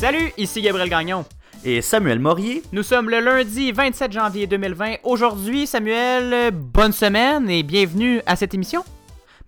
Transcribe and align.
Salut, 0.00 0.32
ici 0.38 0.62
Gabriel 0.62 0.88
Gagnon. 0.88 1.26
Et 1.62 1.82
Samuel 1.82 2.20
Morier. 2.20 2.62
Nous 2.72 2.82
sommes 2.82 3.10
le 3.10 3.20
lundi 3.20 3.70
27 3.70 4.10
janvier 4.10 4.46
2020. 4.46 4.94
Aujourd'hui, 5.04 5.66
Samuel, 5.66 6.52
bonne 6.52 6.92
semaine 6.92 7.50
et 7.50 7.62
bienvenue 7.62 8.22
à 8.24 8.34
cette 8.34 8.54
émission. 8.54 8.82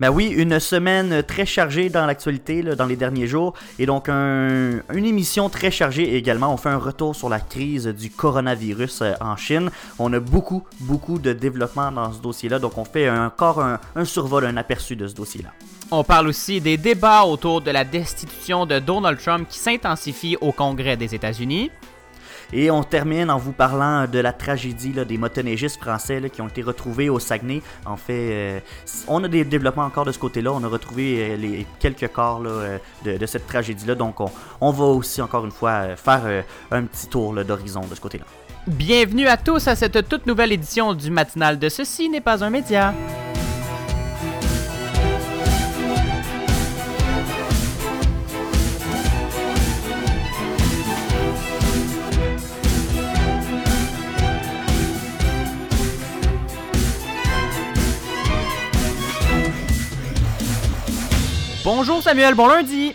Ben 0.02 0.10
oui, 0.10 0.34
une 0.36 0.58
semaine 0.58 1.22
très 1.22 1.46
chargée 1.46 1.88
dans 1.88 2.06
l'actualité 2.06 2.64
dans 2.64 2.86
les 2.86 2.96
derniers 2.96 3.28
jours 3.28 3.54
et 3.78 3.86
donc 3.86 4.08
une 4.08 4.82
émission 4.90 5.48
très 5.48 5.70
chargée 5.70 6.16
également. 6.16 6.52
On 6.52 6.56
fait 6.56 6.70
un 6.70 6.76
retour 6.76 7.14
sur 7.14 7.28
la 7.28 7.38
crise 7.38 7.86
du 7.86 8.10
coronavirus 8.10 9.02
euh, 9.02 9.12
en 9.20 9.36
Chine. 9.36 9.70
On 10.00 10.12
a 10.12 10.18
beaucoup, 10.18 10.64
beaucoup 10.80 11.20
de 11.20 11.32
développement 11.32 11.92
dans 11.92 12.12
ce 12.12 12.20
dossier-là, 12.20 12.58
donc 12.58 12.78
on 12.78 12.84
fait 12.84 13.08
encore 13.08 13.60
un, 13.60 13.78
un 13.94 14.04
survol, 14.04 14.44
un 14.44 14.56
aperçu 14.56 14.96
de 14.96 15.06
ce 15.06 15.14
dossier-là. 15.14 15.50
On 15.92 16.02
parle 16.02 16.26
aussi 16.26 16.60
des 16.60 16.76
débats 16.76 17.22
autour 17.22 17.60
de 17.60 17.70
la 17.70 17.84
destitution 17.84 18.66
de 18.66 18.80
Donald 18.80 19.20
Trump 19.20 19.46
qui 19.48 19.60
s'intensifie 19.60 20.36
au 20.40 20.50
Congrès 20.50 20.96
des 20.96 21.14
États-Unis. 21.14 21.70
Et 22.52 22.70
on 22.70 22.82
termine 22.82 23.30
en 23.30 23.38
vous 23.38 23.52
parlant 23.52 24.06
de 24.06 24.18
la 24.18 24.32
tragédie 24.32 24.92
des 24.92 25.16
motoneigistes 25.16 25.80
français 25.80 26.20
qui 26.30 26.42
ont 26.42 26.48
été 26.48 26.60
retrouvés 26.60 27.08
au 27.08 27.18
Saguenay. 27.18 27.62
En 27.86 27.96
fait, 27.96 28.28
euh, 28.30 28.60
on 29.08 29.24
a 29.24 29.28
des 29.28 29.44
développements 29.44 29.84
encore 29.84 30.04
de 30.04 30.12
ce 30.12 30.18
côté-là. 30.18 30.52
On 30.52 30.62
a 30.62 30.68
retrouvé 30.68 31.30
euh, 31.32 31.36
les 31.36 31.66
quelques 31.78 32.08
corps 32.08 32.42
euh, 32.44 32.76
de, 33.04 33.26
cette 33.26 33.46
tragédie-là. 33.46 33.94
Donc, 33.94 34.16
on, 34.60 34.70
va 34.70 34.84
aussi, 34.84 35.22
encore 35.22 35.46
une 35.46 35.50
fois, 35.50 35.96
faire 35.96 36.44
un 36.70 36.82
petit 36.84 37.06
tour 37.06 37.32
d'horizon 37.42 37.80
de 37.88 37.94
ce 37.94 38.00
côté-là. 38.00 38.24
Bienvenue 38.66 39.28
à 39.28 39.38
tous 39.38 39.66
à 39.66 39.74
cette 39.74 40.08
toute 40.08 40.26
nouvelle 40.26 40.52
édition 40.52 40.92
du 40.92 41.10
matinal 41.10 41.58
de 41.58 41.68
Ceci 41.68 42.10
n'est 42.10 42.20
pas 42.20 42.44
un 42.44 42.50
média. 42.50 42.92
Bonjour 61.64 62.02
Samuel, 62.02 62.34
bon 62.34 62.48
lundi. 62.48 62.92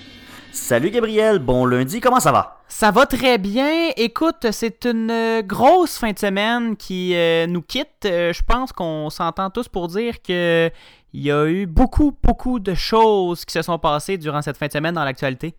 Salut 0.51 0.89
Gabriel, 0.89 1.39
bon 1.39 1.65
lundi, 1.65 2.01
comment 2.01 2.19
ça 2.19 2.33
va? 2.33 2.59
Ça 2.67 2.91
va 2.91 3.05
très 3.05 3.37
bien. 3.37 3.91
Écoute, 3.95 4.47
c'est 4.51 4.83
une 4.83 5.09
euh, 5.09 5.41
grosse 5.41 5.97
fin 5.97 6.11
de 6.11 6.19
semaine 6.19 6.75
qui 6.75 7.15
euh, 7.15 7.47
nous 7.47 7.61
quitte. 7.61 8.03
Euh, 8.03 8.33
je 8.33 8.43
pense 8.43 8.73
qu'on 8.73 9.09
s'entend 9.09 9.49
tous 9.49 9.69
pour 9.69 9.87
dire 9.87 10.21
que 10.21 10.69
il 11.13 11.21
y 11.21 11.31
a 11.31 11.45
eu 11.45 11.65
beaucoup, 11.65 12.13
beaucoup 12.21 12.59
de 12.59 12.73
choses 12.73 13.45
qui 13.45 13.53
se 13.53 13.61
sont 13.61 13.79
passées 13.79 14.17
durant 14.17 14.41
cette 14.41 14.57
fin 14.57 14.67
de 14.67 14.73
semaine 14.73 14.95
dans 14.95 15.05
l'actualité. 15.05 15.55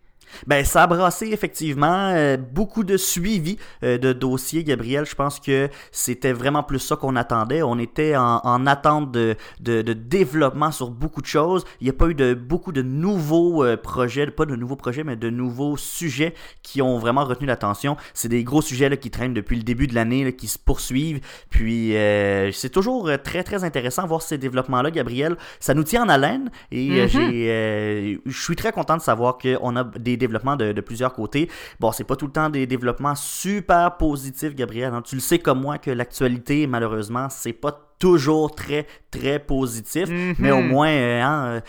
Ben, 0.47 0.65
ça 0.65 0.83
a 0.83 0.87
brassé 0.87 1.27
effectivement 1.31 2.11
euh, 2.13 2.37
beaucoup 2.37 2.83
de 2.83 2.97
suivi 2.97 3.57
euh, 3.83 3.97
de 3.97 4.13
dossiers, 4.13 4.63
Gabriel. 4.63 5.05
Je 5.05 5.15
pense 5.15 5.39
que 5.39 5.69
c'était 5.91 6.33
vraiment 6.33 6.63
plus 6.63 6.79
ça 6.79 6.95
qu'on 6.95 7.15
attendait. 7.15 7.61
On 7.61 7.77
était 7.79 8.15
en, 8.15 8.65
attente 8.67 9.11
de, 9.11 9.35
de, 9.59 9.81
développement 9.93 10.71
sur 10.71 10.89
beaucoup 10.89 11.21
de 11.21 11.27
choses. 11.27 11.63
Il 11.81 11.85
n'y 11.85 11.89
a 11.89 11.93
pas 11.93 12.07
eu 12.07 12.15
de 12.15 12.33
beaucoup 12.33 12.71
de 12.71 12.81
nouveaux 12.81 13.63
euh, 13.63 13.77
projets, 13.77 14.27
pas 14.27 14.45
de 14.45 14.55
nouveaux 14.55 14.75
projets, 14.75 15.03
mais 15.03 15.15
de 15.15 15.29
nouveaux 15.29 15.77
sujets 15.77 16.33
qui 16.63 16.81
ont 16.81 16.99
vraiment 16.99 17.25
retenu 17.25 17.47
l'attention. 17.47 17.97
C'est 18.13 18.29
des 18.29 18.43
gros 18.43 18.61
sujets 18.61 18.89
là, 18.89 18.97
qui 18.97 19.09
traînent 19.09 19.33
depuis 19.33 19.55
le 19.55 19.63
début 19.63 19.87
de 19.87 19.95
l'année, 19.95 20.33
qui 20.35 20.47
se 20.47 20.59
poursuivent. 20.59 21.21
Puis 21.49 21.93
c'est 22.53 22.69
toujours 22.71 23.09
très 23.23 23.43
très 23.43 23.63
intéressant 23.63 24.03
de 24.03 24.07
voir 24.07 24.21
ces 24.21 24.37
développements-là, 24.37 24.91
Gabriel. 24.91 25.37
Ça 25.59 25.73
nous 25.73 25.83
tient 25.83 26.03
en 26.03 26.09
haleine 26.09 26.51
et 26.71 27.05
mm-hmm. 27.05 28.19
je 28.25 28.41
suis 28.41 28.55
très 28.55 28.71
content 28.71 28.97
de 28.97 29.01
savoir 29.01 29.37
qu'on 29.37 29.75
a 29.75 29.83
des 29.83 30.17
développements 30.19 30.55
de, 30.55 30.79
plusieurs 30.81 31.13
côtés. 31.13 31.49
Bon, 31.79 31.91
c'est 31.91 32.03
pas 32.03 32.15
tout 32.15 32.27
le 32.27 32.31
temps 32.31 32.49
des 32.49 32.67
développements 32.67 33.15
super 33.15 33.97
positifs, 33.97 34.55
Gabriel. 34.55 34.93
Hein. 34.93 35.01
Tu 35.01 35.15
le 35.15 35.21
sais 35.21 35.39
comme 35.39 35.61
moi 35.61 35.77
que 35.77 35.89
l'actualité, 35.91 36.67
malheureusement, 36.67 37.27
c'est 37.29 37.53
pas 37.53 37.89
toujours 37.99 38.55
très, 38.55 38.87
très 39.11 39.39
positif. 39.39 40.09
Mm-hmm. 40.09 40.35
Mais 40.39 40.51
au 40.51 40.61
moins, 40.61 40.89
euh, 40.89 41.21
hein, 41.21 41.45
euh, 41.45 41.61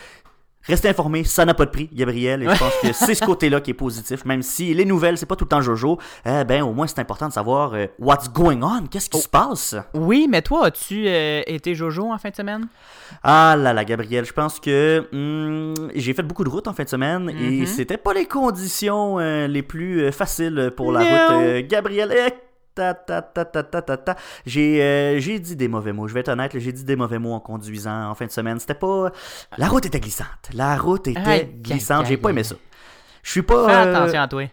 Restez 0.71 0.89
informés, 0.89 1.25
ça 1.25 1.45
n'a 1.45 1.53
pas 1.53 1.65
de 1.65 1.71
prix, 1.71 1.91
Gabriel, 1.93 2.45
et 2.45 2.49
je 2.49 2.57
pense 2.57 2.75
que 2.81 2.93
c'est 2.93 3.17
ce 3.17 3.25
côté-là 3.25 3.61
qui 3.61 3.73
est 3.73 3.75
positif, 3.75 4.25
même 4.25 4.41
si 4.41 4.73
les 4.73 4.85
nouvelles, 4.85 5.19
c'est 5.19 5.27
pas 5.27 5.35
tout 5.35 5.45
le 5.45 5.49
temps 5.49 5.61
Jojo, 5.61 5.99
eh 6.25 6.45
ben 6.45 6.63
au 6.63 6.73
moins 6.73 6.87
c'est 6.87 7.01
important 7.01 7.27
de 7.27 7.33
savoir 7.33 7.75
euh, 7.75 7.87
what's 7.99 8.31
going 8.33 8.63
on, 8.63 8.87
qu'est-ce 8.87 9.11
qui 9.11 9.19
oh. 9.19 9.23
se 9.23 9.29
passe? 9.29 9.75
Oui, 9.95 10.29
mais 10.31 10.43
toi, 10.43 10.67
as-tu 10.67 11.09
euh, 11.09 11.43
été 11.49 11.75
Jojo 11.75 12.13
en 12.13 12.19
fin 12.19 12.31
de 12.31 12.37
semaine? 12.37 12.69
Ah 13.25 13.57
là 13.59 13.73
là, 13.73 13.85
Gabriel, 13.85 14.25
je 14.25 14.33
pense 14.33 14.61
que 14.61 15.09
hmm, 15.11 15.91
j'ai 15.97 16.15
fait 16.15 16.23
beaucoup 16.23 16.45
de 16.45 16.51
routes 16.51 16.69
en 16.69 16.73
fin 16.73 16.85
de 16.85 16.89
semaine, 16.89 17.29
et 17.31 17.33
mm-hmm. 17.33 17.67
c'était 17.67 17.97
pas 17.97 18.15
les 18.15 18.27
conditions 18.27 19.19
euh, 19.19 19.49
les 19.49 19.63
plus 19.63 20.13
faciles 20.13 20.73
pour 20.77 20.93
la 20.93 21.01
route. 21.01 21.67
Gabriel, 21.67 22.13
ta, 22.75 22.95
ta, 22.95 23.23
ta, 23.23 23.45
ta, 23.45 23.63
ta, 23.63 23.97
ta, 23.97 24.17
J'ai, 24.47 24.83
euh, 24.83 25.19
j'ai 25.21 25.39
dit 25.39 25.57
des 25.57 25.69
mauvais 25.69 25.93
mots. 25.93 26.09
Je 26.09 26.15
vais 26.15 26.21
être 26.21 26.29
honnête, 26.29 26.59
j'ai 26.59 26.73
dit 26.73 26.85
des 26.85 26.97
mauvais 26.97 27.19
mots 27.19 27.35
en 27.35 27.41
conduisant 27.41 28.11
en 28.11 28.15
fin 28.15 28.27
de 28.27 28.31
semaine. 28.31 28.59
C'était 28.59 28.75
pas. 28.75 29.11
La 29.59 29.69
route 29.69 29.87
était 29.87 30.01
glissante. 30.01 30.51
La 30.53 30.77
route 30.77 31.07
était 31.09 31.53
glissante. 31.63 32.07
J'ai 32.07 32.17
pas 32.17 32.31
aimé 32.31 32.45
ça. 32.45 32.57
Je 33.23 33.31
suis 33.31 33.43
pas. 33.43 33.67
Fais 33.67 33.75
euh, 33.75 33.95
attention 33.95 34.21
à 34.23 34.29
toi. 34.29 34.45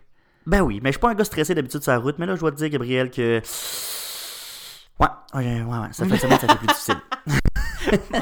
Ben 0.46 0.62
oui, 0.62 0.80
mais 0.82 0.90
je 0.90 0.94
suis 0.94 1.02
pas 1.02 1.10
un 1.10 1.16
gars 1.16 1.26
stressé 1.26 1.54
d'habitude 1.54 1.84
sur 1.84 1.92
la 1.92 2.00
route. 2.00 2.16
Mais 2.20 2.26
là, 2.26 2.36
je 2.36 2.40
dois 2.40 2.52
te 2.52 2.58
dire, 2.58 2.70
Gabriel, 2.70 3.12
que. 3.12 3.42
Ouais, 5.00 5.08
ouais, 5.36 5.62
ouais, 5.62 5.88
ça 5.92 6.06
fait 6.06 6.18
semaine, 6.18 6.40
ça 6.40 6.48
fait 6.48 6.58
plus 6.58 6.68
difficile. 6.68 6.96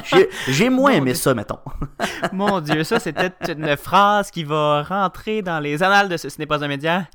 j'ai, 0.48 0.68
moins 0.68 0.92
aimé 0.92 1.14
ça, 1.14 1.34
mettons. 1.34 1.58
Mon 2.32 2.60
Dieu, 2.60 2.84
ça, 2.84 3.00
c'était 3.00 3.32
une 3.52 3.76
phrase 3.76 4.30
qui 4.30 4.44
va 4.44 4.82
rentrer 4.82 5.42
dans 5.42 5.58
les 5.58 5.82
annales 5.82 6.08
de 6.08 6.16
ce, 6.16 6.28
ce 6.28 6.38
n'est 6.38 6.46
pas 6.46 6.62
un 6.62 6.68
média. 6.68 7.06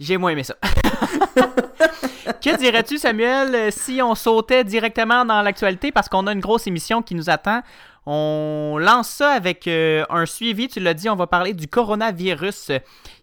J'ai 0.00 0.16
moins 0.16 0.30
aimé 0.30 0.42
ça. 0.42 0.56
que 2.42 2.56
dirais-tu, 2.56 2.96
Samuel, 2.96 3.70
si 3.70 4.00
on 4.02 4.14
sautait 4.14 4.64
directement 4.64 5.26
dans 5.26 5.42
l'actualité? 5.42 5.92
Parce 5.92 6.08
qu'on 6.08 6.26
a 6.26 6.32
une 6.32 6.40
grosse 6.40 6.66
émission 6.66 7.02
qui 7.02 7.14
nous 7.14 7.28
attend? 7.28 7.60
On 8.06 8.78
lance 8.80 9.10
ça 9.10 9.32
avec 9.32 9.68
euh, 9.68 10.04
un 10.08 10.24
suivi, 10.24 10.68
tu 10.68 10.80
l'as 10.80 10.94
dit, 10.94 11.10
on 11.10 11.16
va 11.16 11.26
parler 11.26 11.52
du 11.52 11.68
coronavirus 11.68 12.72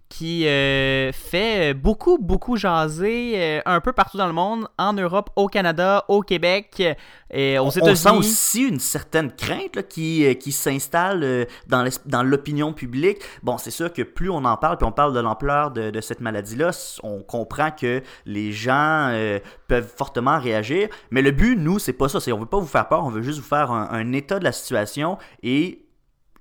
qui 0.09 0.47
euh, 0.47 1.11
fait 1.11 1.73
beaucoup, 1.73 2.17
beaucoup 2.17 2.55
jaser 2.55 3.33
euh, 3.35 3.61
un 3.65 3.81
peu 3.81 3.91
partout 3.91 4.17
dans 4.17 4.27
le 4.27 4.33
monde, 4.33 4.67
en 4.77 4.93
Europe, 4.93 5.29
au 5.35 5.47
Canada, 5.47 6.05
au 6.07 6.21
Québec 6.21 6.81
et 7.29 7.59
aux 7.59 7.69
États-Unis. 7.69 7.91
On 7.91 7.95
sent 7.95 8.17
aussi 8.17 8.61
une 8.63 8.79
certaine 8.79 9.31
crainte 9.31 9.87
qui, 9.89 10.25
euh, 10.25 10.33
qui 10.33 10.51
s'installe 10.51 11.47
dans 11.67 12.23
l'opinion 12.23 12.71
publique. 12.71 13.19
Bon, 13.43 13.57
c'est 13.57 13.71
sûr 13.71 13.91
que 13.91 14.01
plus 14.01 14.29
on 14.29 14.45
en 14.45 14.55
parle, 14.55 14.77
puis 14.77 14.87
on 14.87 14.93
parle 14.93 15.13
de 15.13 15.19
l'ampleur 15.19 15.71
de, 15.71 15.89
de, 15.89 16.01
cette 16.01 16.21
maladie-là, 16.21 16.71
on 17.03 17.21
comprend 17.21 17.71
que 17.71 18.01
les 18.25 18.53
gens 18.53 19.13
peuvent 19.67 19.91
fortement 19.95 20.39
réagir. 20.39 20.87
Mais 21.11 21.21
le 21.21 21.31
but, 21.31 21.57
nous, 21.57 21.79
c'est 21.79 21.93
pas 21.93 22.07
ça. 22.07 22.19
On 22.31 22.39
veut 22.39 22.45
pas 22.45 22.59
vous 22.59 22.65
faire 22.65 22.87
peur, 22.87 23.03
on 23.03 23.09
veut 23.09 23.21
juste 23.21 23.39
vous 23.39 23.45
faire 23.45 23.71
un, 23.71 23.89
un 23.91 24.13
état 24.13 24.39
de 24.39 24.43
la 24.43 24.51
situation 24.51 25.17
et 25.43 25.87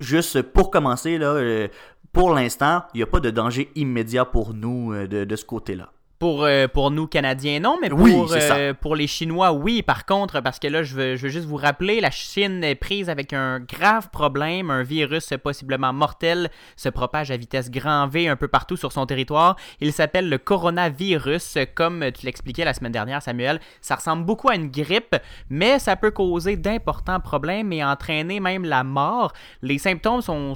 juste 0.01 0.43
pour 0.43 0.71
commencer, 0.71 1.19
là, 1.19 1.69
pour 2.17 2.33
l'instant, 2.33 2.83
il 2.95 2.97
n'y 2.97 3.03
a 3.03 3.07
pas 3.07 3.21
de 3.21 3.29
danger 3.29 3.71
immédiat 3.75 4.25
pour 4.25 4.55
nous 4.55 4.95
euh, 4.95 5.07
de, 5.07 5.37
ce 5.37 5.45
côté-là. 5.45 5.91
Pour, 6.19 6.45
euh, 6.45 6.67
pour 6.67 6.91
nous, 6.91 7.07
Canadiens, 7.07 7.61
non, 7.61 7.77
mais 7.83 7.91
pour, 7.91 8.33
euh, 8.33 8.73
pour 8.73 8.97
les 8.97 9.07
Chinois, 9.07 9.53
oui. 9.53 9.83
Par 9.83 10.07
contre, 10.07 10.41
parce 10.41 10.59
que 10.59 10.67
là, 10.67 10.83
je 10.83 10.95
veux, 10.95 11.17
je 11.17 11.23
veux 11.25 11.29
juste 11.29 11.47
vous 11.47 11.57
rappeler, 11.57 12.01
la 12.01 12.11
Chine 12.11 12.65
est 12.65 12.75
prise 12.75 13.11
avec 13.11 13.35
un 13.35 13.61
grave 13.61 14.09
problème. 14.11 14.71
Un 14.71 14.83
virus 14.83 15.35
possiblement 15.45 15.93
mortel 15.93 16.51
se 16.77 16.89
propage 16.89 17.31
à 17.31 17.37
vitesse 17.37 17.71
grand 17.71 18.07
V 18.07 18.29
un 18.29 18.37
peu 18.37 18.49
partout 18.49 18.79
sur 18.79 18.93
son 18.93 19.05
territoire. 19.05 19.57
Il 19.81 19.93
s'appelle 19.93 20.31
le 20.31 20.39
coronavirus. 20.39 21.59
Comme 21.75 22.05
tu 22.13 22.25
l'expliquais 22.25 22.65
la 22.65 22.73
semaine 22.73 22.93
dernière, 22.93 23.21
Samuel, 23.21 23.61
ça 23.83 23.97
ressemble 23.97 24.25
beaucoup 24.25 24.49
à 24.49 24.55
une 24.55 24.71
grippe, 24.71 25.17
mais 25.51 25.79
ça 25.79 25.97
peut 25.97 26.11
causer 26.11 26.57
d'importants 26.57 27.21
problèmes 27.21 27.75
et 27.75 27.85
entraîner 27.85 28.41
même 28.41 28.65
la 28.65 28.85
mort. 28.85 29.35
Les 29.61 29.77
symptômes 29.77 30.23
sont 30.23 30.55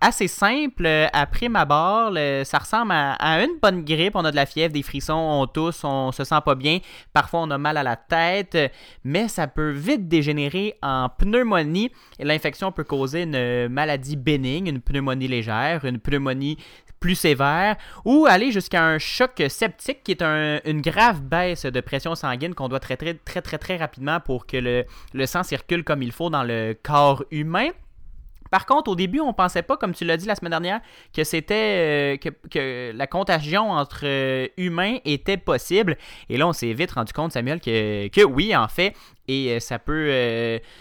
assez 0.00 0.28
simples 0.28 0.88
à 1.12 1.26
prime 1.26 1.56
abord. 1.56 2.14
Ça 2.44 2.56
ressemble 2.56 2.92
à, 2.92 3.12
à 3.14 3.42
une 3.42 3.58
bonne 3.60 3.84
grippe. 3.84 4.16
On 4.16 4.24
a 4.24 4.30
de 4.30 4.36
la 4.36 4.46
fièvre, 4.46 4.72
des 4.78 4.82
frissons, 4.82 5.14
on 5.14 5.46
tousse, 5.46 5.84
on 5.84 6.12
se 6.12 6.24
sent 6.24 6.40
pas 6.44 6.54
bien, 6.54 6.78
parfois 7.12 7.40
on 7.40 7.50
a 7.50 7.58
mal 7.58 7.76
à 7.76 7.82
la 7.82 7.96
tête, 7.96 8.56
mais 9.04 9.28
ça 9.28 9.46
peut 9.46 9.70
vite 9.70 10.08
dégénérer 10.08 10.74
en 10.82 11.08
pneumonie 11.08 11.90
et 12.18 12.24
l'infection 12.24 12.72
peut 12.72 12.84
causer 12.84 13.22
une 13.22 13.68
maladie 13.68 14.16
bénigne, 14.16 14.68
une 14.68 14.80
pneumonie 14.80 15.28
légère, 15.28 15.84
une 15.84 15.98
pneumonie 15.98 16.56
plus 17.00 17.14
sévère, 17.14 17.76
ou 18.04 18.26
aller 18.28 18.50
jusqu'à 18.50 18.84
un 18.84 18.98
choc 18.98 19.42
septique 19.48 20.02
qui 20.02 20.12
est 20.12 20.22
une 20.22 20.80
grave 20.80 21.20
baisse 21.20 21.64
de 21.64 21.80
pression 21.80 22.14
sanguine 22.14 22.54
qu'on 22.54 22.68
doit 22.68 22.80
traiter 22.80 23.16
très 23.24 23.42
très 23.42 23.58
très 23.58 23.76
rapidement 23.76 24.20
pour 24.20 24.46
que 24.46 24.84
le 25.12 25.26
sang 25.26 25.42
circule 25.42 25.84
comme 25.84 26.02
il 26.02 26.12
faut 26.12 26.30
dans 26.30 26.42
le 26.42 26.76
corps 26.82 27.24
humain. 27.30 27.68
Par 28.50 28.66
contre, 28.66 28.90
au 28.90 28.94
début, 28.94 29.20
on 29.20 29.32
pensait 29.32 29.62
pas, 29.62 29.76
comme 29.76 29.94
tu 29.94 30.04
l'as 30.04 30.16
dit 30.16 30.26
la 30.26 30.34
semaine 30.34 30.50
dernière, 30.50 30.80
que 31.14 31.24
c'était 31.24 32.18
euh, 32.24 32.30
que, 32.50 32.92
la 32.94 33.06
contagion 33.06 33.70
entre 33.70 34.00
euh, 34.04 34.48
humains 34.56 34.98
était 35.04 35.36
possible. 35.36 35.96
Et 36.28 36.36
là, 36.36 36.46
on 36.46 36.52
s'est 36.52 36.72
vite 36.72 36.92
rendu 36.92 37.12
compte, 37.12 37.32
Samuel, 37.32 37.60
que, 37.60 38.24
oui, 38.24 38.54
en 38.56 38.68
fait, 38.68 38.94
et 39.26 39.52
euh, 39.52 39.60
ça 39.60 39.78
peut 39.78 40.08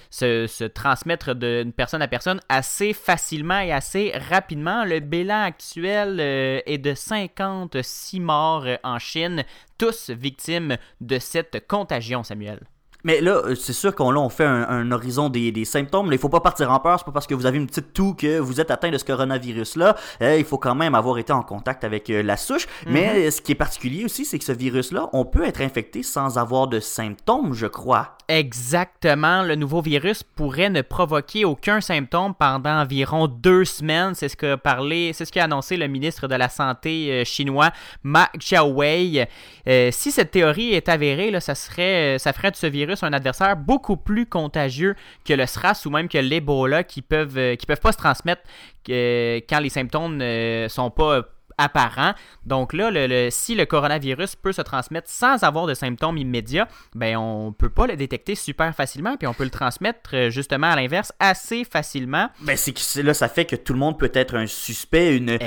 se, 0.10 0.48
se, 0.48 0.64
transmettre 0.64 1.36
d'une 1.36 1.74
personne 1.74 2.02
à 2.02 2.08
personne 2.08 2.40
assez 2.50 2.94
facilement 2.94 3.60
et 3.60 3.72
assez 3.72 4.14
rapidement. 4.30 4.86
Le 4.86 5.00
bilan 5.00 5.44
actuel 5.44 6.20
est 6.20 6.78
de 6.78 6.94
56 6.94 8.20
morts 8.20 8.66
en 8.84 9.00
Chine, 9.00 9.44
tous 9.78 10.10
victimes 10.10 10.78
de 11.02 11.20
cette 11.20 11.68
contagion, 11.68 12.24
Samuel. 12.24 12.60
Mais 13.04 13.22
là, 13.22 13.42
euh, 13.46 13.56
c'est 13.56 13.74
sûr 13.74 13.94
qu'on 13.94 14.16
on 14.16 14.30
fait 14.30 14.46
un, 14.46 14.92
horizon 14.92 15.30
des, 15.30 15.66
symptômes. 15.66 16.08
Il 16.08 16.18
il 16.18 16.20
faut 16.20 16.30
pas 16.30 16.40
partir 16.40 16.72
en 16.72 16.80
peur. 16.80 16.98
C'est 16.98 17.06
pas 17.06 17.12
parce 17.12 17.28
que 17.28 17.36
vous 17.36 17.46
avez 17.46 17.58
une 17.58 17.68
petite 17.68 17.94
toux 17.94 18.16
que 18.16 18.40
vous 18.40 18.60
êtes 18.60 18.72
atteint 18.72 18.90
de 18.90 18.98
ce 18.98 19.06
coronavirus-là. 19.06 19.96
Euh, 20.22 20.38
il 20.38 20.46
faut 20.46 20.58
quand 20.58 20.74
même 20.74 20.96
avoir 20.96 21.20
été 21.20 21.32
en 21.32 21.44
contact 21.44 21.84
avec 21.84 22.10
euh, 22.10 22.24
la 22.24 22.38
souche. 22.38 22.68
Mhm. 22.86 22.94
Mais 22.94 23.32
ce 23.32 23.42
qui 23.42 23.52
est 23.52 23.56
particulier 23.56 24.04
aussi, 24.04 24.26
c'est 24.26 24.40
que 24.40 24.46
ce 24.46 24.52
virus-là, 24.52 25.10
on 25.14 25.26
peut 25.26 25.46
être 25.46 25.62
infecté 25.62 26.02
sans 26.02 26.40
avoir 26.40 26.68
de 26.68 26.80
symptômes, 26.80 27.54
je 27.54 27.68
crois. 27.68 28.18
Exactement. 28.28 29.44
Le 29.44 29.56
nouveau 29.56 29.82
virus 29.82 30.24
pourrait 30.24 30.70
ne 30.70 30.82
provoquer 30.82 31.46
aucun 31.46 31.80
symptôme 31.80 32.34
pendant 32.34 32.82
environ 32.82 33.28
deux 33.28 33.64
semaines. 33.64 34.16
C'est 34.16 34.28
ce 34.28 34.36
que 34.36 34.56
parlé, 34.56 35.14
c'est 35.14 35.24
ce 35.24 35.32
qu'a 35.32 35.44
annoncé 35.46 35.78
le 35.78 35.88
ministre 35.88 36.28
de 36.28 36.36
la 36.36 36.50
Santé 36.50 37.24
chinois, 37.26 37.72
Ma 38.04 38.30
Xiaowei. 38.38 39.28
si 39.92 40.12
cette 40.12 40.32
théorie 40.32 40.74
est 40.74 40.90
avérée, 40.90 41.32
là, 41.32 41.40
ça 41.40 41.56
serait, 41.56 42.18
ça 42.20 42.34
ferait 42.34 42.52
de 42.52 42.58
ce 42.58 42.68
virus 42.68 42.87
un 43.04 43.14
adversaire 43.14 43.56
beaucoup 43.58 43.98
plus 43.98 44.26
contagieux 44.26 44.96
que 45.26 45.34
le 45.34 45.46
SRAS 45.46 45.84
ou 45.86 45.90
même 45.90 46.08
que 46.10 46.18
l'Ebola 46.18 46.84
qui 46.84 47.02
peuvent, 47.02 47.38
euh, 47.38 47.56
qui 47.56 47.66
peuvent 47.66 47.82
pas 47.82 47.92
se 47.92 47.98
transmettre 47.98 48.42
quand 48.88 49.60
les 49.60 49.70
symptômes 49.70 50.18
ne 50.18 50.68
sont 50.70 50.90
pas 50.90 51.24
apparents. 51.58 52.14
Donc 52.46 52.74
là, 52.74 52.90
le, 52.92 53.30
si 53.32 53.56
le 53.56 53.66
coronavirus 53.66 54.36
peut 54.36 54.52
se 54.52 54.62
transmettre 54.62 55.10
sans 55.10 55.44
avoir 55.44 55.66
de 55.66 55.74
symptômes 55.74 56.18
immédiats, 56.18 56.68
ben 56.96 57.18
on 57.18 57.52
peut 57.52 57.70
pas 57.70 57.88
le 57.88 57.96
détecter 57.96 58.36
super 58.36 58.74
facilement, 58.76 59.18
puis 59.18 59.28
on 59.28 59.34
peut 59.34 59.44
le 59.44 59.50
transmettre 59.50 60.12
euh, 60.14 60.30
justement 60.30 60.68
à 60.68 60.76
l'inverse 60.76 61.12
assez 61.20 61.64
facilement. 61.64 62.30
Ben 62.42 62.56
c'est 62.56 62.74
que 62.74 63.02
là, 63.02 63.14
ça 63.14 63.28
fait 63.28 63.46
que 63.46 63.56
tout 63.56 63.74
le 63.74 63.80
monde 63.80 63.98
peut 63.98 64.12
être 64.14 64.36
un 64.36 64.48
suspect, 64.48 65.18
une, 65.18 65.38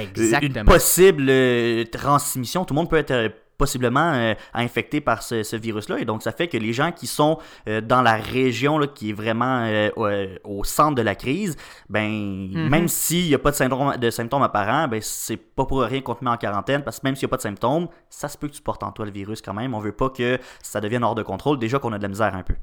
une 0.42 0.64
possible 0.64 1.26
euh, 1.28 1.84
transmission. 1.84 2.64
Tout 2.64 2.74
le 2.74 2.80
monde 2.80 2.90
peut 2.90 2.98
être 2.98 3.32
possiblement 3.60 4.14
euh, 4.14 4.32
infectés 4.54 5.02
par 5.02 5.22
ce, 5.22 5.54
virus-là. 5.54 5.98
Et 5.98 6.06
donc, 6.06 6.22
ça 6.22 6.32
fait 6.32 6.48
que 6.48 6.56
les 6.56 6.72
gens 6.72 6.92
qui 6.92 7.06
sont 7.06 7.38
euh, 7.68 7.82
dans 7.82 8.00
la 8.00 8.16
région 8.16 8.78
là, 8.78 8.86
qui 8.86 9.10
est 9.10 9.12
vraiment 9.12 9.66
euh, 9.66 9.90
au, 10.44 10.64
centre 10.64 10.94
de 10.94 11.02
la 11.02 11.14
crise, 11.14 11.58
ben, 11.90 12.08
mhm. 12.08 12.68
même 12.70 12.88
s'il 12.88 13.26
n'y 13.26 13.34
a 13.34 13.38
pas 13.38 13.50
de 13.50 13.56
symptômes, 13.56 13.96
de 13.98 14.10
symptômes 14.10 14.42
apparents, 14.42 14.88
ben, 14.88 15.00
c'est 15.02 15.36
pas 15.36 15.66
pour 15.66 15.82
rien 15.82 16.00
qu'on 16.00 16.14
te 16.14 16.24
met 16.24 16.30
en 16.30 16.38
quarantaine, 16.38 16.82
parce 16.82 17.00
que 17.00 17.06
même 17.06 17.16
s'il 17.16 17.26
n'y 17.26 17.30
a 17.30 17.32
pas 17.32 17.36
de 17.36 17.42
symptômes, 17.42 17.88
ça 18.08 18.28
se 18.28 18.38
peut 18.38 18.48
que 18.48 18.54
tu 18.54 18.62
portes 18.62 18.82
en 18.82 18.92
toi 18.92 19.04
le 19.04 19.12
virus 19.12 19.42
quand 19.42 19.54
même. 19.54 19.74
On 19.74 19.78
veut 19.78 19.92
pas 19.92 20.08
que 20.08 20.38
ça 20.62 20.80
devienne 20.80 21.04
hors 21.04 21.14
de 21.14 21.22
contrôle, 21.22 21.58
déjà 21.58 21.78
qu'on 21.78 21.92
a 21.92 21.98
de 21.98 22.02
la 22.02 22.08
misère 22.08 22.34
un 22.34 22.42
peu. 22.42 22.54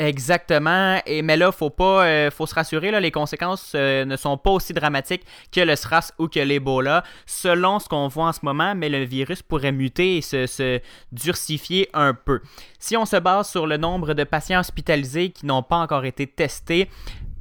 Exactement. 0.00 1.00
Et 1.06 1.22
mais 1.22 1.36
là, 1.36 1.50
faut 1.50 1.70
pas, 1.70 2.06
euh, 2.06 2.30
faut 2.30 2.46
se 2.46 2.54
rassurer 2.54 2.92
là, 2.92 3.00
les 3.00 3.10
conséquences 3.10 3.72
euh, 3.74 4.04
ne 4.04 4.16
sont 4.16 4.36
pas 4.36 4.50
aussi 4.52 4.72
dramatiques 4.72 5.24
que 5.50 5.60
le 5.60 5.74
SRAS 5.74 6.12
ou 6.18 6.28
que 6.28 6.38
l'Ebola, 6.38 7.02
selon 7.26 7.80
ce 7.80 7.88
qu'on 7.88 8.06
voit 8.06 8.26
en 8.26 8.32
ce 8.32 8.40
moment. 8.42 8.76
Mais 8.76 8.88
le 8.88 9.02
virus 9.02 9.42
pourrait 9.42 9.72
muter 9.72 10.18
et 10.18 10.22
se, 10.22 10.46
se, 10.46 10.80
durcifier 11.10 11.88
un 11.94 12.14
peu. 12.14 12.40
Si 12.78 12.96
on 12.96 13.06
se 13.06 13.16
base 13.16 13.50
sur 13.50 13.66
le 13.66 13.76
nombre 13.76 14.14
de 14.14 14.22
patients 14.22 14.60
hospitalisés 14.60 15.30
qui 15.30 15.46
n'ont 15.46 15.64
pas 15.64 15.78
encore 15.78 16.04
été 16.04 16.28
testés, 16.28 16.88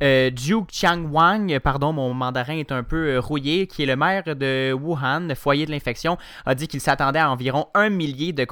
euh, 0.04 0.30
Jiu 0.36 0.64
Chang 0.72 1.04
Wang, 1.12 1.60
pardon, 1.60 1.92
mon 1.92 2.14
mandarin 2.14 2.58
est 2.58 2.72
un 2.72 2.84
peu 2.84 3.16
euh, 3.16 3.20
rouillé, 3.20 3.68
qui 3.68 3.84
est 3.84 3.86
le 3.86 3.96
maire 3.96 4.24
de 4.36 4.72
Wuhan, 4.74 5.30
foyer 5.36 5.66
de 5.66 5.72
l'infection, 5.72 6.18
a 6.46 6.54
dit 6.54 6.68
qu'il 6.68 6.82
s'attendait 6.82 7.20
à 7.20 7.32
environ 7.32 7.68
un 7.74 7.90
millier 7.90 8.32
de, 8.32 8.46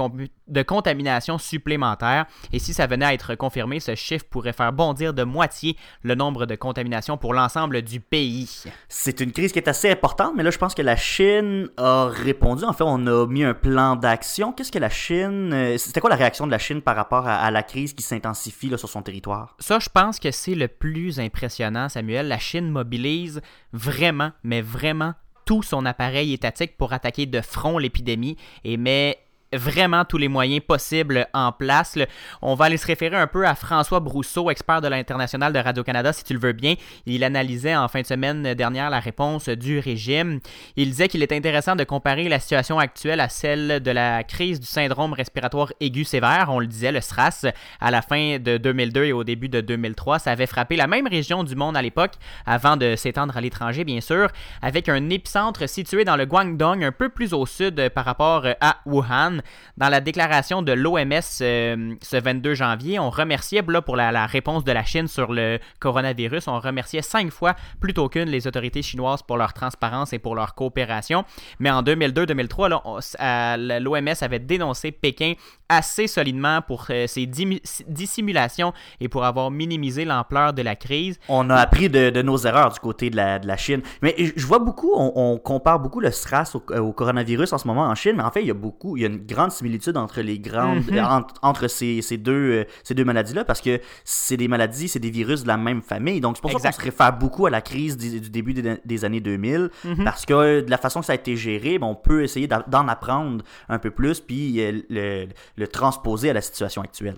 de 0.47 0.61
contaminations 0.63 1.37
supplémentaires. 1.37 2.25
Et 2.51 2.59
si 2.59 2.73
ça 2.73 2.87
venait 2.87 3.05
à 3.05 3.13
être 3.13 3.35
confirmé, 3.35 3.79
ce 3.79 3.93
chiffre 3.95 4.25
pourrait 4.29 4.53
faire 4.53 4.73
bondir 4.73 5.13
de 5.13 5.23
moitié 5.23 5.77
le 6.01 6.15
nombre 6.15 6.45
de 6.45 6.55
contaminations 6.55 7.17
pour 7.17 7.33
l'ensemble 7.33 7.83
du 7.83 7.99
pays. 7.99 8.63
C'est 8.89 9.19
une 9.19 9.31
crise 9.31 9.51
qui 9.51 9.59
est 9.59 9.67
assez 9.67 9.91
importante, 9.91 10.33
mais 10.35 10.43
là, 10.43 10.49
je 10.49 10.57
pense 10.57 10.73
que 10.73 10.81
la 10.81 10.95
Chine 10.95 11.69
a 11.77 12.07
répondu. 12.07 12.63
En 12.63 12.73
fait, 12.73 12.83
on 12.83 13.05
a 13.05 13.27
mis 13.27 13.43
un 13.43 13.53
plan 13.53 13.95
d'action. 13.95 14.51
Qu'est-ce 14.51 14.71
que 14.71 14.79
la 14.79 14.89
Chine. 14.89 15.51
Euh, 15.53 15.77
c'était 15.77 15.99
quoi 15.99 16.09
la 16.09 16.15
réaction 16.15 16.47
de 16.47 16.51
la 16.51 16.57
Chine 16.57 16.81
par 16.81 16.95
rapport 16.95 17.27
à, 17.27 17.51
la 17.51 17.61
crise 17.61 17.93
qui 17.93 18.03
s'intensifie 18.03 18.69
sur 18.77 18.89
son 18.89 19.01
territoire? 19.03 19.55
Ça, 19.59 19.79
je 19.79 19.89
pense 19.89 20.19
que 20.19 20.31
c'est 20.31 20.55
le 20.55 20.67
plus 20.67 21.19
important 21.19 21.34
impressionnant, 21.35 21.89
Samuel. 21.89 22.29
La 22.29 22.39
Chine 22.39 22.69
mobilise 22.69 23.41
vraiment, 23.73 24.31
mais 24.43 24.61
vraiment 24.61 25.15
tout 25.45 25.63
son 25.63 25.85
appareil 25.85 26.31
étatique 26.31 26.77
pour 26.77 26.93
attaquer 26.93 27.25
de 27.25 27.41
front 27.41 27.77
l'épidémie 27.77 28.37
et 28.63 28.77
met 28.77 29.19
vraiment 29.57 30.05
tous 30.05 30.17
les 30.17 30.27
moyens 30.27 30.63
possibles 30.65 31.27
en 31.33 31.51
place. 31.51 31.97
On 32.41 32.55
va 32.55 32.65
aller 32.65 32.77
se 32.77 32.87
référer 32.87 33.15
un 33.15 33.27
peu 33.27 33.47
à 33.47 33.55
François 33.55 33.99
Brousseau, 33.99 34.49
expert 34.49 34.81
de 34.81 34.87
l'International 34.87 35.53
de 35.53 35.59
Radio-Canada, 35.59 36.13
si 36.13 36.23
tu 36.23 36.33
le 36.33 36.39
veux 36.39 36.53
bien. 36.53 36.75
Il 37.05 37.23
analysait 37.23 37.75
en 37.75 37.87
fin 37.87 38.01
de 38.01 38.05
semaine 38.05 38.53
dernière 38.53 38.89
la 38.89 38.99
réponse 38.99 39.49
du 39.49 39.79
régime. 39.79 40.39
Il 40.75 40.89
disait 40.89 41.07
qu'il 41.07 41.23
est 41.23 41.31
intéressant 41.31 41.75
de 41.75 41.83
comparer 41.83 42.29
la 42.29 42.39
situation 42.39 42.79
actuelle 42.79 43.19
à 43.19 43.29
celle 43.29 43.81
de 43.81 43.91
la 43.91 44.23
crise 44.23 44.59
du 44.59 44.67
syndrome 44.67 45.13
respiratoire 45.13 45.71
aigu 45.79 46.03
sévère, 46.03 46.47
on 46.49 46.59
le 46.59 46.67
disait, 46.67 46.91
le 46.91 47.01
SRAS, 47.01 47.45
à 47.79 47.91
la 47.91 48.01
fin 48.01 48.37
de 48.39 48.57
2002 48.57 49.05
et 49.05 49.13
au 49.13 49.23
début 49.23 49.49
de 49.49 49.61
2003. 49.61 50.19
Ça 50.19 50.31
avait 50.31 50.47
frappé 50.47 50.75
la 50.75 50.87
même 50.87 51.07
région 51.07 51.43
du 51.43 51.55
monde 51.55 51.77
à 51.77 51.81
l'époque, 51.81 52.13
avant 52.45 52.77
de 52.77 52.95
s'étendre 52.95 53.35
à 53.37 53.41
l'étranger, 53.41 53.83
bien 53.83 54.01
sûr, 54.01 54.29
avec 54.61 54.89
un 54.89 55.09
épicentre 55.09 55.67
situé 55.67 56.05
dans 56.05 56.15
le 56.15 56.25
Guangdong, 56.25 56.83
un 56.83 56.91
peu 56.91 57.09
plus 57.09 57.33
au 57.33 57.45
sud 57.45 57.89
par 57.89 58.05
rapport 58.05 58.45
à 58.61 58.77
Wuhan. 58.85 59.39
Dans 59.77 59.89
la 59.89 60.01
déclaration 60.01 60.61
de 60.61 60.71
l'OMS 60.71 61.21
euh, 61.41 61.95
ce 62.01 62.17
22 62.17 62.53
janvier, 62.53 62.99
on 62.99 63.09
remerciait 63.09 63.63
là, 63.67 63.81
pour 63.81 63.95
la, 63.95 64.25
réponse 64.25 64.63
de 64.63 64.71
la 64.71 64.83
Chine 64.83 65.07
sur 65.07 65.33
le 65.33 65.59
coronavirus. 65.79 66.47
On 66.47 66.59
remerciait 66.59 67.01
cinq 67.01 67.31
fois 67.31 67.55
plutôt 67.79 68.09
qu'une 68.09 68.29
les 68.29 68.47
autorités 68.47 68.81
chinoises 68.81 69.21
pour 69.21 69.37
leur 69.37 69.53
transparence 69.53 70.13
et 70.13 70.19
pour 70.19 70.35
leur 70.35 70.55
coopération. 70.55 71.25
Mais 71.59 71.69
en 71.69 71.83
2002-2003, 71.83 73.79
l'OMS 73.79 74.13
avait 74.21 74.39
dénoncé 74.39 74.91
Pékin 74.91 75.33
assez 75.69 76.07
solidement 76.07 76.61
pour 76.61 76.85
euh, 76.89 77.07
ses 77.07 77.25
dissimulations 77.25 78.73
et 78.99 79.09
pour 79.09 79.25
avoir 79.25 79.49
minimisé 79.49 80.05
l'ampleur 80.05 80.53
de 80.53 80.61
la 80.61 80.75
crise. 80.75 81.19
On 81.27 81.49
a 81.49 81.55
appris 81.55 81.89
de, 81.89 82.21
nos 82.21 82.37
erreurs 82.37 82.71
du 82.71 82.79
côté 82.79 83.09
de 83.09 83.15
la, 83.15 83.39
de 83.39 83.47
la, 83.47 83.57
Chine. 83.57 83.81
Mais 84.01 84.15
je 84.17 84.45
vois 84.45 84.59
beaucoup, 84.59 84.91
on, 84.95 85.37
compare 85.37 85.79
beaucoup 85.79 85.99
le 85.99 86.11
SRAS 86.11 86.55
au, 86.55 86.91
coronavirus 86.91 87.53
en 87.53 87.57
ce 87.57 87.67
moment 87.67 87.83
en 87.83 87.95
Chine, 87.95 88.13
mais 88.17 88.23
en 88.23 88.31
fait, 88.31 88.41
il 88.41 88.47
y 88.47 88.51
a 88.51 88.55
beaucoup, 88.55 88.97
il 88.97 89.01
y 89.01 89.05
a 89.05 89.09
une 89.09 89.25
grande 89.25 89.51
similitude 89.51 89.97
entre 89.97 90.21
les 90.21 90.39
grandes, 90.39 90.85
mhm. 90.85 90.97
euh, 90.97 91.21
entre, 91.41 91.67
ces, 91.67 92.01
ces, 92.01 92.17
deux, 92.17 92.33
euh, 92.33 92.63
ces 92.83 92.93
deux 92.93 93.05
maladies-là, 93.05 93.43
parce 93.43 93.61
que 93.61 93.79
c'est 94.03 94.37
des 94.37 94.47
maladies, 94.47 94.87
c'est 94.87 94.99
des 94.99 95.09
virus 95.09 95.43
de 95.43 95.47
la 95.47 95.57
même 95.57 95.81
famille. 95.81 96.21
Donc, 96.21 96.37
c'est 96.37 96.41
pour 96.41 96.59
ça 96.59 96.69
qu'on 96.69 96.77
se 96.77 96.81
réfère 96.81 97.13
beaucoup 97.13 97.45
à 97.45 97.49
la 97.49 97.61
crise 97.61 97.97
du, 97.97 98.19
début 98.29 98.53
des, 98.53 99.05
années 99.05 99.21
2000, 99.21 99.69
mhm. 99.83 100.03
parce 100.03 100.25
que 100.25 100.61
de 100.61 100.69
la 100.69 100.77
façon 100.77 100.99
que 100.99 101.05
ça 101.07 101.13
a 101.13 101.15
été 101.15 101.35
géré, 101.35 101.79
ben, 101.79 101.87
on 101.87 101.95
peut 101.95 102.23
essayer 102.23 102.47
d'en 102.47 102.87
apprendre 102.87 103.43
un 103.69 103.79
peu 103.79 103.91
plus, 103.91 104.19
puis 104.19 104.61
le 104.89 105.27
le 105.55 105.67
transposer 105.67 106.29
à 106.29 106.33
la 106.33 106.41
situation 106.41 106.81
actuelle. 106.81 107.17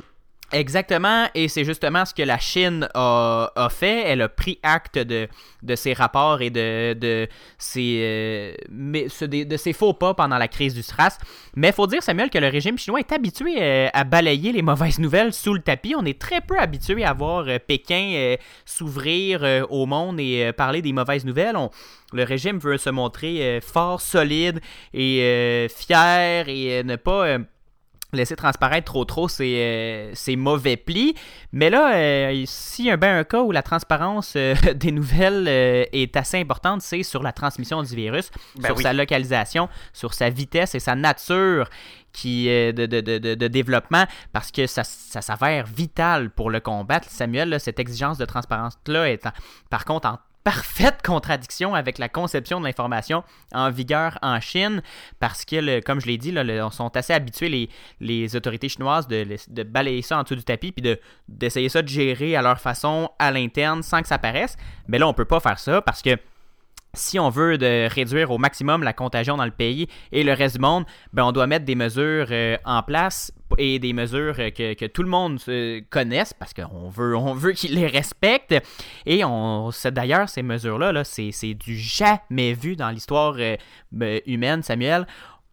Exactement, 0.54 1.28
et 1.36 1.50
c'est 1.50 1.66
justement 1.66 2.06
ce 2.06 2.14
que 2.14 2.22
la 2.24 2.38
Chine 2.38 2.88
a, 2.94 3.68
fait. 3.70 4.04
Elle 4.06 4.22
a 4.22 4.30
pris 4.30 4.60
acte 4.64 4.98
de, 4.98 5.28
de 5.62 5.76
ses 5.76 5.92
rapports 5.92 6.42
et 6.42 6.50
de, 6.50 6.94
de, 6.94 7.28
ses, 7.58 8.00
euh, 8.02 9.08
de 9.28 9.58
ses 9.58 9.74
faux 9.74 9.92
pas 9.92 10.14
pendant 10.14 10.38
la 10.38 10.48
crise 10.48 10.74
du 10.74 10.84
SRAS. 10.84 11.18
Mais 11.58 11.70
il 11.70 11.74
faut 11.74 11.86
dire, 11.86 12.02
Samuel, 12.02 12.30
que 12.30 12.38
le 12.38 12.48
régime 12.48 12.78
chinois 12.78 13.00
est 13.00 13.12
habitué 13.12 13.56
euh, 13.62 13.90
à 13.92 14.06
balayer 14.06 14.54
les 14.54 14.62
mauvaises 14.62 15.00
nouvelles 15.00 15.34
sous 15.34 15.54
le 15.54 15.60
tapis. 15.60 15.96
On 15.98 16.06
est 16.06 16.18
très 16.18 16.40
peu 16.40 16.58
habitué 16.58 17.04
à 17.04 17.12
voir 17.12 17.44
euh, 17.50 17.60
Pékin 17.60 18.36
s'ouvrir 18.64 19.66
au 19.70 19.86
monde 19.86 20.18
et 20.22 20.54
parler 20.54 20.82
des 20.82 20.94
mauvaises 20.94 21.26
nouvelles. 21.26 21.58
le 22.14 22.24
régime 22.24 22.58
veut 22.58 22.78
se 22.78 22.90
montrer 22.90 23.60
fort, 23.62 24.00
solide 24.00 24.62
et 24.94 25.68
fier 25.70 26.48
et 26.48 26.84
ne 26.84 26.96
pas 26.96 27.38
laisser 28.14 28.36
transparaître 28.36 28.86
trop 28.86 29.06
trop 29.06 29.28
ces, 29.28 30.14
euh, 30.16 30.36
mauvais 30.38 30.78
plis. 30.78 31.16
Mais 31.52 31.70
là, 31.70 31.96
euh, 31.96 32.44
s'il 32.46 32.86
y 32.86 32.92
a 32.92 32.98
bien 32.98 33.18
un 33.18 33.24
cas 33.24 33.42
où 33.42 33.52
la 33.52 33.64
transparence 33.64 34.34
euh, 34.36 34.56
des 34.76 34.92
nouvelles 34.92 35.48
est 35.48 36.16
assez 36.16 36.40
importante, 36.40 36.82
c'est 36.82 37.04
sur 37.04 37.24
la 37.24 37.32
transmission 37.32 37.84
du 37.84 37.96
virus, 37.96 38.32
ben 38.56 38.68
sur 38.68 38.80
sa 38.80 38.94
localisation, 38.94 39.70
sur 39.94 40.14
sa 40.14 40.30
vitesse 40.30 40.76
et 40.76 40.80
sa 40.80 40.96
nature 40.96 41.70
qui 42.14 42.46
de, 42.48 42.72
de, 42.72 43.02
de, 43.02 43.36
de, 43.36 43.48
développement 43.48 44.06
parce 44.34 44.52
que 44.52 44.66
ça, 44.66 44.84
ça 44.84 45.22
s'avère 45.22 45.68
vital 45.68 46.32
pour 46.32 46.50
le 46.50 46.60
combattre. 46.60 47.08
Samuel, 47.12 47.60
cette 47.60 47.80
exigence 47.80 48.18
de 48.18 48.26
transparence-là 48.26 49.12
est 49.12 49.28
par 49.70 49.86
contre 49.86 50.08
en 50.08 50.18
parfaite 50.48 51.02
contradiction 51.04 51.76
avec 51.76 51.98
la 51.98 52.08
conception 52.08 52.62
de 52.62 52.66
l'information 52.66 53.26
en 53.54 53.70
vigueur 53.70 54.18
en 54.22 54.40
Chine, 54.40 54.82
parce 55.20 55.44
que, 55.44 55.82
comme 55.82 56.00
je 56.00 56.06
l'ai 56.06 56.18
dit, 56.18 56.32
là, 56.32 56.72
sont 56.72 56.96
assez 56.96 57.12
habitués 57.12 57.70
les, 58.00 58.36
autorités 58.38 58.70
chinoises 58.70 59.10
de, 59.10 59.64
balayer 59.64 60.02
ça 60.02 60.20
en 60.20 60.24
dessous 60.24 60.38
du 60.38 60.46
tapis, 60.46 60.72
puis 60.72 60.98
d'essayer 61.28 61.68
ça 61.68 61.82
de 61.82 61.90
gérer 61.90 62.38
à 62.38 62.42
leur 62.42 62.62
façon 62.62 63.10
à 63.20 63.30
l'interne 63.30 63.84
sans 63.84 64.02
que 64.02 64.08
ça 64.08 64.20
paraisse. 64.20 64.56
Mais 64.88 64.98
là, 64.98 65.10
on 65.10 65.14
peut 65.14 65.26
pas 65.26 65.42
faire 65.42 65.60
ça 65.60 65.82
parce 65.82 66.02
que 66.02 66.18
si 66.94 67.20
on 67.20 67.30
veut 67.30 67.58
réduire 67.90 68.32
au 68.32 68.38
maximum 68.38 68.84
la 68.84 68.94
contagion 68.94 69.38
dans 69.38 69.46
le 69.46 69.52
pays 69.52 69.88
et 70.12 70.24
le 70.24 70.34
reste 70.34 70.56
du 70.56 70.62
monde, 70.62 70.86
ben 71.14 71.24
on 71.24 71.32
doit 71.32 71.48
mettre 71.48 71.66
des 71.66 71.76
mesures 71.76 72.28
euh, 72.32 72.58
en 72.66 72.84
place 72.84 73.32
et 73.58 73.80
des 73.80 73.94
mesures 73.94 74.36
que, 74.36 74.88
tout 74.88 75.04
le 75.04 75.10
monde 75.10 75.40
connaisse 75.90 76.34
parce 76.34 76.54
qu'on 76.54 76.90
veut, 76.90 77.16
on 77.16 77.36
qu'ils 77.56 77.76
les 77.76 77.88
respectent. 77.88 78.56
Et 79.06 79.24
on 79.24 79.70
d'ailleurs, 79.86 80.28
ces 80.28 80.44
mesures-là, 80.44 80.92
-là, 80.92 81.04
c'est 81.04 81.54
du 81.54 81.78
jamais 81.78 82.54
vu 82.54 82.76
dans 82.76 82.90
l'histoire 82.90 83.36
euh, 83.38 83.56
ben, 83.92 84.22
humaine, 84.26 84.64
Samuel 84.64 85.08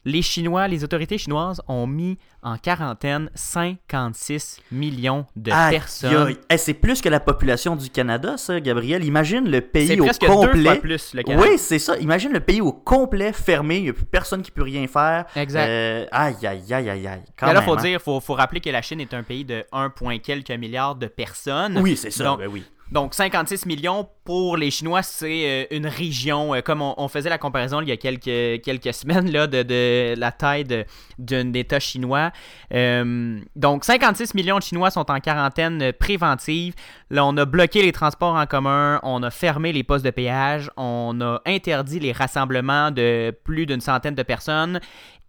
les 0.05 0.23
Chinois, 0.23 0.69
les 0.69 0.85
autorités 0.85 1.19
chinoises 1.19 1.61
ont 1.69 1.87
mis 1.87 2.19
en 2.43 2.59
quarantaine 2.59 3.31
56 3.35 4.61
millions 4.71 5.27
de 5.35 5.51
personnes. 5.71 6.37
c'est 6.57 6.75
plus 6.75 7.01
que 7.01 7.09
la 7.09 7.21
population 7.21 7.75
du 7.75 7.89
Canada, 7.89 8.37
ça, 8.37 8.61
Gabriel. 8.61 9.05
Imagine 9.05 9.51
le 9.51 9.61
pays 9.63 9.99
au 9.99 10.07
complet. 10.07 10.53
Deux 10.55 10.63
fois 10.63 10.77
plus 10.77 11.15
le 11.15 11.23
Canada. 11.23 11.49
Oui, 11.49 11.59
c'est 11.59 11.79
ça. 11.79 11.97
Imagine 11.97 12.33
le 12.33 12.41
pays 12.41 12.61
au 12.61 12.73
complet 12.73 13.33
fermé. 13.33 13.79
Il 13.79 13.85
n'y 13.85 13.89
a 13.91 13.93
plus 13.95 14.05
personne 14.05 14.43
qui 14.43 14.51
peut 14.51 14.63
rien 14.63 14.87
faire. 14.87 15.25
Exact. 15.37 15.67
Euh, 15.67 16.07
aïe, 16.13 16.37
aïe, 16.43 16.73
aïe, 16.73 16.91
aïe, 16.91 17.07
aïe. 17.07 17.07
là, 17.07 17.55
il 17.57 17.63
faut 17.63 17.79
hein. 17.79 17.83
dire, 17.83 18.01
faut, 18.01 18.21
faut 18.21 18.35
rappeler 18.35 18.61
que 18.61 18.71
la 18.71 18.83
Chine 18.83 19.01
est 19.01 19.15
un 19.15 19.23
pays 19.23 19.45
de 19.45 19.65
1, 19.73 19.93
quelques 20.23 20.51
milliards 20.51 20.97
de 20.97 21.07
personnes. 21.07 21.79
Oui, 21.79 21.97
c'est 21.97 22.11
ça. 22.11 22.37
ben 22.37 22.49
oui. 22.49 22.65
Donc 22.93 23.15
56 23.15 23.65
millions 23.65 24.09
pour 24.25 24.59
les 24.59 24.71
Chinois, 24.71 25.03
c'est 25.03 25.47
euh, 25.47 25.65
une 25.71 25.87
région, 25.87 26.55
euh, 26.55 26.61
comme 26.61 26.83
on, 26.83 27.09
faisait 27.09 27.31
la 27.31 27.39
comparaison 27.39 27.81
il 27.81 27.89
y 27.89 27.93
a 27.93 27.97
quelques, 27.97 28.63
quelques 28.63 28.93
semaines 28.95 29.31
là, 29.31 29.47
de, 29.47 30.15
la 30.19 30.33
taille 30.33 30.87
d'un 31.19 31.53
État 31.55 31.81
chinois. 31.81 32.31
Euh, 32.73 33.41
donc 33.57 33.85
56 33.85 34.35
millions 34.35 34.59
de 34.59 34.63
Chinois 34.63 34.91
sont 34.91 35.11
en 35.11 35.19
quarantaine 35.21 35.93
préventive. 35.95 36.75
Là, 37.11 37.25
on 37.25 37.37
a 37.39 37.47
bloqué 37.47 37.83
les 37.83 37.93
transports 37.93 38.35
en 38.35 38.47
commun, 38.47 39.01
on 39.03 39.23
a 39.23 39.31
fermé 39.31 39.73
les 39.73 39.83
postes 39.83 40.05
de 40.05 40.11
péage, 40.11 40.71
on 40.77 41.19
a 41.23 41.41
interdit 41.47 42.01
les 42.01 42.13
rassemblements 42.13 42.91
de 42.91 43.35
plus 43.45 43.65
d'une 43.65 43.81
centaine 43.81 44.15
de 44.15 44.23
personnes. 44.23 44.81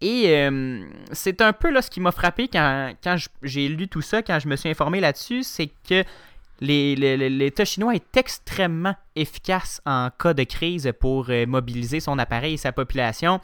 Et 0.02 0.46
c'est 1.12 1.40
un 1.40 1.54
peu 1.54 1.70
là, 1.70 1.80
ce 1.80 1.88
qui 1.88 2.00
m'a 2.00 2.12
frappé 2.12 2.48
quand, 2.48 2.92
quand 3.02 3.16
j'ai 3.42 3.68
lu 3.68 3.88
tout 3.88 4.02
ça, 4.02 4.20
quand 4.20 4.38
je 4.38 4.46
me 4.46 4.56
suis 4.56 4.68
informé 4.68 5.00
là-dessus, 5.00 5.42
c'est 5.42 5.70
que 5.88 6.04
l'État 6.60 7.64
chinois 7.64 7.94
est 7.94 8.16
extrêmement 8.16 8.94
efficace 9.14 9.80
en 9.86 10.10
cas 10.10 10.34
de 10.34 10.44
crise 10.44 10.92
pour 11.00 11.26
euh, 11.28 11.46
mobiliser 11.46 12.00
son 12.00 12.18
appareil 12.18 12.54
et 12.54 12.58
sa 12.58 12.72
population. 12.72 13.40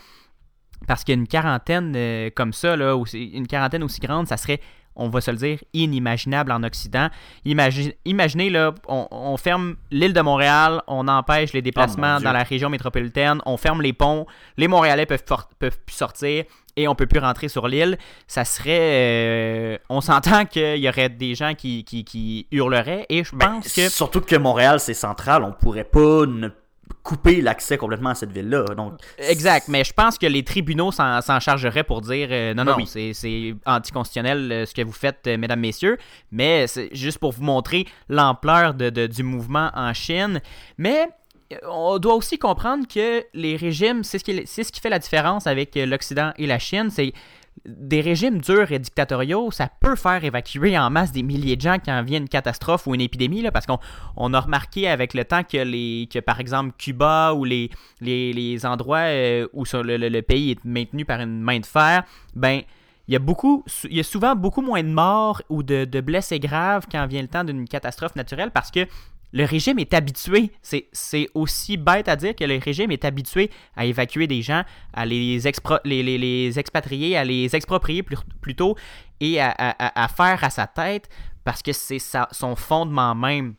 Parce 0.87 1.05
qu'une 1.05 1.29
quarantaine 1.29 1.93
euh, 1.97 2.31
comme 2.35 2.53
ça, 2.53 2.77
là, 2.77 2.97
une 3.15 3.47
quarantaine 3.47 3.85
aussi 3.85 4.01
grande, 4.01 4.27
ça 4.27 4.37
serait 4.37 4.61
on 4.95 5.09
va 5.09 5.21
se 5.21 5.31
le 5.31 5.37
dire, 5.37 5.59
inimaginable 5.73 6.53
en 6.53 6.63
Occident. 6.63 7.09
imaginez, 7.45 8.51
là, 8.51 8.75
on, 8.89 9.37
ferme 9.37 9.77
l'île 9.91 10.13
de 10.13 10.21
Montréal, 10.21 10.83
on 10.87 11.09
empêche 11.09 11.53
les 11.53 11.63
déplacements 11.63 12.17
oh 12.19 12.23
dans 12.23 12.33
la 12.33 12.43
région 12.43 12.69
métropolitaine, 12.69 13.41
on 13.47 13.57
ferme 13.57 13.81
les 13.83 13.93
ponts, 13.93 14.27
les 14.57 14.69
Montréalais 14.69 15.07
peuvent, 15.07 15.25
peuvent 15.59 15.79
plus 15.87 15.97
sortir 15.97 16.45
et 16.77 16.89
on 16.89 16.95
peut 16.95 17.07
plus 17.07 17.21
rentrer 17.21 17.49
sur 17.49 17.69
l'île. 17.69 17.99
Ça 18.27 18.45
serait... 18.45 18.79
Euh, 18.81 19.79
on 19.89 20.01
s'entend 20.01 20.45
qu'il 20.45 20.79
y 20.79 20.89
aurait 20.89 21.09
des 21.09 21.35
gens 21.35 21.55
qui, 21.55 21.85
qui, 21.85 22.47
hurleraient 22.51 23.07
et 23.09 23.25
je 23.25 23.35
ben, 23.35 23.55
pense 23.55 23.73
que... 23.73 23.89
Surtout 23.89 24.21
que 24.21 24.37
Montréal, 24.37 24.81
c'est 24.81 24.95
central, 24.95 25.45
on 25.45 25.53
pourrait 25.53 25.85
pas 25.85 26.27
ne 26.27 26.49
couper 27.03 27.41
l'accès 27.41 27.77
complètement 27.79 28.11
à 28.11 28.15
cette 28.15 28.33
ville-là. 28.33 28.65
Donc... 28.77 28.95
Exact, 29.19 29.69
mais 29.69 29.85
je 29.85 29.93
pense 29.93 30.19
que 30.19 30.27
les 30.27 30.45
tribunaux 30.45 30.93
s'en 30.93 31.41
chargeraient 31.41 31.85
pour 31.85 32.01
dire 32.01 32.29
euh, 32.31 32.55
non, 32.55 32.65
ben 32.65 32.77
non, 32.79 32.85
c'est 32.87 33.55
anticonstitutionnel 33.67 34.53
euh, 34.53 34.67
ce 34.67 34.75
que 34.75 34.83
vous 34.83 34.93
faites, 34.93 35.27
euh, 35.27 35.37
mesdames, 35.37 35.61
messieurs, 35.61 35.99
mais 36.31 36.67
c'est 36.67 36.95
juste 36.95 37.19
pour 37.19 37.33
vous 37.33 37.43
montrer 37.43 37.87
l'ampleur 38.09 38.75
de, 38.75 39.07
du 39.07 39.23
mouvement 39.23 39.71
en 39.75 39.93
Chine. 39.95 40.41
Mais 40.79 41.09
on 41.69 41.99
doit 41.99 42.15
aussi 42.15 42.39
comprendre 42.39 42.87
que 42.87 43.25
les 43.35 43.57
régimes, 43.57 44.05
c'est 44.05 44.19
ce, 44.19 44.25
qui, 44.25 44.81
fait 44.81 44.91
la 44.91 44.99
différence 44.99 45.47
avec 45.47 45.75
l'Occident 45.75 46.33
et 46.37 46.47
la 46.47 46.59
Chine, 46.59 46.91
c'est 46.91 47.13
des 47.67 48.01
régimes 48.01 48.41
durs 48.41 48.73
et 48.73 48.79
dictatoriaux, 48.79 49.51
ça 49.51 49.69
peut 49.81 49.95
faire 49.95 50.25
évacuer 50.25 50.77
en 50.79 50.91
masse 50.91 51.13
des 51.13 51.23
milliers 51.23 51.57
de 51.57 51.61
gens 51.61 51.77
quand 51.85 52.03
vient 52.03 52.19
une 52.19 52.29
catastrophe 52.29 52.87
ou 52.87 52.95
une 52.95 53.01
épidémie, 53.01 53.43
là, 53.43 53.53
parce 53.53 53.67
qu'on 53.67 54.35
a 54.35 54.41
remarqué 54.41 54.89
avec 54.89 55.15
le 55.15 55.25
temps 55.25 55.45
que, 55.45 55.59
les, 55.59 56.09
que 56.13 56.19
par 56.19 56.41
exemple, 56.41 56.73
Cuba 56.77 57.35
ou 57.35 57.45
les, 57.45 57.71
les, 58.01 58.67
endroits 58.67 59.07
euh, 59.07 59.47
où 59.53 59.65
le, 59.73 60.21
pays 60.23 60.53
est 60.53 60.65
maintenu 60.65 61.05
par 61.05 61.21
une 61.21 61.41
main 61.41 61.61
de 61.61 61.67
fer, 61.67 62.03
ben, 62.35 62.63
il 63.09 63.13
y 63.13 63.17
a 63.17 63.21
beaucoup, 63.21 63.65
il 63.85 63.97
y 63.97 64.01
a 64.01 64.05
souvent 64.05 64.35
beaucoup 64.35 64.63
moins 64.63 64.83
de 64.83 64.89
morts 64.89 65.43
ou 65.49 65.63
de, 65.63 65.85
de 65.85 66.01
blessés 66.01 66.41
graves 66.41 66.87
quand 66.91 67.07
vient 67.07 67.23
le 67.23 67.29
temps 67.29 67.45
d'une 67.45 67.69
catastrophe 67.69 68.17
naturelle 68.17 68.51
parce 68.53 68.71
que 68.71 68.87
le 69.33 69.45
régime 69.45 69.79
est 69.79 69.95
habitué, 69.95 70.51
c'est 70.61 71.29
aussi 71.35 71.77
bête 71.77 72.09
à 72.09 72.17
dire 72.17 72.37
que 72.37 72.45
le 72.45 72.59
régime 72.59 72.91
est 72.91 73.05
habitué 73.05 73.51
à 73.77 73.87
évacuer 73.87 74.27
des 74.27 74.43
gens, 74.43 74.63
à 74.93 75.07
les, 75.07 75.41
les, 75.85 76.59
expatrier, 76.59 77.17
à 77.17 77.25
les 77.25 77.57
exproprier 77.57 78.03
plutôt 78.41 78.77
et 79.21 79.41
à, 79.41 80.09
faire 80.15 80.45
à 80.45 80.51
sa 80.51 80.67
tête 80.67 81.09
parce 81.45 81.63
que 81.63 81.73
c'est 81.73 81.99
son 82.31 82.57
fondement 82.57 83.15
même. 83.15 83.55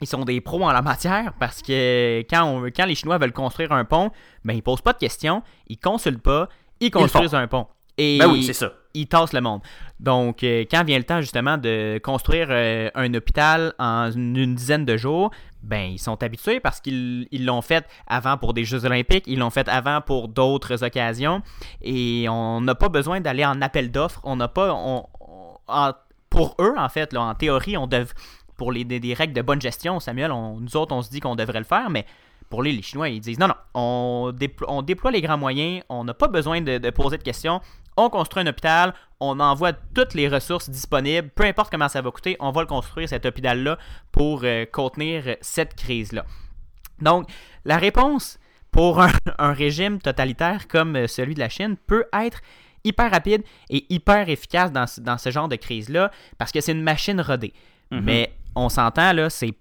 Ils 0.00 0.06
sont 0.06 0.24
des 0.24 0.40
pros 0.40 0.62
en 0.64 0.72
la 0.72 0.82
matière 0.82 1.34
parce 1.38 1.62
que 1.62 2.24
quand, 2.28 2.64
quand 2.74 2.86
les 2.86 2.94
Chinois 2.94 3.18
veulent 3.18 3.32
construire 3.32 3.72
un 3.72 3.84
pont, 3.84 4.10
ben 4.44 4.54
ils 4.54 4.62
posent 4.62 4.82
pas 4.82 4.92
de 4.92 4.98
questions, 4.98 5.42
ils 5.68 5.78
consultent 5.78 6.22
pas, 6.22 6.48
ils 6.80 6.90
construisent 6.90 7.34
un 7.34 7.46
pont. 7.46 7.66
Et 7.98 8.18
ben 8.18 8.28
oui, 8.30 8.42
c'est 8.42 8.52
ça. 8.52 8.72
Le 8.96 9.40
monde. 9.40 9.60
Donc, 9.98 10.44
euh, 10.44 10.64
quand 10.70 10.84
vient 10.84 10.98
le 10.98 11.04
temps 11.04 11.20
justement 11.20 11.58
de 11.58 11.98
construire 12.02 12.46
euh, 12.50 12.90
un 12.94 13.12
hôpital 13.14 13.72
en 13.80 14.10
une, 14.12 14.54
dizaine 14.54 14.84
de 14.84 14.96
jours, 14.96 15.32
ben 15.64 15.90
ils 15.90 15.98
sont 15.98 16.22
habitués 16.22 16.60
parce 16.60 16.80
qu'ils 16.80 17.26
l'ont 17.32 17.62
fait 17.62 17.84
avant 18.06 18.36
pour 18.36 18.54
des 18.54 18.64
Jeux 18.64 18.84
olympiques, 18.84 19.24
ils 19.26 19.38
l'ont 19.40 19.50
fait 19.50 19.68
avant 19.68 20.00
pour 20.00 20.28
d'autres 20.28 20.84
occasions, 20.84 21.42
et 21.82 22.26
on 22.28 22.60
n'a 22.60 22.76
pas 22.76 22.88
besoin 22.88 23.20
d'aller 23.20 23.44
en 23.44 23.60
appel 23.62 23.90
d'offres. 23.90 24.20
On 24.22 24.36
n'a 24.36 24.46
pas, 24.46 24.68
pour 26.30 26.54
eux 26.60 26.74
en 26.76 26.88
fait, 26.88 27.12
là, 27.12 27.22
en 27.22 27.34
théorie, 27.34 27.76
on 27.76 27.88
dev, 27.88 28.12
pour 28.56 28.70
les 28.70 28.84
des, 28.84 29.14
règles 29.14 29.32
de 29.32 29.42
bonne 29.42 29.60
gestion, 29.60 29.98
Samuel, 29.98 30.30
nous 30.30 30.76
autres 30.76 30.94
on 30.94 31.02
se 31.02 31.10
dit 31.10 31.18
qu'on 31.18 31.34
devrait 31.34 31.58
le 31.58 31.64
faire, 31.64 31.90
mais 31.90 32.06
pour 32.54 32.62
les, 32.62 32.70
les 32.70 32.82
Chinois, 32.82 33.08
ils 33.08 33.18
disent 33.18 33.40
non, 33.40 33.48
non, 33.48 33.56
on, 33.74 34.32
on 34.68 34.82
déploie 34.82 35.10
les 35.10 35.20
grands 35.20 35.36
moyens, 35.36 35.82
on 35.88 36.04
n'a 36.04 36.14
pas 36.14 36.28
besoin 36.28 36.60
de, 36.60 36.90
poser 36.90 37.18
de 37.18 37.24
questions, 37.24 37.60
on 37.96 38.08
construit 38.10 38.44
un 38.44 38.46
hôpital, 38.46 38.94
on 39.18 39.40
envoie 39.40 39.72
toutes 39.72 40.14
les 40.14 40.28
ressources 40.28 40.70
disponibles, 40.70 41.30
peu 41.30 41.42
importe 41.42 41.72
comment 41.72 41.88
ça 41.88 42.00
va 42.00 42.12
coûter, 42.12 42.36
on 42.38 42.52
va 42.52 42.60
le 42.60 42.68
construire, 42.68 43.08
cet 43.08 43.26
hôpital-là, 43.26 43.76
pour 44.12 44.42
euh, 44.44 44.66
contenir 44.66 45.34
cette 45.40 45.74
crise-là. 45.74 46.26
Donc, 47.02 47.28
la 47.64 47.76
réponse 47.76 48.38
pour 48.70 49.00
un, 49.00 49.52
régime 49.52 49.98
totalitaire 49.98 50.68
comme 50.68 51.08
celui 51.08 51.34
de 51.34 51.40
la 51.40 51.48
Chine 51.48 51.76
peut 51.88 52.04
être 52.12 52.40
hyper 52.84 53.10
rapide 53.10 53.42
et 53.68 53.84
hyper 53.92 54.28
efficace 54.28 54.70
dans, 54.70 55.18
ce 55.18 55.30
genre 55.32 55.48
de 55.48 55.56
crise-là, 55.56 56.12
parce 56.38 56.52
que 56.52 56.60
c'est 56.60 56.70
une 56.70 56.84
machine 56.84 57.20
rodée. 57.20 57.52
Mm-hmm. 57.90 58.00
Mais 58.00 58.32
on 58.54 58.68
s'entend, 58.68 59.12
là, 59.12 59.28
c'est 59.28 59.54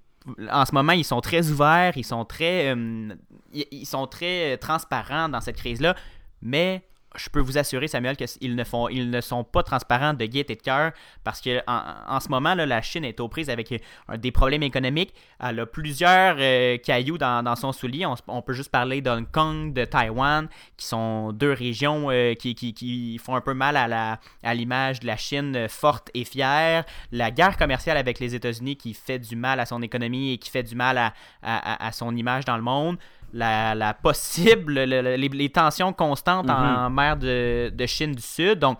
en 0.51 0.65
ce 0.65 0.73
moment, 0.73 0.93
ils 0.93 1.03
sont 1.03 1.21
très 1.21 1.49
ouverts, 1.49 1.97
ils 1.97 2.05
sont 2.05 2.25
très, 2.25 2.73
euh, 2.73 3.13
ils 3.53 3.85
sont 3.85 4.07
très 4.07 4.57
transparents 4.57 5.29
dans 5.29 5.41
cette 5.41 5.57
crise-là, 5.57 5.95
mais 6.41 6.83
je 7.15 7.29
peux 7.29 7.39
vous 7.39 7.57
assurer, 7.57 7.87
Samuel, 7.87 8.17
qu'ils 8.17 8.55
ne, 8.55 9.03
ne 9.03 9.21
sont 9.21 9.43
pas 9.43 9.63
transparents 9.63 10.13
de 10.13 10.25
gaieté 10.25 10.55
de 10.55 10.61
cœur 10.61 10.91
parce 11.23 11.41
qu'en 11.41 11.61
en, 12.07 12.19
ce 12.19 12.29
moment, 12.29 12.55
la 12.55 12.81
Chine 12.81 13.05
est 13.05 13.19
aux 13.19 13.27
prises 13.27 13.49
avec 13.49 13.71
euh, 13.71 14.17
des 14.17 14.31
problèmes 14.31 14.63
économiques. 14.63 15.13
Elle 15.39 15.59
a 15.59 15.65
plusieurs 15.65 16.37
euh, 16.39 16.77
cailloux 16.77 17.17
dans, 17.17 17.55
son 17.55 17.71
soulier. 17.71 18.05
On, 18.27 18.41
peut 18.41 18.53
juste 18.53 18.71
parler 18.71 19.01
d'Hong 19.01 19.29
Kong, 19.31 19.73
de 19.73 19.85
Taïwan, 19.85 20.47
qui 20.77 20.85
sont 20.85 21.31
deux 21.31 21.53
régions 21.53 22.09
euh, 22.09 22.33
qui, 22.33 23.19
font 23.23 23.35
un 23.35 23.41
peu 23.41 23.53
mal 23.53 23.77
à 23.77 24.53
l'image 24.53 24.99
de 24.99 25.07
la 25.07 25.17
Chine 25.17 25.67
forte 25.69 26.09
et 26.13 26.25
fière. 26.25 26.83
La 27.11 27.31
guerre 27.31 27.57
commerciale 27.57 27.97
avec 27.97 28.19
les 28.19 28.35
États-Unis 28.35 28.75
qui 28.75 28.93
fait 28.93 29.19
du 29.19 29.35
mal 29.35 29.59
à 29.59 29.65
son 29.65 29.81
économie 29.81 30.33
et 30.33 30.37
qui 30.37 30.49
fait 30.49 30.63
du 30.63 30.75
mal 30.75 31.13
à 31.41 31.91
son 31.91 32.15
image 32.15 32.45
dans 32.45 32.57
le 32.57 32.63
monde 32.63 32.97
la, 33.33 33.93
possible, 33.93 34.79
les, 34.79 35.49
tensions 35.49 35.93
constantes 35.93 36.49
en 36.49 36.89
mhm. 36.89 36.95
mer 36.95 37.17
de, 37.17 37.85
Chine 37.85 38.13
du 38.13 38.21
Sud. 38.21 38.59
Donc, 38.59 38.79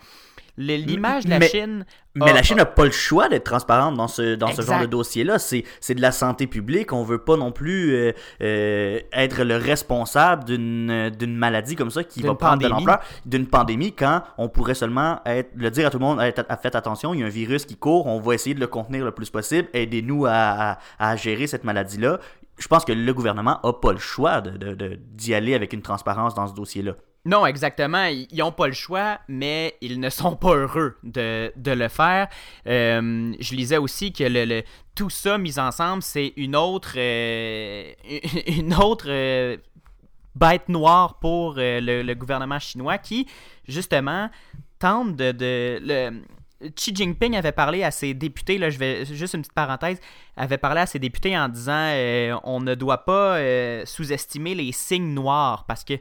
l'image 0.58 1.26
de 1.26 1.32
la 1.32 1.42
Chine. 1.42 1.86
Mais 2.16 2.32
la 2.32 2.44
Chine 2.44 2.58
n'a 2.58 2.66
pas 2.66 2.86
le 2.86 2.92
choix 2.92 3.28
d'être 3.28 3.44
transparente 3.44 3.96
dans 3.96 4.08
ce, 4.08 4.36
dans 4.36 4.50
ce 4.50 4.62
genre 4.62 4.82
de 4.82 4.86
dossier-là. 4.86 5.40
C'est 5.40 5.96
de 5.96 6.02
la 6.02 6.12
santé 6.12 6.46
publique. 6.46 6.94
On 6.94 7.04
veut 7.04 7.18
pas 7.18 7.38
non 7.38 7.52
plus 7.52 7.96
euh, 7.96 8.12
euh, 8.42 9.00
être 9.14 9.44
le 9.44 9.58
responsable 9.58 10.44
d'une 10.46 11.36
maladie 11.36 11.76
comme 11.76 11.90
ça 11.90 12.04
qui 12.04 12.22
va 12.22 12.36
prendre 12.36 12.62
de 12.62 12.68
l'ampleur, 12.68 13.00
d'une 13.26 13.48
pandémie, 13.48 13.94
quand 13.94 14.22
on 14.38 14.48
pourrait 14.48 14.76
seulement 14.76 15.22
être, 15.26 15.50
le 15.56 15.72
dire 15.72 15.88
à 15.88 15.90
tout 15.90 15.98
le 15.98 16.06
monde 16.06 16.22
faites 16.62 16.76
attention, 16.76 17.16
il 17.16 17.22
y 17.22 17.24
a 17.24 17.26
un 17.26 17.30
virus 17.30 17.66
qui 17.66 17.76
court, 17.76 18.06
on 18.06 18.20
va 18.20 18.36
essayer 18.36 18.54
de 18.54 18.60
le 18.60 18.68
contenir 18.68 19.04
le 19.04 19.12
plus 19.12 19.30
possible, 19.30 19.68
aidez-nous 19.74 20.26
à, 20.28 20.78
à, 21.00 21.16
gérer 21.16 21.48
cette 21.48 21.64
maladie-là 21.64 22.20
je 22.58 22.68
pense 22.68 22.86
que 22.86 22.92
le 22.92 23.14
gouvernement 23.14 23.60
n'a 23.64 23.74
pas 23.74 23.92
le 23.92 24.00
choix 24.00 24.42
d'y 24.42 24.58
de, 24.58 24.74
de, 24.76 25.34
aller 25.34 25.54
avec 25.54 25.74
une 25.74 25.82
transparence 25.82 26.34
dans 26.34 26.48
ce 26.48 26.54
dossier-là. 26.54 26.96
Non, 27.26 27.46
exactement. 27.46 28.06
Ils 28.06 28.28
n'ont 28.38 28.52
pas 28.52 28.68
le 28.68 28.74
choix, 28.74 29.20
mais 29.30 29.78
ils 29.82 30.00
ne 30.00 30.10
sont 30.10 30.36
pas 30.36 30.56
heureux 30.56 30.98
de, 31.04 31.52
le 31.56 31.88
faire. 31.88 32.28
Euh, 32.68 33.34
je 33.40 33.56
lisais 33.56 33.78
aussi 33.78 34.12
que 34.12 34.26
le, 34.28 34.64
tout 34.94 35.10
ça 35.10 35.38
mis 35.38 35.58
ensemble, 35.58 36.04
c'est 36.04 36.34
une 36.36 36.56
autre, 36.56 36.96
euh, 36.98 37.94
une 38.48 38.74
autre 38.74 39.06
euh, 39.08 39.56
bête 40.36 40.68
noire 40.68 41.20
pour 41.20 41.54
le, 41.56 42.14
gouvernement 42.14 42.60
chinois 42.60 42.98
qui, 42.98 43.28
justement, 43.68 44.30
tente 44.80 45.16
de... 45.16 45.32
de 45.32 45.80
le, 45.82 46.22
Xi 46.76 46.96
Jinping 46.96 47.36
avait 47.36 47.52
parlé 47.52 47.84
à 47.84 47.92
ses 47.92 48.14
députés, 48.14 48.58
là, 48.58 48.70
je 48.70 48.78
vais 48.78 49.06
juste 49.06 49.34
une 49.34 49.42
petite 49.42 49.54
parenthèse, 49.54 50.00
avait 50.38 50.58
parlé 50.58 50.82
à 50.82 50.86
ses 50.86 51.00
députés 51.00 51.38
en 51.38 51.50
disant 51.50 51.92
on 52.44 52.60
ne 52.60 52.76
doit 52.76 53.06
pas 53.06 53.38
sous-estimer 53.86 54.56
les 54.56 54.72
signes 54.72 55.14
noirs 55.14 55.66
parce 55.68 55.84
que 55.84 55.96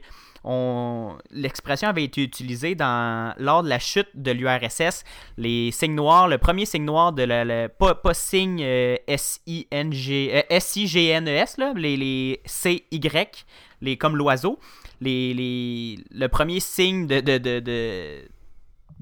l'expression 1.31 1.87
avait 1.87 2.03
été 2.03 2.21
utilisée 2.21 2.75
dans, 2.75 3.33
lors 3.37 3.63
de 3.63 3.69
la 3.69 3.79
chute 3.79 4.09
de 4.15 4.31
l'URSS. 4.31 5.03
Les 5.37 5.71
signes 5.71 5.95
noirs, 5.95 6.27
le 6.27 6.37
premier 6.37 6.65
signe 6.65 6.85
noir 6.85 7.13
de 7.13 7.23
la. 7.23 7.69
pas, 7.69 8.13
signe 8.13 8.61
euh, 8.61 8.97
S-I-N-G, 9.07 10.43
S-I-G-N-E-S, 10.49 11.55
euh, 11.59 11.73
les, 11.75 11.97
les 11.97 12.41
C-Y, 12.45 13.45
les, 13.81 13.97
comme 13.97 14.17
l'oiseau. 14.17 14.59
Les, 15.01 15.33
les, 15.33 15.97
le 16.11 16.27
premier 16.27 16.59
signe 16.59 17.07
de, 17.07 17.19
de 17.19 18.25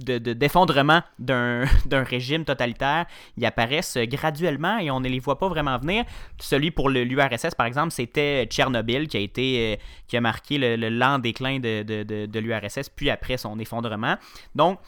d'effondrement 0.03 1.01
de, 1.19 1.63
d'un 1.85 2.03
régime 2.03 2.45
totalitaire, 2.45 3.05
ils 3.37 3.45
apparaissent 3.45 3.97
graduellement 3.97 4.77
et 4.79 4.91
on 4.91 4.99
ne 4.99 5.09
les 5.09 5.19
voit 5.19 5.37
pas 5.37 5.47
vraiment 5.47 5.77
venir. 5.77 6.05
Celui 6.39 6.71
pour 6.71 6.89
l'URSS, 6.89 7.55
par 7.55 7.65
exemple, 7.65 7.91
c'était 7.91 8.45
Tchernobyl 8.45 9.07
qui 9.07 9.17
a 9.17 9.19
été 9.19 9.73
euh, 9.73 9.75
qui 10.07 10.17
a 10.17 10.21
marqué 10.21 10.57
le, 10.57 10.89
lent 10.89 11.19
déclin 11.19 11.59
de, 11.59 11.83
de, 11.83 12.25
de 12.25 12.39
l'URSS, 12.39 12.89
puis 12.89 13.09
après 13.09 13.37
son 13.37 13.59
effondrement. 13.59 14.15
Donc, 14.55 14.79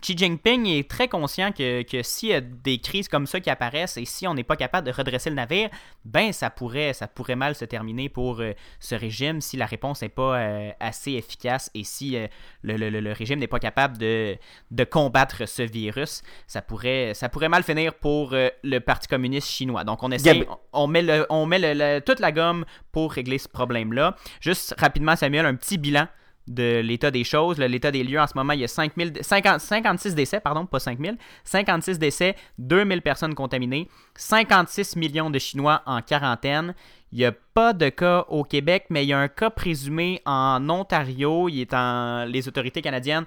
Xi 0.00 0.16
Jinping 0.16 0.66
est 0.66 0.88
très 0.88 1.08
conscient 1.08 1.52
que, 1.52 1.82
que 1.82 2.02
s'il 2.02 2.30
y 2.30 2.34
a 2.34 2.40
des 2.40 2.78
crises 2.78 3.08
comme 3.08 3.26
ça 3.26 3.40
qui 3.40 3.50
apparaissent 3.50 3.96
et 3.96 4.04
si 4.04 4.26
on 4.26 4.34
n'est 4.34 4.44
pas 4.44 4.56
capable 4.56 4.86
de 4.86 4.92
redresser 4.92 5.30
le 5.30 5.36
navire, 5.36 5.68
ben 6.04 6.32
ça 6.32 6.48
pourrait, 6.48 6.92
ça 6.92 7.06
pourrait 7.06 7.36
mal 7.36 7.54
se 7.54 7.64
terminer 7.64 8.08
pour 8.08 8.40
euh, 8.40 8.52
ce 8.78 8.94
régime 8.94 9.40
si 9.40 9.56
la 9.56 9.66
réponse 9.66 10.00
n'est 10.00 10.08
pas 10.08 10.38
euh, 10.38 10.70
assez 10.80 11.12
efficace 11.12 11.70
et 11.74 11.84
si 11.84 12.16
euh, 12.16 12.28
le, 12.62 13.12
régime 13.12 13.40
n'est 13.40 13.46
pas 13.46 13.58
capable 13.58 13.98
de, 13.98 14.36
de, 14.70 14.84
combattre 14.84 15.46
ce 15.46 15.62
virus, 15.62 16.22
ça 16.46 16.62
pourrait, 16.62 17.12
ça 17.14 17.28
pourrait 17.28 17.48
mal 17.48 17.62
finir 17.62 17.94
pour 17.94 18.32
le 18.32 18.78
Parti 18.78 19.08
communiste 19.08 19.48
chinois. 19.48 19.84
Donc 19.84 20.02
on 20.02 20.10
essaie, 20.10 20.46
on, 20.72 20.86
met, 20.86 21.02
le, 21.02 21.26
on 21.28 21.46
met 21.46 22.00
toute 22.02 22.20
la 22.20 22.32
gomme 22.32 22.64
pour 22.92 23.12
régler 23.12 23.38
ce 23.38 23.48
problème-là. 23.48 24.16
Juste 24.40 24.74
rapidement, 24.78 25.16
Samuel, 25.16 25.46
un 25.46 25.54
petit 25.54 25.78
bilan 25.78 26.06
de 26.50 26.80
l'état 26.80 27.10
des 27.10 27.24
choses, 27.24 27.58
l'état 27.58 27.90
des 27.90 28.02
lieux 28.02 28.20
en 28.20 28.26
ce 28.26 28.32
moment, 28.34 28.52
il 28.52 28.60
y 28.60 28.64
a 28.64 28.68
56 28.68 30.14
décès, 30.14 30.40
pardon, 30.40 30.66
pas 30.66 30.80
5000, 30.80 31.16
56 31.44 31.98
décès, 31.98 32.34
2000 32.58 33.02
personnes 33.02 33.34
contaminées, 33.34 33.88
56 34.16 34.96
millions 34.96 35.30
de 35.30 35.38
Chinois 35.38 35.82
en 35.86 36.02
quarantaine. 36.02 36.74
Il 37.12 37.18
n'y 37.18 37.24
a 37.24 37.32
pas 37.32 37.72
de 37.72 37.88
cas 37.88 38.24
au 38.28 38.44
Québec, 38.44 38.86
mais 38.90 39.04
il 39.04 39.08
y 39.08 39.12
a 39.12 39.18
un 39.18 39.28
cas 39.28 39.50
présumé 39.50 40.20
en 40.26 40.68
Ontario. 40.68 41.48
Il 41.48 41.60
est 41.60 41.74
en... 41.74 42.24
Les 42.24 42.46
autorités 42.46 42.82
canadiennes 42.82 43.24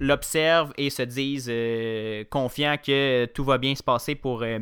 l'observent 0.00 0.72
et 0.78 0.88
se 0.88 1.02
disent 1.02 1.50
euh, 1.50 2.24
confiants 2.30 2.76
que 2.82 3.26
tout 3.26 3.44
va 3.44 3.58
bien 3.58 3.74
se 3.74 3.82
passer 3.82 4.14
pour... 4.14 4.42
Euh, 4.42 4.60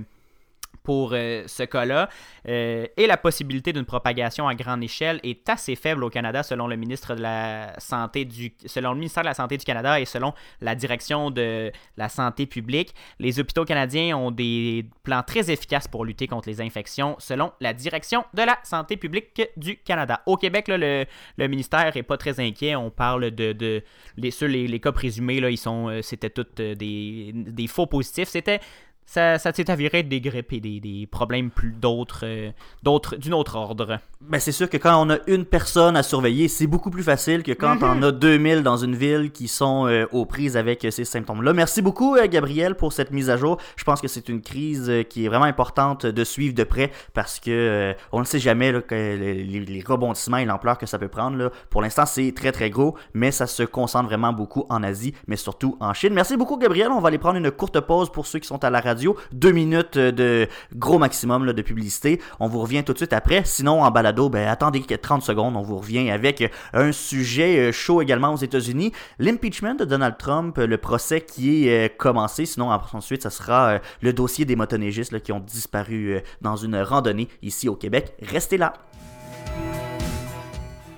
pour 0.87 1.11
euh, 1.15 1.43
ce 1.49 1.65
cas-là. 1.65 2.09
Euh, 2.49 2.87
et 2.97 3.09
la 3.09 3.17
possibilité 3.17 3.73
d'une 3.73 3.85
propagation 3.85 4.47
à 4.47 4.55
grande 4.55 4.85
échelle 4.85 5.19
est 5.25 5.49
assez 5.49 5.75
faible 5.75 6.05
au 6.05 6.11
Canada 6.11 6.45
selon 6.45 6.69
le 6.69 6.77
ministre 6.77 7.17
de 7.17 7.23
la 7.23 7.75
Santé 7.81 8.25
du 8.25 8.55
selon 8.67 8.93
le 8.93 8.99
ministère 8.99 9.25
de 9.25 9.29
la 9.29 9.35
Santé 9.35 9.57
du 9.57 9.65
Canada 9.65 9.99
et 9.99 10.05
selon 10.05 10.33
la 10.61 10.77
direction 10.77 11.33
de 11.33 11.73
la 11.97 12.09
santé 12.09 12.47
publique. 12.47 12.95
Les 13.19 13.41
hôpitaux 13.41 13.65
canadiens 13.65 14.17
ont 14.17 14.31
des 14.31 14.87
plans 15.03 15.25
très 15.25 15.51
efficaces 15.51 15.89
pour 15.89 16.05
lutter 16.05 16.29
contre 16.29 16.49
les 16.49 16.61
infections 16.61 17.17
selon 17.19 17.51
la 17.61 17.75
direction 17.75 18.25
de 18.35 18.43
la 18.43 18.57
santé 18.63 18.97
publique 18.97 19.43
du 19.57 19.79
Canada. 19.79 20.23
Au 20.27 20.37
Québec, 20.37 20.67
le, 20.69 21.05
ministère 21.49 21.97
est 21.97 22.05
pas 22.05 22.17
très 22.17 22.39
inquiet. 22.39 22.77
On 22.77 22.91
parle 22.91 23.33
de, 23.33 23.53
de 23.53 23.83
les, 24.17 24.69
les, 24.69 24.81
cas 24.81 24.93
présumés, 24.93 25.41
là, 25.41 25.51
ils 25.51 25.57
sont, 25.57 25.89
euh, 25.89 26.01
c'était 26.01 26.31
tous 26.31 26.47
des, 26.55 27.33
des 27.35 27.67
faux 27.67 27.87
positifs. 27.87 28.29
C'était 28.29 28.61
ça, 29.07 29.39
ça 29.39 29.53
s'est 29.53 29.71
avéré 29.71 30.03
des 30.03 30.21
grippes 30.21 30.53
et 30.53 30.61
des, 30.61 30.81
des 30.81 31.07
problèmes 31.07 31.51
plus 31.51 31.71
d'autres, 31.71 32.25
euh, 32.25 32.51
d'autres, 32.83 33.17
d'une 33.17 33.35
autre 33.35 33.57
ordre. 33.57 34.01
Ben 34.21 34.41
c'est 34.41 34.53
sûr 34.53 34.69
que 34.69 34.77
quand 34.77 35.01
on 35.01 35.11
a 35.11 35.19
une 35.29 35.45
personne 35.45 35.97
à 35.97 36.03
surveiller, 36.03 36.49
c'est 36.49 36.67
beaucoup 36.67 36.91
plus 36.91 37.05
facile 37.05 37.45
que 37.45 37.53
quand 37.53 37.83
on 37.83 38.03
a 38.03 38.11
2000 38.11 38.63
dans 38.63 38.77
une 38.77 38.97
ville 38.97 39.31
qui 39.31 39.47
sont 39.47 39.87
euh, 39.87 40.07
aux 40.11 40.27
prises 40.27 40.57
avec 40.57 40.85
ces 40.91 41.05
symptômes-là. 41.05 41.53
Merci 41.53 41.83
beaucoup, 41.83 42.17
euh, 42.17 42.27
Gabriel, 42.27 42.75
pour 42.75 42.93
cette 42.93 43.13
mise 43.13 43.31
à 43.31 43.37
jour. 43.37 43.59
Je 43.77 43.85
pense 43.85 44.01
que 44.01 44.09
c'est 44.09 44.29
une 44.29 44.43
crise 44.43 44.93
qui 45.09 45.25
est 45.25 45.29
vraiment 45.29 45.45
importante 45.45 46.05
de 46.05 46.25
suivre 46.25 46.55
de 46.55 46.65
près 46.65 46.91
parce 47.15 47.39
que 47.39 47.95
on 48.11 48.19
ne 48.19 48.25
sait 48.25 48.41
jamais 48.41 48.73
là, 48.73 48.81
que 48.81 48.95
les, 48.95 49.85
rebondissements 49.87 50.39
et 50.39 50.45
l'ampleur 50.45 50.79
que 50.79 50.87
ça 50.87 50.99
peut 50.99 51.09
prendre. 51.09 51.37
Là. 51.37 51.51
Pour 51.71 51.81
l'instant, 51.81 52.07
c'est 52.07 52.33
très 52.35 52.51
très 52.51 52.71
gros, 52.71 52.97
mais 53.15 53.31
ça 53.31 53.47
se 53.47 53.63
concentre 53.63 54.07
vraiment 54.07 54.33
beaucoup 54.33 54.65
en 54.69 54.83
Asie, 54.83 55.15
mais 55.29 55.37
surtout 55.37 55.77
en 55.79 55.95
Chine. 55.95 56.13
Merci 56.13 56.37
beaucoup, 56.37 56.57
Gabriel. 56.57 56.91
On 56.91 57.01
va 57.01 57.09
aller 57.09 57.19
prendre 57.19 57.37
une 57.37 57.51
courte 57.53 57.79
pause 57.81 58.11
pour 58.11 58.27
ceux 58.27 58.41
qui 58.41 58.49
sont 58.49 58.65
à 58.65 58.71
la 58.71 58.81
radio 58.81 58.96
deux 59.33 59.53
minutes 59.53 59.99
de 59.99 60.49
gros 60.75 60.99
maximum 60.99 61.53
de 61.53 61.63
publicité. 61.63 62.21
On 62.41 62.49
vous 62.49 62.61
revient 62.61 62.85
tout 62.85 62.93
de 62.93 62.99
suite 62.99 63.13
après. 63.13 63.43
Sinon, 63.45 63.83
en 63.83 63.91
balado, 63.91 64.29
ben, 64.29 64.49
attendez 64.49 64.83
30 64.97 65.23
secondes. 65.23 65.57
On 65.57 65.63
vous 65.63 65.79
revient 65.79 66.11
avec 66.11 66.51
un 66.73 66.93
sujet 66.93 67.59
euh, 67.59 67.73
chaud 67.73 68.03
également 68.03 68.33
aux 68.33 68.37
États-Unis. 68.37 68.93
L'impeachment 69.19 69.75
de 69.75 69.85
Donald 69.85 70.17
Trump, 70.19 70.59
le 70.59 70.79
procès 70.79 71.21
qui 71.21 71.69
est 71.69 71.87
euh, 71.87 71.95
commencé. 71.97 72.47
Sinon, 72.47 72.71
ensuite, 72.71 73.23
ça 73.23 73.31
sera 73.31 73.69
euh, 73.69 73.79
le 74.01 74.13
dossier 74.13 74.45
des 74.45 74.57
motoneigistes 74.57 75.21
qui 75.23 75.33
ont 75.33 75.41
disparu 75.41 76.21
dans 76.41 76.57
une 76.57 76.77
randonnée 76.77 77.29
ici 77.43 77.69
au 77.69 77.77
Québec. 77.77 78.15
Restez 78.23 78.57
là. 78.57 78.75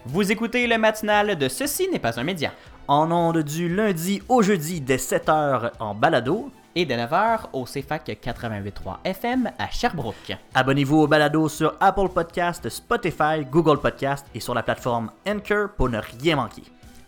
Vous 0.06 0.32
écoutez 0.32 0.66
le 0.66 0.78
matinal 0.78 1.36
de 1.36 1.48
Ceci 1.48 1.88
n'est 1.90 1.98
pas 1.98 2.18
un 2.18 2.24
média. 2.24 2.52
En 2.86 3.12
ondes 3.12 3.42
du 3.42 3.68
lundi 3.68 4.22
au 4.28 4.40
jeudi 4.42 4.80
dès 4.80 4.96
7h 4.96 5.72
en 5.78 5.94
balado 5.94 6.50
et 6.78 6.86
de 6.86 6.94
9h 6.94 7.46
au 7.54 7.64
CFAC 7.64 8.20
88.3 8.22 8.98
FM 9.02 9.50
à 9.58 9.68
Sherbrooke. 9.68 10.36
Abonnez-vous 10.54 10.98
au 10.98 11.06
balado 11.08 11.48
sur 11.48 11.74
Apple 11.80 12.08
Podcast, 12.14 12.68
Spotify, 12.68 13.44
Google 13.50 13.80
Podcast 13.80 14.24
et 14.32 14.38
sur 14.38 14.54
la 14.54 14.62
plateforme 14.62 15.10
Anchor 15.26 15.70
pour 15.76 15.88
ne 15.88 15.98
rien 15.98 16.36
manquer. 16.36 16.62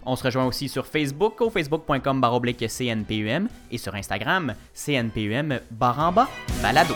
On 0.04 0.16
se 0.16 0.24
rejoint 0.24 0.44
aussi 0.44 0.68
sur 0.68 0.84
Facebook 0.84 1.40
au 1.40 1.50
facebook.com 1.50 2.20
baroblique 2.20 2.64
CNPUM 2.66 3.48
et 3.70 3.78
sur 3.78 3.94
Instagram 3.94 4.54
CNPUM 4.74 5.60
baramba 5.70 6.28
balado. 6.60 6.94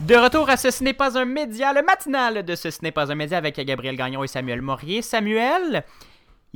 De 0.00 0.16
retour 0.16 0.50
à 0.50 0.58
Ce 0.58 0.84
n'est 0.84 0.92
pas 0.92 1.18
un 1.18 1.24
média, 1.24 1.72
le 1.72 1.82
matinal 1.82 2.44
de 2.44 2.54
Ce 2.54 2.68
n'est 2.82 2.92
pas 2.92 3.10
un 3.10 3.14
média 3.14 3.38
avec 3.38 3.58
Gabriel 3.58 3.96
Gagnon 3.96 4.22
et 4.22 4.28
Samuel 4.28 4.60
Morier. 4.60 5.00
Samuel, 5.00 5.82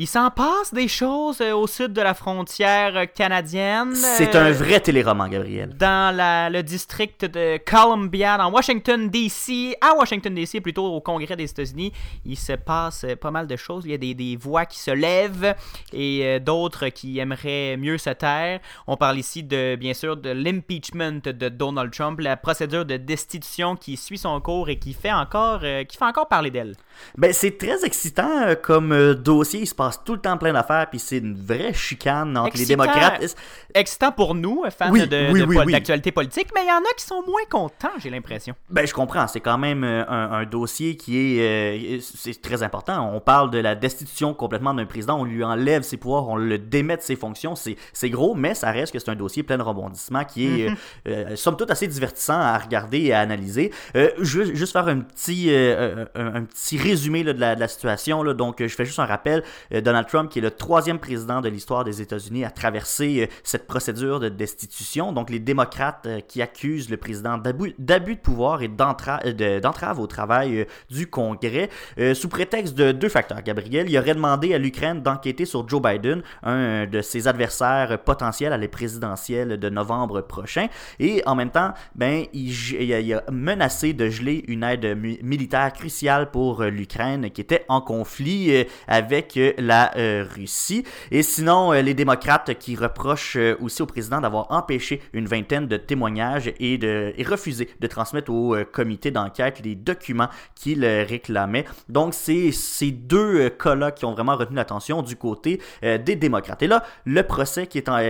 il 0.00 0.06
s'en 0.06 0.30
passe 0.30 0.72
des 0.72 0.88
choses 0.88 1.42
euh, 1.42 1.52
au 1.52 1.66
sud 1.66 1.92
de 1.92 2.00
la 2.00 2.14
frontière 2.14 3.12
canadienne. 3.12 3.94
C'est 3.94 4.34
un 4.34 4.46
euh, 4.46 4.52
vrai 4.52 4.80
téléroman, 4.80 5.28
Gabriel. 5.28 5.76
Dans 5.76 6.16
le 6.50 6.62
district 6.62 7.26
de 7.26 7.58
Columbia, 7.58 8.38
dans 8.38 8.50
Washington, 8.50 9.10
D.C., 9.10 9.76
à 9.78 9.94
Washington, 9.94 10.34
D.C., 10.34 10.62
plutôt 10.62 10.86
au 10.86 11.02
Congrès 11.02 11.36
des 11.36 11.50
États-Unis, 11.50 11.92
il 12.24 12.38
se 12.38 12.54
passe 12.54 13.04
euh, 13.04 13.14
pas 13.14 13.30
mal 13.30 13.46
de 13.46 13.56
choses. 13.56 13.84
Il 13.84 13.90
y 13.90 13.94
a 13.94 13.98
des, 14.14 14.38
voix 14.40 14.64
qui 14.64 14.80
se 14.80 14.90
lèvent 14.90 15.54
et 15.92 16.40
d'autres 16.40 16.88
qui 16.88 17.18
aimeraient 17.18 17.76
mieux 17.76 17.98
se 17.98 18.08
taire. 18.08 18.60
On 18.86 18.96
parle 18.96 19.18
ici, 19.18 19.42
de 19.42 19.76
bien 19.76 19.92
sûr, 19.92 20.16
de 20.16 20.30
l'impeachment 20.30 21.20
de 21.24 21.48
Donald 21.50 21.92
Trump, 21.92 22.20
la 22.20 22.38
procédure 22.38 22.86
de 22.86 22.96
destitution 22.96 23.76
qui 23.76 23.98
suit 23.98 24.16
son 24.16 24.40
cours 24.40 24.70
et 24.70 24.78
qui 24.78 24.94
fait 24.94 25.12
encore, 25.12 25.60
qui 25.60 25.96
fait 25.98 26.04
encore 26.04 26.28
parler 26.28 26.50
d'elle. 26.50 26.74
Ben, 27.16 27.32
c'est 27.32 27.58
très 27.58 27.84
excitant 27.84 28.54
comme 28.62 29.14
dossier. 29.14 29.60
Il 29.60 29.66
se 29.66 29.74
passe 29.74 30.02
tout 30.04 30.14
le 30.14 30.20
temps 30.20 30.36
plein 30.38 30.52
d'affaires, 30.52 30.88
puis 30.88 30.98
c'est 30.98 31.18
une 31.18 31.34
vraie 31.34 31.72
chicane 31.72 32.36
entre 32.36 32.56
les 32.56 32.66
démocrates. 32.66 33.36
Excitant 33.74 34.12
pour 34.12 34.34
nous, 34.34 34.64
fans 34.76 34.90
de, 34.90 35.70
d'actualité 35.70 36.12
politique, 36.12 36.48
mais 36.54 36.62
il 36.64 36.68
y 36.68 36.72
en 36.72 36.78
a 36.78 36.94
qui 36.96 37.04
sont 37.04 37.22
moins 37.26 37.44
contents, 37.48 37.90
j'ai 37.98 38.10
l'impression. 38.10 38.54
Ben, 38.68 38.86
je 38.86 38.92
comprends. 38.92 39.26
C'est 39.26 39.40
quand 39.40 39.58
même 39.58 39.84
euh, 39.84 40.04
un, 40.08 40.44
dossier 40.44 40.96
qui 40.96 41.18
est, 41.18 41.98
euh, 41.98 42.00
c'est 42.00 42.40
très 42.40 42.62
important. 42.62 43.10
On 43.14 43.20
parle 43.20 43.50
de 43.50 43.58
la 43.58 43.74
destitution 43.74 44.34
complètement 44.34 44.74
d'un 44.74 44.86
président, 44.86 45.20
on 45.20 45.24
lui 45.24 45.44
enlève 45.44 45.82
ses 45.82 45.96
pouvoirs, 45.96 46.28
on 46.28 46.36
le 46.36 46.58
démet 46.58 46.96
de 46.96 47.02
ses 47.02 47.16
fonctions. 47.16 47.54
C'est 47.56 48.10
gros, 48.10 48.34
mais 48.34 48.54
ça 48.54 48.70
reste 48.70 48.92
que 48.92 48.98
c'est 48.98 49.10
un 49.10 49.16
dossier 49.16 49.42
plein 49.42 49.58
de 49.58 49.62
rebondissements 49.62 50.24
qui 50.24 50.62
est, 50.62 50.70
mhm. 50.70 50.76
euh, 51.08 51.36
somme 51.36 51.56
toute, 51.56 51.70
assez 51.70 51.86
divertissant 51.86 52.40
à 52.40 52.58
regarder 52.58 52.98
et 52.98 53.12
à 53.12 53.20
analyser. 53.20 53.72
je 53.94 54.38
veux 54.38 54.54
juste 54.54 54.72
faire 54.72 54.88
un 54.88 55.00
petit, 55.00 55.50
un, 55.50 56.44
petit 56.44 56.76
résumé 56.76 56.89
de, 56.94 57.40
la, 57.40 57.68
situation. 57.68 58.24
Donc, 58.34 58.62
je 58.62 58.74
fais 58.74 58.84
juste 58.84 58.98
un 58.98 59.06
rappel 59.06 59.42
Donald 59.70 60.06
Trump, 60.06 60.30
qui 60.30 60.38
est 60.38 60.42
le 60.42 60.50
troisième 60.50 60.98
président 60.98 61.40
de 61.40 61.48
l'histoire 61.48 61.84
des 61.84 62.00
États-Unis 62.00 62.44
à 62.44 62.50
traverser 62.50 63.28
cette 63.42 63.66
procédure 63.66 64.20
de 64.20 64.28
destitution. 64.28 65.12
Donc, 65.12 65.30
les 65.30 65.38
démocrates 65.38 66.08
qui 66.28 66.42
accusent 66.42 66.90
le 66.90 66.96
président 66.96 67.38
d'abus 67.38 67.74
de 68.14 68.20
pouvoir 68.20 68.62
et 68.62 68.68
d'entrave 68.68 69.98
au 69.98 70.06
travail 70.06 70.66
du 70.90 71.06
Congrès 71.06 71.68
sous 72.14 72.28
prétexte 72.28 72.74
de 72.74 72.92
deux 72.92 73.08
facteurs. 73.08 73.42
Gabriel, 73.42 73.90
il 73.90 73.98
aurait 73.98 74.14
demandé 74.14 74.54
à 74.54 74.58
l'Ukraine 74.58 75.02
d'enquêter 75.02 75.44
sur 75.44 75.68
Joe 75.68 75.80
Biden, 75.82 76.22
un 76.42 76.86
de 76.86 77.00
ses 77.00 77.28
adversaires 77.28 77.98
potentiels 78.04 78.52
à 78.52 78.56
les 78.56 78.68
présidentielles 78.68 79.58
de 79.58 79.68
novembre 79.68 80.20
prochain. 80.20 80.68
Et 80.98 81.22
en 81.26 81.34
même 81.34 81.50
temps, 81.50 81.72
ben, 81.94 82.24
il, 82.32 83.14
a 83.14 83.30
menacé 83.30 83.92
de 83.92 84.08
geler 84.08 84.44
une 84.48 84.62
aide 84.62 84.96
militaire 85.22 85.72
cruciale 85.72 86.30
pour 86.30 86.62
euh, 86.62 86.70
l'Ukraine 86.80 87.30
qui 87.30 87.40
était 87.40 87.64
en 87.68 87.80
conflit 87.80 88.50
euh, 88.50 88.64
avec 88.88 89.36
euh, 89.36 89.52
la 89.58 89.92
Russie. 90.34 90.84
Et 91.10 91.22
sinon, 91.22 91.72
les 91.72 91.94
démocrates 91.94 92.58
qui 92.58 92.76
reprochent 92.76 93.36
aussi 93.60 93.82
au 93.82 93.86
président 93.86 94.20
d'avoir 94.20 94.50
empêché 94.50 95.02
une 95.12 95.26
vingtaine 95.26 95.66
de 95.66 95.76
témoignages 95.76 96.52
et, 96.58 96.78
de, 96.78 97.12
refusé 97.28 97.68
de 97.78 97.86
transmettre 97.86 98.30
au 98.30 98.56
comité 98.72 99.10
d'enquête 99.10 99.60
les 99.64 99.74
documents 99.74 100.28
qu'il 100.54 100.84
réclamait. 100.84 101.64
Donc, 101.88 102.14
c'est 102.14 102.52
ces 102.52 102.90
deux 102.90 103.50
cas-là 103.50 103.90
qui 103.90 104.04
ont 104.04 104.12
vraiment 104.12 104.36
retenu 104.36 104.56
l'attention 104.56 105.02
du 105.02 105.16
côté 105.16 105.60
des 105.82 106.16
démocrates. 106.16 106.62
Et 106.62 106.66
là, 106.66 106.84
le 107.04 107.22
procès 107.22 107.66
qui 107.66 107.78
est, 107.78 107.88
en, 107.88 108.00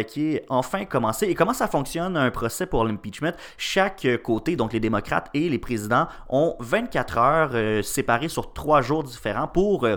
enfin 0.49 0.85
commencé. 0.85 1.27
Et 1.27 1.35
comment 1.35 1.55
ça 1.55 1.67
fonctionne 1.69 2.17
un 2.17 2.31
procès 2.31 2.67
pour 2.67 2.85
l'impeachment? 2.85 3.33
Chaque 3.57 4.07
côté, 4.23 4.57
donc 4.57 4.73
les 4.73 4.81
démocrates 4.81 5.29
et 5.35 5.49
les 5.49 5.59
présidents, 5.59 6.07
ont 6.29 6.57
24 6.61 7.19
heures 7.19 7.51
euh, 7.55 7.83
séparées 7.83 8.29
sur 8.29 8.53
trois 8.61 8.83
jours 8.83 9.03
différents 9.03 9.49
pour 9.49 9.87
euh, 9.87 9.97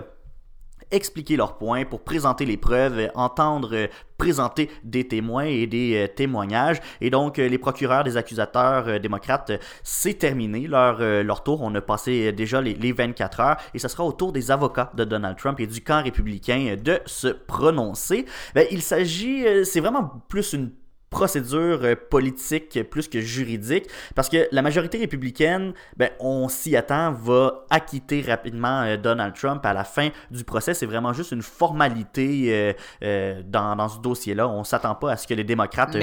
expliquer 0.90 1.36
leurs 1.36 1.58
points, 1.58 1.84
pour 1.84 2.00
présenter 2.00 2.46
les 2.46 2.56
preuves, 2.56 3.10
entendre 3.14 3.68
euh, 3.74 3.88
présenter 4.16 4.70
des 4.82 5.06
témoins 5.06 5.44
et 5.44 5.66
des 5.66 6.10
témoignages. 6.16 6.80
Et 7.02 7.10
donc, 7.10 7.36
les 7.36 7.58
procureurs 7.58 8.04
des 8.04 8.16
accusateurs 8.16 8.98
démocrates, 9.00 9.52
c'est 9.82 10.14
terminé 10.14 10.66
leur, 10.66 10.98
leur 11.00 11.42
tour. 11.42 11.60
On 11.60 11.74
a 11.74 11.82
passé 11.82 12.32
déjà 12.32 12.62
les, 12.62 12.72
les, 12.72 12.92
24 12.92 13.40
heures 13.40 13.56
et 13.74 13.78
ce 13.78 13.88
sera 13.88 14.02
au 14.02 14.12
tour 14.12 14.32
des 14.32 14.50
avocats 14.50 14.90
de 14.94 15.04
Donald 15.04 15.36
Trump 15.36 15.60
et 15.60 15.66
du 15.66 15.82
camp 15.82 16.02
républicain 16.02 16.76
de 16.82 17.00
se 17.04 17.28
prononcer. 17.28 18.24
Ben, 18.54 18.66
il 18.70 18.80
s'agit, 18.80 19.44
c'est 19.66 19.80
vraiment 19.80 20.22
plus 20.28 20.54
une 20.54 20.70
procédure 21.14 21.78
euh, 21.84 21.94
politique 21.94 22.82
plus 22.90 23.06
que 23.06 23.20
juridique, 23.20 23.86
parce 24.16 24.28
que 24.28 24.48
la 24.50 24.62
majorité 24.62 24.98
républicaine, 24.98 25.72
ben, 25.96 26.10
on 26.18 26.48
s'y 26.48 26.74
attend, 26.74 27.12
va 27.12 27.64
acquitter 27.70 28.20
rapidement 28.20 28.82
euh, 28.82 28.96
Donald 28.96 29.32
Trump 29.34 29.64
à 29.64 29.72
la 29.72 29.84
fin 29.84 30.08
du 30.32 30.42
procès. 30.42 30.74
C'est 30.74 30.86
vraiment 30.86 31.12
juste 31.12 31.30
une 31.30 31.42
formalité 31.42 32.74
euh, 33.02 33.42
dans, 33.46 33.88
ce 33.88 34.00
dossier-là. 34.00 34.48
On 34.48 34.64
s'attend 34.64 34.96
pas 34.96 35.12
à 35.12 35.16
ce 35.16 35.26
que 35.28 35.34
les 35.34 35.44
démocrates... 35.44 35.96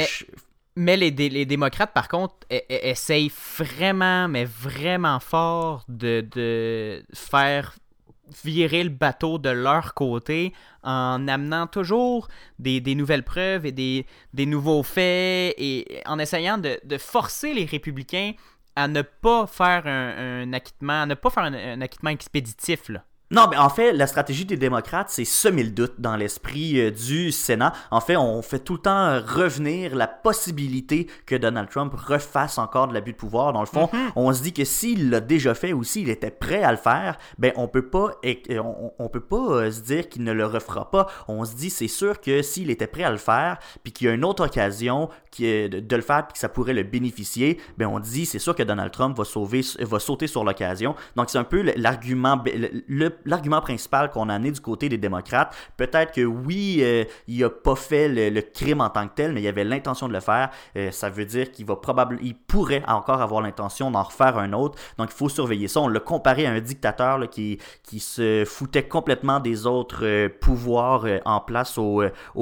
Mais... 0.78 0.96
les, 0.96 1.12
les, 1.12 1.46
démocrates, 1.46 1.92
par 1.94 2.08
contre, 2.08 2.36
e, 2.50 2.56
e, 2.56 2.62
essayent 2.70 3.32
vraiment, 3.58 4.30
mais 4.30 4.46
vraiment 4.46 5.20
fort 5.20 5.84
de, 5.90 6.26
de 6.34 7.04
faire 7.14 7.76
virer 8.44 8.84
le 8.84 8.90
bateau 8.90 9.38
de 9.38 9.50
leur 9.50 9.94
côté 9.94 10.54
en 10.84 11.28
amenant 11.28 11.68
toujours 11.68 12.28
des, 12.60 12.82
nouvelles 12.96 13.24
preuves 13.24 13.66
et 13.66 13.72
des, 13.72 14.46
nouveaux 14.46 14.84
faits 14.84 15.56
et 15.58 16.02
en 16.06 16.20
essayant 16.20 16.58
de, 16.58 16.80
forcer 16.98 17.54
les 17.54 17.66
républicains 17.66 18.34
à 18.76 18.88
ne 18.88 19.02
pas 19.02 19.48
faire 19.48 19.86
un, 19.86 20.54
acquittement, 20.54 21.02
à 21.02 21.06
ne 21.06 21.16
pas 21.16 21.30
faire 21.30 21.44
un, 21.44 21.82
acquittement 21.82 22.10
expéditif. 22.10 22.92
Non, 23.32 23.48
mais 23.50 23.56
en 23.56 23.70
fait, 23.70 23.94
la 23.94 24.08
stratégie 24.08 24.44
des 24.44 24.58
démocrates, 24.58 25.10
c'est 25.10 25.24
semer 25.24 25.64
le 25.64 25.70
doute 25.70 25.94
dans 26.00 26.18
l'esprit 26.18 26.82
euh, 26.82 26.92
du 26.92 27.32
Sénat. 27.32 27.72
En 27.90 28.02
fait, 28.02 28.18
on 28.18 28.42
fait 28.42 28.60
tout 28.60 28.74
le 28.74 28.80
temps 28.80 29.22
revenir 29.22 29.96
la 29.96 30.08
possibilité 30.08 31.08
que 31.26 31.36
Donald 31.36 31.70
Trump 31.70 31.94
refasse 31.96 32.58
encore 32.58 32.90
de 32.90 32.94
l'abus 32.94 33.14
de 33.14 33.18
pouvoir. 33.18 33.54
Dans 33.54 33.62
le 33.62 33.68
fond, 33.68 33.86
mm-hmm. 33.86 34.12
on 34.18 34.34
se 34.34 34.44
dit 34.44 34.52
que 34.52 34.66
s'il 34.66 35.10
l'a 35.10 35.22
déjà 35.22 35.54
fait 35.54 35.72
ou 35.72 35.86
s'il 35.86 36.10
était 36.10 36.30
prêt 36.30 36.62
à 36.62 36.72
le 36.72 36.78
faire, 36.78 37.18
ben 37.38 37.54
on 37.56 37.70
peut 37.70 37.88
pas, 37.88 38.20
on, 38.50 38.92
on 39.00 39.08
peut 39.08 39.22
pas 39.22 39.38
euh, 39.38 39.72
se 39.72 39.80
dire 39.80 40.10
qu'il 40.10 40.26
ne 40.26 40.34
le 40.34 40.46
refera 40.46 40.92
pas. 40.92 41.08
On 41.30 41.46
se 41.46 41.56
dit, 41.56 41.70
c'est 41.70 41.88
sûr 41.88 42.20
que 42.20 42.42
s'il 42.42 42.70
était 42.70 42.88
prêt 42.88 43.04
à 43.04 43.12
le 43.12 43.18
faire, 43.18 43.60
puis 43.84 43.94
qu'il 43.94 44.08
y 44.08 44.10
a 44.10 44.14
une 44.14 44.26
autre 44.26 44.46
occasion 44.46 45.10
qui 45.32 45.46
est 45.46 45.70
de, 45.70 45.96
le 45.96 46.02
faire, 46.02 46.28
puis 46.28 46.34
que 46.34 46.40
ça 46.40 46.50
pourrait 46.50 46.74
le 46.74 46.84
bénéficier, 46.84 47.58
ben 47.78 47.88
on 47.88 48.00
dit, 48.00 48.26
c'est 48.26 48.40
sûr 48.40 48.56
que 48.56 48.64
Donald 48.64 48.92
Trump 48.92 49.18
va 49.18 49.24
sauver, 49.24 49.62
va 49.80 50.00
sauter 50.00 50.28
sur 50.28 50.44
l'occasion. 50.44 50.96
Donc 51.16 51.30
c'est 51.30 51.38
un 51.38 51.46
peu 51.46 51.62
l'argument, 51.78 52.44
le 52.46 53.10
l'argument 53.26 53.62
principal 53.62 54.10
qu'on 54.10 54.30
a 54.30 54.36
amené 54.36 54.52
du 54.52 54.62
côté 54.62 54.90
des 54.90 54.98
démocrates. 54.98 55.56
Peut-être 55.78 56.14
que 56.14 56.22
oui, 56.22 56.80
euh, 56.82 57.04
il 57.28 57.40
n'a 57.40 57.50
pas 57.50 57.76
fait 57.76 58.08
le, 58.08 58.42
crime 58.42 58.82
en 58.82 58.90
tant 58.90 59.08
que 59.08 59.16
tel, 59.16 59.34
mais 59.34 59.42
il 59.42 59.48
avait 59.48 59.64
l'intention 59.64 60.08
de 60.08 60.14
le 60.14 60.20
faire. 60.20 60.50
Euh, 60.76 60.92
ça 60.92 61.10
veut 61.10 61.26
dire 61.26 61.52
qu'il 61.52 61.66
va 61.66 61.80
il 62.22 62.36
pourrait 62.36 62.84
encore 62.88 63.22
avoir 63.22 63.42
l'intention 63.42 63.92
d'en 63.92 64.04
refaire 64.04 64.38
un 64.38 64.54
autre. 64.54 64.78
Donc 64.98 65.10
il 65.12 65.16
faut 65.16 65.30
surveiller 65.30 65.68
ça. 65.68 65.82
On 65.82 65.88
l'a 65.88 66.00
comparé 66.00 66.46
à 66.46 66.52
un 66.52 66.60
dictateur 66.60 67.30
qui, 67.30 67.60
qui 67.84 68.00
se 68.00 68.44
foutait 68.46 68.84
complètement 68.84 69.40
des 69.40 69.66
autres 69.66 70.06
euh, 70.06 70.30
pouvoirs 70.30 71.06
en 71.26 71.40
place 71.40 71.78
aux, 71.78 72.02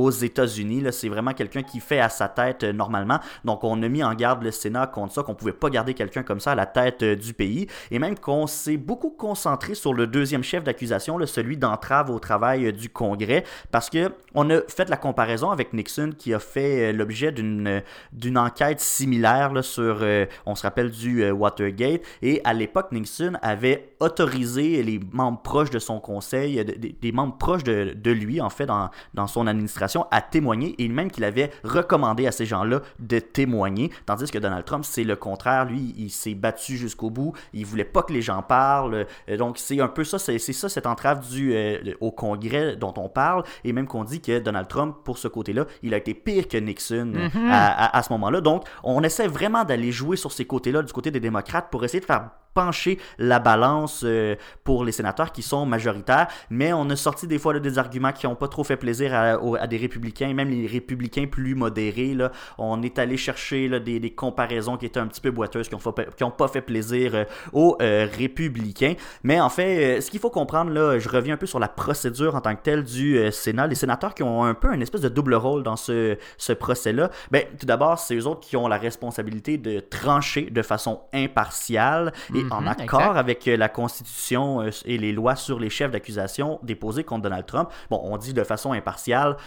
États-Unis. 0.09 0.83
C'est 0.91 1.09
vraiment 1.09 1.33
quelqu'un 1.33 1.63
qui 1.63 1.79
fait 1.79 1.99
à 1.99 2.09
sa 2.09 2.27
tête 2.27 2.63
normalement. 2.63 3.19
Donc 3.45 3.63
on 3.63 3.81
a 3.83 3.87
mis 3.87 4.03
en 4.03 4.13
garde 4.13 4.43
le 4.43 4.51
Sénat 4.51 4.87
contre 4.87 5.13
ça, 5.13 5.23
qu'on 5.23 5.35
pouvait 5.35 5.53
pas 5.53 5.69
garder 5.69 5.93
quelqu'un 5.93 6.23
comme 6.23 6.39
ça 6.39 6.51
à 6.51 6.55
la 6.55 6.65
tête 6.65 7.03
du 7.03 7.33
pays. 7.33 7.67
Et 7.91 7.99
même 7.99 8.17
qu'on 8.17 8.47
s'est 8.47 8.77
beaucoup 8.77 9.11
concentré 9.11 9.75
sur 9.75 9.93
le 9.93 10.07
deuxième 10.07 10.43
chef 10.43 10.63
accusation, 10.69 11.19
celui 11.25 11.57
d'entrave 11.57 12.09
au 12.09 12.19
travail 12.19 12.67
euh, 12.67 12.71
du 12.71 12.89
Congrès, 12.89 13.43
parce 13.71 13.89
que 13.89 14.11
on 14.35 14.49
a 14.49 14.61
fait 14.67 14.89
la 14.89 14.97
comparaison 14.97 15.49
avec 15.49 15.73
Nixon 15.73 16.11
qui 16.17 16.33
a 16.33 16.39
fait 16.39 16.89
euh, 16.89 16.93
l'objet 16.93 17.31
d'une 17.31 17.67
euh, 17.67 17.79
d'une 18.13 18.37
enquête 18.37 18.79
similaire 18.79 19.51
sur, 19.63 20.05
on 20.45 20.55
se 20.55 20.63
rappelle 20.63 20.91
du 20.91 21.29
Watergate, 21.31 22.01
et 22.21 22.41
à 22.43 22.53
l'époque 22.53 22.91
Nixon 22.91 23.33
avait 23.41 23.93
autorisé 23.99 24.83
les 24.83 24.99
membres 25.11 25.41
proches 25.41 25.69
de 25.69 25.79
son 25.79 25.99
conseil, 25.99 26.63
des 26.63 27.11
membres 27.11 27.37
proches 27.37 27.63
de, 27.63 27.93
de, 27.95 28.11
lui 28.11 28.41
en 28.41 28.49
fait 28.49 28.65
dans, 28.65 28.89
dans 29.13 29.27
son 29.27 29.47
administration 29.47 30.05
à 30.11 30.21
témoigner, 30.21 30.75
et 30.77 30.87
même 30.87 31.09
qu'il 31.09 31.23
avait 31.23 31.51
recommandé 31.63 32.27
à 32.27 32.31
ces 32.31 32.45
gens-là 32.45 32.81
de 32.99 33.19
témoigner, 33.19 33.91
tandis 34.05 34.29
que 34.29 34.37
Donald 34.37 34.65
Trump 34.65 34.85
c'est 34.85 35.03
le 35.03 35.15
contraire, 35.15 35.65
lui 35.65 35.95
il 35.97 36.09
s'est 36.09 36.35
battu 36.35 36.77
jusqu'au 36.77 37.09
bout, 37.09 37.33
il 37.53 37.65
voulait 37.65 37.83
pas 37.83 38.03
que 38.03 38.13
les 38.13 38.21
gens 38.21 38.41
parlent, 38.41 39.05
donc 39.37 39.57
c'est 39.57 39.79
un 39.79 39.87
peu 39.87 40.03
ça, 40.03 40.19
c'est 40.19 40.39
ça 40.59 40.69
cette 40.69 40.85
entrave 40.85 41.27
du, 41.29 41.53
euh, 41.53 41.77
au 41.99 42.11
Congrès 42.11 42.75
dont 42.75 42.93
on 42.97 43.09
parle, 43.09 43.43
et 43.63 43.73
même 43.73 43.87
qu'on 43.87 44.03
dit 44.03 44.21
que 44.21 44.39
Donald 44.39 44.67
Trump, 44.67 44.97
pour 45.03 45.17
ce 45.17 45.27
côté-là, 45.27 45.65
il 45.83 45.93
a 45.93 45.97
été 45.97 46.13
pire 46.13 46.47
que 46.47 46.57
Nixon 46.57 47.13
mm-hmm. 47.15 47.49
à, 47.49 48.03
ce 48.03 48.11
moment-là. 48.13 48.41
Donc, 48.41 48.63
on 48.83 49.01
essaie 49.03 49.27
vraiment 49.27 49.63
d'aller 49.63 49.91
jouer 49.91 50.17
sur 50.17 50.31
ces 50.31 50.45
côtés-là, 50.45 50.83
du 50.83 50.93
côté 50.93 51.11
des 51.11 51.19
démocrates, 51.19 51.69
pour 51.69 51.83
essayer 51.83 51.99
de 51.99 52.05
faire 52.05 52.29
pencher 52.53 52.99
la 53.17 53.39
balance 53.39 54.03
euh, 54.03 54.35
pour 54.63 54.83
les 54.83 54.91
sénateurs 54.91 55.31
qui 55.31 55.41
sont 55.41 55.65
majoritaires, 55.65 56.27
mais 56.49 56.73
on 56.73 56.89
a 56.89 56.95
sorti 56.95 57.27
des 57.27 57.39
fois 57.39 57.57
des 57.59 57.77
arguments 57.77 58.11
qui 58.11 58.27
n'ont 58.27 58.35
pas 58.35 58.47
trop 58.47 58.63
fait 58.63 58.77
plaisir 58.77 59.13
à, 59.13 59.67
des 59.67 59.77
républicains, 59.77 60.33
même 60.33 60.49
les 60.49 60.67
républicains 60.67 61.25
plus 61.27 61.55
modérés. 61.55 62.13
Là, 62.13 62.31
on 62.57 62.81
est 62.81 62.99
allé 62.99 63.17
chercher 63.17 63.79
des, 63.79 64.09
comparaisons 64.11 64.77
qui 64.77 64.85
étaient 64.85 64.99
un 64.99 65.07
petit 65.07 65.21
peu 65.21 65.31
boiteuses, 65.31 65.69
qui 65.69 65.75
n'ont 66.21 66.31
pas 66.31 66.47
fait 66.47 66.61
plaisir 66.61 67.15
euh, 67.15 67.23
aux 67.53 67.77
républicains. 67.79 68.95
Mais 69.23 69.39
en 69.39 69.49
fait, 69.49 70.01
ce 70.01 70.09
qu'il 70.09 70.19
faut 70.19 70.29
comprendre, 70.29 70.71
là, 70.71 70.99
je 70.99 71.09
reviens 71.09 71.35
un 71.35 71.37
peu 71.37 71.45
sur 71.45 71.59
la 71.59 71.67
procédure 71.67 72.35
en 72.35 72.41
tant 72.41 72.55
que 72.55 72.61
telle 72.61 72.83
du 72.83 73.17
euh, 73.17 73.31
Sénat. 73.31 73.67
Les 73.67 73.75
sénateurs 73.75 74.13
qui 74.13 74.23
ont 74.23 74.43
un 74.43 74.53
peu 74.53 74.73
une 74.73 74.81
espèce 74.81 75.01
de 75.01 75.09
double 75.09 75.35
rôle 75.35 75.63
dans 75.63 75.75
ce, 75.75 76.17
ce 76.37 76.53
procès-là. 76.53 77.09
Ben, 77.31 77.43
tout 77.59 77.65
d'abord, 77.65 77.99
c'est 77.99 78.15
eux 78.15 78.27
autres 78.27 78.41
qui 78.41 78.57
ont 78.57 78.67
la 78.67 78.77
responsabilité 78.77 79.57
de 79.57 79.79
trancher 79.79 80.49
de 80.49 80.61
façon 80.61 81.01
impartiale 81.13 82.13
en 82.51 82.61
mhm, 82.61 82.67
accord 82.67 83.17
avec 83.17 83.47
euh, 83.47 83.57
la 83.57 83.69
Constitution 83.69 84.61
euh, 84.61 84.69
et 84.85 84.97
les 84.97 85.11
lois 85.11 85.35
sur 85.35 85.59
les 85.59 85.69
chefs 85.69 85.91
d'accusation 85.91 86.59
déposés 86.63 87.03
contre 87.03 87.23
Donald 87.23 87.45
Trump. 87.45 87.69
Bon, 87.89 87.99
on 88.03 88.17
dit 88.17 88.33
de 88.33 88.43
façon 88.43 88.71
impartiale. 88.71 89.37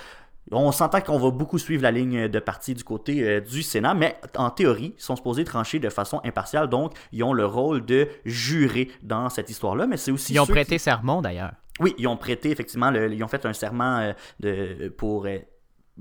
On 0.51 0.73
s'entend 0.73 1.01
qu'on 1.01 1.19
va 1.19 1.31
beaucoup 1.31 1.59
suivre 1.59 1.83
la 1.83 1.91
ligne 1.91 2.29
de 2.29 2.39
parti 2.41 2.75
du 2.75 2.85
côté 2.85 3.23
euh, 3.23 3.41
du 3.41 3.63
Sénat, 3.63 3.95
mais 3.95 4.17
en 4.37 4.51
théorie, 4.51 4.95
ils 4.99 5.03
sont 5.03 5.17
supposés 5.17 5.45
trancher 5.45 5.79
de 5.79 5.89
façon 5.89 6.21
impartiale, 6.25 6.69
donc 6.69 6.93
ils 7.13 7.23
ont 7.23 7.33
le 7.33 7.47
rôle 7.47 7.85
de 7.85 8.09
jurer 8.25 8.91
dans 9.03 9.29
cette 9.29 9.51
histoire-là, 9.51 9.87
mais 9.87 9.97
c'est 9.97 10.11
aussi... 10.11 10.35
Ils 10.35 10.41
ont 10.41 10.47
prêté 10.47 10.79
serment 10.79 11.23
d'ailleurs. 11.23 11.53
Oui, 11.81 11.95
ils 11.97 12.07
ont 12.07 12.17
prêté, 12.17 12.51
effectivement, 12.51 12.93
ils 12.93 13.23
ont 13.23 13.29
fait 13.29 13.47
un 13.47 13.53
serment 13.53 13.99
euh, 13.99 14.13
de, 14.41 14.89
pour... 14.89 15.27
Euh, 15.27 15.39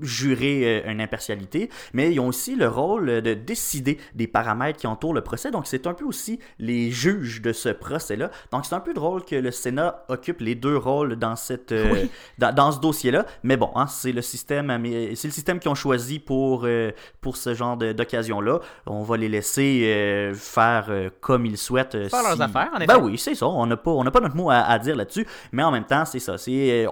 jurer 0.00 0.82
une 0.86 1.00
impartialité, 1.00 1.68
mais 1.92 2.12
ils 2.12 2.20
ont 2.20 2.28
aussi 2.28 2.56
le 2.56 2.68
rôle 2.68 3.20
de 3.22 3.34
décider 3.34 3.98
des 4.14 4.26
paramètres 4.26 4.78
qui 4.78 4.86
entourent 4.86 5.14
le 5.14 5.20
procès. 5.20 5.50
Donc, 5.50 5.66
c'est 5.66 5.86
un 5.86 5.94
peu 5.94 6.04
aussi 6.04 6.38
les 6.58 6.90
juges 6.90 7.42
de 7.42 7.52
ce 7.52 7.68
procès-là. 7.68 8.30
Donc, 8.52 8.64
c'est 8.64 8.74
un 8.74 8.80
peu 8.80 8.94
drôle 8.94 9.24
que 9.24 9.36
le 9.36 9.50
Sénat 9.50 10.04
occupe 10.08 10.40
les 10.40 10.54
deux 10.54 10.76
rôles 10.76 11.16
dans, 11.16 11.36
cette, 11.36 11.74
dans, 12.38 12.72
ce 12.72 12.80
dossier-là. 12.80 13.26
Mais 13.42 13.56
bon, 13.56 13.70
hein, 13.74 13.86
c'est 13.86 14.12
le 14.12 14.22
système 14.22 14.68
c'est 15.14 15.28
le 15.28 15.32
système 15.32 15.58
qu'ils 15.58 15.70
ont 15.70 15.74
choisi 15.74 16.18
pour, 16.18 16.66
pour 17.20 17.36
ce 17.36 17.54
genre 17.54 17.76
d'occasion-là. 17.76 18.60
On 18.86 19.02
va 19.02 19.16
les 19.16 19.28
laisser 19.28 20.32
faire 20.34 20.90
comme 21.20 21.46
ils 21.46 21.58
souhaitent. 21.58 22.08
Faire 22.08 22.22
leurs 22.22 22.40
affaires, 22.40 22.70
en 22.72 22.78
ben 22.78 22.84
effet. 22.84 22.98
Ben 22.98 23.04
oui, 23.04 23.18
c'est 23.18 23.34
ça. 23.34 23.46
On 23.46 23.66
n'a 23.66 23.76
pas, 23.76 23.92
pas 24.10 24.20
notre 24.20 24.36
mot 24.36 24.50
à, 24.50 24.60
à 24.60 24.78
dire 24.78 24.96
là-dessus. 24.96 25.26
Mais 25.52 25.62
en 25.62 25.70
même 25.70 25.84
temps, 25.84 26.04
c'est 26.04 26.18
ça. 26.18 26.36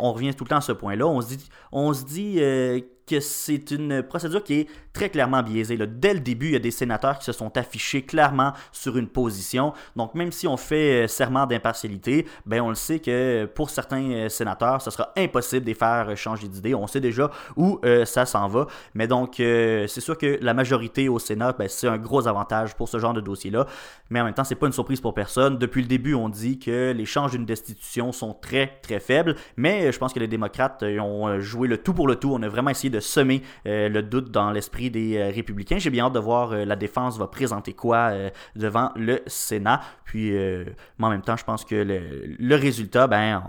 On 0.01 0.13
revient 0.13 0.35
tout 0.35 0.45
le 0.45 0.49
temps 0.51 0.57
à 0.57 0.61
ce 0.61 0.73
point-là. 0.73 1.07
On 1.07 1.21
se 1.21 1.29
dit, 1.29 1.49
on 1.73 1.93
se 1.93 2.05
dit 2.05 2.37
euh, 2.39 2.81
que 3.07 3.21
c'est 3.21 3.71
une 3.71 4.03
procédure 4.03 4.45
qui 4.45 4.55
est 4.55 4.69
très 4.93 5.09
clairement 5.09 5.43
biaisée. 5.43 5.77
Dès 5.77 6.15
le 6.15 6.21
début, 6.21 6.47
il 6.47 6.53
y 6.53 6.57
a 6.57 6.61
des 6.61 6.71
sénateurs 6.71 7.19
qui 7.19 7.25
se 7.25 7.33
sont 7.33 7.57
affichés 7.57 8.03
clairement 8.03 8.53
sur 8.73 8.97
une 8.97 9.09
position. 9.09 9.73
Donc, 9.97 10.15
même 10.15 10.33
si 10.33 10.47
on 10.47 10.57
fait 10.57 11.05
euh, 11.05 11.09
serment 11.09 11.47
d'impartialité, 11.47 12.27
ben, 12.47 12.61
on 12.61 12.71
le 12.71 12.75
sait 12.75 12.99
que 12.99 13.47
pour 13.55 13.71
certains 13.71 14.11
euh, 14.11 14.29
sénateurs, 14.29 14.83
ce 14.83 14.91
sera 14.91 15.13
impossible 15.17 15.63
de 15.63 15.67
les 15.67 15.75
faire 15.75 16.17
changer 16.17 16.49
d'idée. 16.49 16.75
On 16.75 16.87
sait 16.87 17.01
déjà 17.01 17.31
où 17.57 17.81
euh, 17.85 18.05
ça 18.05 18.27
s'en 18.27 18.49
va. 18.49 18.67
Mais 18.95 19.07
donc, 19.07 19.35
c'est 19.37 20.01
sûr 20.01 20.17
que 20.19 20.39
la 20.41 20.55
majorité 20.55 21.09
au 21.09 21.19
Sénat, 21.19 21.53
ben, 21.53 21.69
c'est 21.69 21.89
un 21.89 21.99
gros 21.99 22.27
avantage 22.27 22.75
pour 22.75 22.89
ce 22.89 22.99
genre 22.99 23.15
de 23.15 23.21
dossier-là. 23.21 23.67
Mais 24.11 24.21
en 24.21 24.25
même 24.25 24.35
temps, 24.35 24.45
c'est 24.45 24.55
pas 24.55 24.67
une 24.67 24.73
surprise 24.73 25.01
pour 25.01 25.15
personne. 25.15 25.59
Depuis 25.59 25.83
le 25.83 25.89
début, 25.89 26.15
on 26.15 26.29
dit 26.29 26.59
que 26.59 26.93
les 26.93 27.05
changes 27.05 27.33
d'une 27.33 27.47
destitution 27.47 28.13
sont 28.13 28.35
très, 28.35 28.79
très 28.83 29.01
faibles. 29.01 29.37
Mais 29.57 29.93
je 29.93 29.99
pense 29.99 30.13
que 30.13 30.21
les 30.21 30.29
démocrates 30.29 30.83
ont 30.83 31.41
joué 31.41 31.69
le 31.69 31.79
tout 31.79 31.95
pour 31.95 32.09
le 32.09 32.17
tout. 32.17 32.33
On 32.33 32.43
a 32.43 32.49
vraiment 32.49 32.71
essayé 32.71 32.91
de 32.91 33.01
semer 33.01 33.43
euh, 33.67 33.89
le 33.89 34.03
doute 34.03 34.31
dans 34.31 34.51
l'esprit 34.51 34.80
des 34.89 35.19
euh, 35.19 35.31
républicains. 35.31 35.79
J'ai 35.79 35.91
bien 35.91 36.07
hâte 36.07 36.15
de 36.15 36.19
voir 36.19 36.53
euh, 36.53 36.65
la 36.65 36.77
défense 36.77 37.19
va 37.19 37.27
présenter 37.27 37.75
quoi 37.75 38.13
devant 38.57 38.93
le 38.97 39.21
Sénat. 39.27 39.81
Puis, 40.05 40.31
mais 40.33 41.07
en 41.07 41.11
même 41.11 41.23
temps, 41.23 41.37
je 41.37 41.45
pense 41.45 41.65
que 41.65 41.75
le, 41.75 42.55
résultat, 42.55 43.07
ben, 43.07 43.43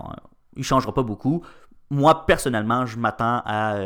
il 0.56 0.64
changera 0.64 0.92
pas 0.92 1.02
beaucoup. 1.02 1.42
Moi, 1.90 2.26
personnellement, 2.26 2.84
je 2.86 2.98
m'attends 2.98 3.42
à 3.44 3.76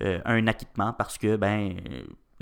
un 0.00 0.46
acquittement 0.46 0.92
parce 0.92 1.18
que, 1.18 1.36
ben, 1.36 1.74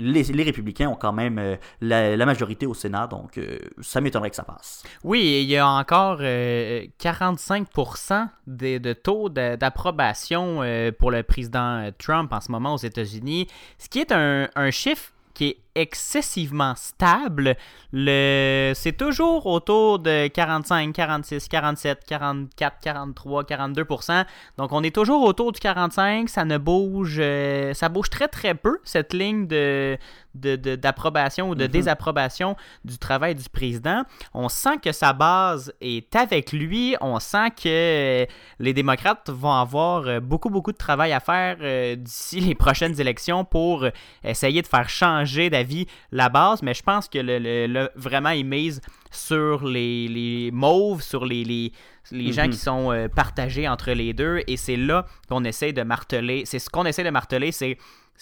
les, 0.03 0.43
républicains 0.43 0.89
ont 0.89 0.95
quand 0.95 1.13
même 1.13 1.57
la, 1.81 2.25
majorité 2.25 2.65
au 2.65 2.73
Sénat, 2.73 3.07
donc 3.07 3.39
ça 3.81 4.01
m'étonnerait 4.01 4.29
que 4.29 4.35
ça 4.35 4.43
passe. 4.43 4.83
Oui, 5.03 5.41
il 5.43 5.49
y 5.49 5.57
a 5.57 5.67
encore 5.67 6.21
45% 6.21 8.27
de, 8.47 8.77
de, 8.77 8.93
taux 8.93 9.29
d'approbation 9.29 10.61
pour 10.99 11.11
le 11.11 11.23
président 11.23 11.89
Trump 11.97 12.31
en 12.33 12.41
ce 12.41 12.51
moment 12.51 12.73
aux 12.73 12.77
États-Unis, 12.77 13.47
ce 13.77 13.89
qui 13.89 13.99
est 13.99 14.11
un 14.11 14.71
chiffre 14.71 15.13
qui 15.33 15.49
est 15.49 15.57
excessivement 15.75 16.75
stable. 16.75 17.55
Le... 17.91 18.73
C'est 18.75 18.95
toujours 18.95 19.45
autour 19.47 19.99
de 19.99 20.27
45, 20.27 20.93
46, 20.93 21.47
47, 21.47 22.05
44, 22.05 22.79
43, 22.81 23.43
42% 23.43 24.25
Donc 24.57 24.71
on 24.71 24.83
est 24.83 24.93
toujours 24.93 25.23
autour 25.23 25.51
du 25.51 25.59
45. 25.59 26.29
Ça 26.29 26.45
ne 26.45 26.57
bouge, 26.57 27.17
euh, 27.19 27.73
ça 27.73 27.89
bouge 27.89 28.09
très 28.09 28.27
très 28.27 28.53
peu 28.53 28.79
cette 28.83 29.13
ligne 29.13 29.47
de 29.47 29.97
d'approbation 30.35 31.49
ou 31.49 31.55
de 31.55 31.65
mhm. 31.65 31.71
désapprobation 31.71 32.55
du 32.85 32.97
travail 32.97 33.35
du 33.35 33.47
président. 33.49 34.03
On 34.33 34.49
sent 34.49 34.77
que 34.83 34.91
sa 34.91 35.13
base 35.13 35.73
est 35.81 36.15
avec 36.15 36.51
lui. 36.51 36.95
On 37.01 37.19
sent 37.19 37.51
que 37.61 38.25
les 38.59 38.73
démocrates 38.73 39.29
vont 39.29 39.53
avoir 39.53 40.07
euh, 40.07 40.19
beaucoup, 40.19 40.49
beaucoup 40.49 40.71
de 40.71 40.77
travail 40.77 41.11
à 41.11 41.19
faire 41.19 41.57
euh, 41.61 41.95
d'ici 41.95 42.39
les 42.39 42.55
prochaines 42.55 42.99
élections 42.99 43.45
pour 43.45 43.85
essayer 44.23 44.61
de 44.61 44.67
faire 44.67 44.89
changer 44.89 45.49
d'avis 45.49 45.87
la 46.11 46.29
base, 46.29 46.61
mais 46.61 46.73
je 46.73 46.83
pense 46.83 47.07
que 47.07 47.19
le, 47.21 47.89
vraiment, 47.95 48.29
ils 48.29 48.45
misent 48.45 48.81
sur 49.11 49.65
les, 49.65 50.07
les 50.07 50.51
mauves, 50.51 51.01
sur 51.01 51.25
les, 51.25 51.43
les, 51.43 51.71
les 52.11 52.33
gens 52.33 52.43
qui 52.43 52.49
mhm. 52.49 52.53
sont 52.53 52.91
euh, 52.91 53.07
partagés 53.07 53.67
entre 53.67 53.91
les 53.91 54.13
deux, 54.13 54.41
et 54.47 54.57
c'est 54.57 54.75
là 54.75 55.05
qu'on 55.29 55.43
essaie 55.43 55.73
de 55.73 55.83
marteler. 55.83 56.43
C'est 56.45 56.59
ce 56.59 56.69
qu'on 56.69 56.85
essaie 56.85 57.03
de 57.03 57.09
marteler, 57.09 57.51
c'est 57.51 57.77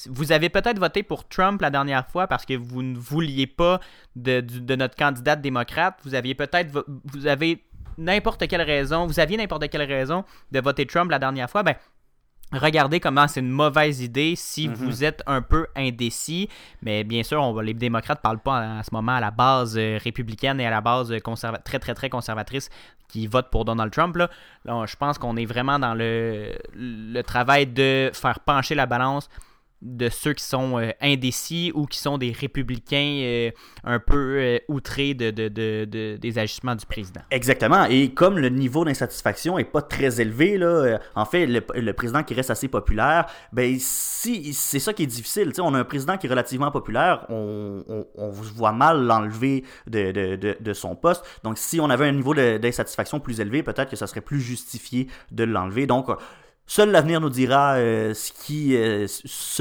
vous 0.10 0.32
avez 0.32 0.50
peut-être 0.50 0.80
voté 0.80 1.04
pour 1.04 1.28
Trump 1.28 1.62
la 1.62 1.70
dernière 1.70 2.08
fois 2.08 2.28
parce 2.28 2.46
que 2.46 2.54
vous 2.54 2.82
ne 2.82 2.98
vouliez 2.98 3.48
pas 3.48 3.80
de, 4.16 4.40
de 4.40 4.76
notre 4.76 4.96
candidate 4.96 5.42
démocrate. 5.42 6.00
Vous 6.04 6.16
aviez 6.16 6.36
peut-être 6.36 6.86
vous 7.06 7.28
avez 7.28 7.64
n'importe 7.98 8.48
quelle 8.48 8.62
raison, 8.62 9.06
vous 9.06 9.20
aviez 9.20 9.38
n'importe 9.38 9.70
quelle 9.70 9.84
raison 9.84 10.24
de 10.52 10.60
voter 10.60 10.86
Trump 10.86 11.12
la 11.12 11.20
dernière 11.20 11.50
fois. 11.50 11.64
Ben 11.64 11.76
regardez 12.54 13.00
comment 13.00 13.28
c'est 13.28 13.40
une 13.40 13.50
mauvaise 13.50 14.02
idée 14.02 14.36
si 14.36 14.68
mhm. 14.68 14.76
vous 14.76 15.04
êtes 15.04 15.24
un 15.26 15.42
peu 15.42 15.68
indécis. 15.76 16.50
Mais 16.82 17.04
bien 17.04 17.24
sûr, 17.24 17.42
on, 17.42 17.60
les 17.60 17.74
démocrates 17.74 18.20
ne 18.20 18.22
parlent 18.22 18.42
pas 18.42 18.80
à, 18.80 18.84
ce 18.84 18.90
moment 18.92 19.14
à 19.14 19.20
la 19.20 19.32
base 19.32 19.78
euh, 19.78 19.98
républicaine 20.04 20.60
et 20.60 20.66
à 20.66 20.70
la 20.70 20.82
base 20.82 21.14
très, 21.64 21.80
très, 21.80 21.94
très 21.94 22.10
conservatrice 22.10 22.70
qui 23.08 23.28
votent 23.28 23.50
pour 23.50 23.66
Donald 23.66 23.92
Trump. 23.92 24.16
Là. 24.16 24.30
je 24.66 24.96
pense 24.96 25.18
qu'on 25.18 25.36
est 25.36 25.46
vraiment 25.46 25.80
dans 25.80 25.94
le, 25.94 26.58
le 26.74 27.22
travail 27.24 27.68
de 27.68 28.10
faire 28.14 28.40
pencher 28.40 28.76
la 28.76 28.86
balance 28.86 29.30
de 29.82 30.10
ceux 30.10 30.34
qui 30.34 30.44
sont 30.44 30.78
euh, 30.78 30.92
indécis 31.02 31.72
ou 31.74 31.86
qui 31.86 31.98
sont 31.98 32.18
des 32.18 32.32
républicains 32.32 33.22
euh, 33.24 33.52
un 33.84 34.00
peu 34.00 34.38
euh, 34.38 34.60
outrés 34.68 35.14
de, 35.14 35.30
des 36.18 36.40
agissements 36.40 36.76
du 36.76 36.86
président. 36.86 37.22
Exactement. 37.32 37.86
Et 37.86 38.14
comme 38.14 38.38
le 38.38 38.50
niveau 38.50 38.86
d'insatisfaction 38.86 39.58
est 39.58 39.64
pas 39.66 39.82
très 39.82 40.22
élevé, 40.22 40.58
là, 40.58 41.00
en 41.16 41.26
fait, 41.26 41.48
le, 41.48 41.94
président 41.94 42.24
qui 42.24 42.34
reste 42.34 42.52
assez 42.52 42.68
populaire, 42.68 43.26
ben 43.52 43.76
si 43.80 44.54
c'est 44.54 44.80
ça 44.80 44.94
qui 44.94 45.04
est 45.04 45.08
difficile. 45.08 45.52
on 45.60 45.74
a 45.74 45.80
un 45.80 45.84
président 45.84 46.18
qui 46.18 46.28
est 46.28 46.30
relativement 46.30 46.72
populaire, 46.72 47.26
on, 47.30 47.84
on, 47.88 48.06
on 48.16 48.30
voit 48.30 48.72
mal 48.72 49.04
l'enlever 49.04 49.64
de, 49.88 50.74
son 50.74 50.96
poste. 50.96 51.26
Donc 51.44 51.58
si 51.58 51.80
on 51.80 51.90
avait 51.90 52.08
un 52.08 52.14
niveau 52.14 52.34
d'insatisfaction 52.34 53.20
plus 53.20 53.40
élevé, 53.40 53.64
peut-être 53.64 53.90
que 53.90 53.96
ça 53.96 54.08
serait 54.08 54.22
plus 54.22 54.40
justifié 54.40 55.08
de 55.32 55.44
l'enlever. 55.44 55.86
Donc 55.88 56.08
Seul 56.74 56.90
l'avenir 56.90 57.20
nous 57.20 57.30
dira 57.30 57.74
euh, 57.74 58.14
ce 58.14 58.32
qui, 58.32 58.78
euh, 58.78 59.06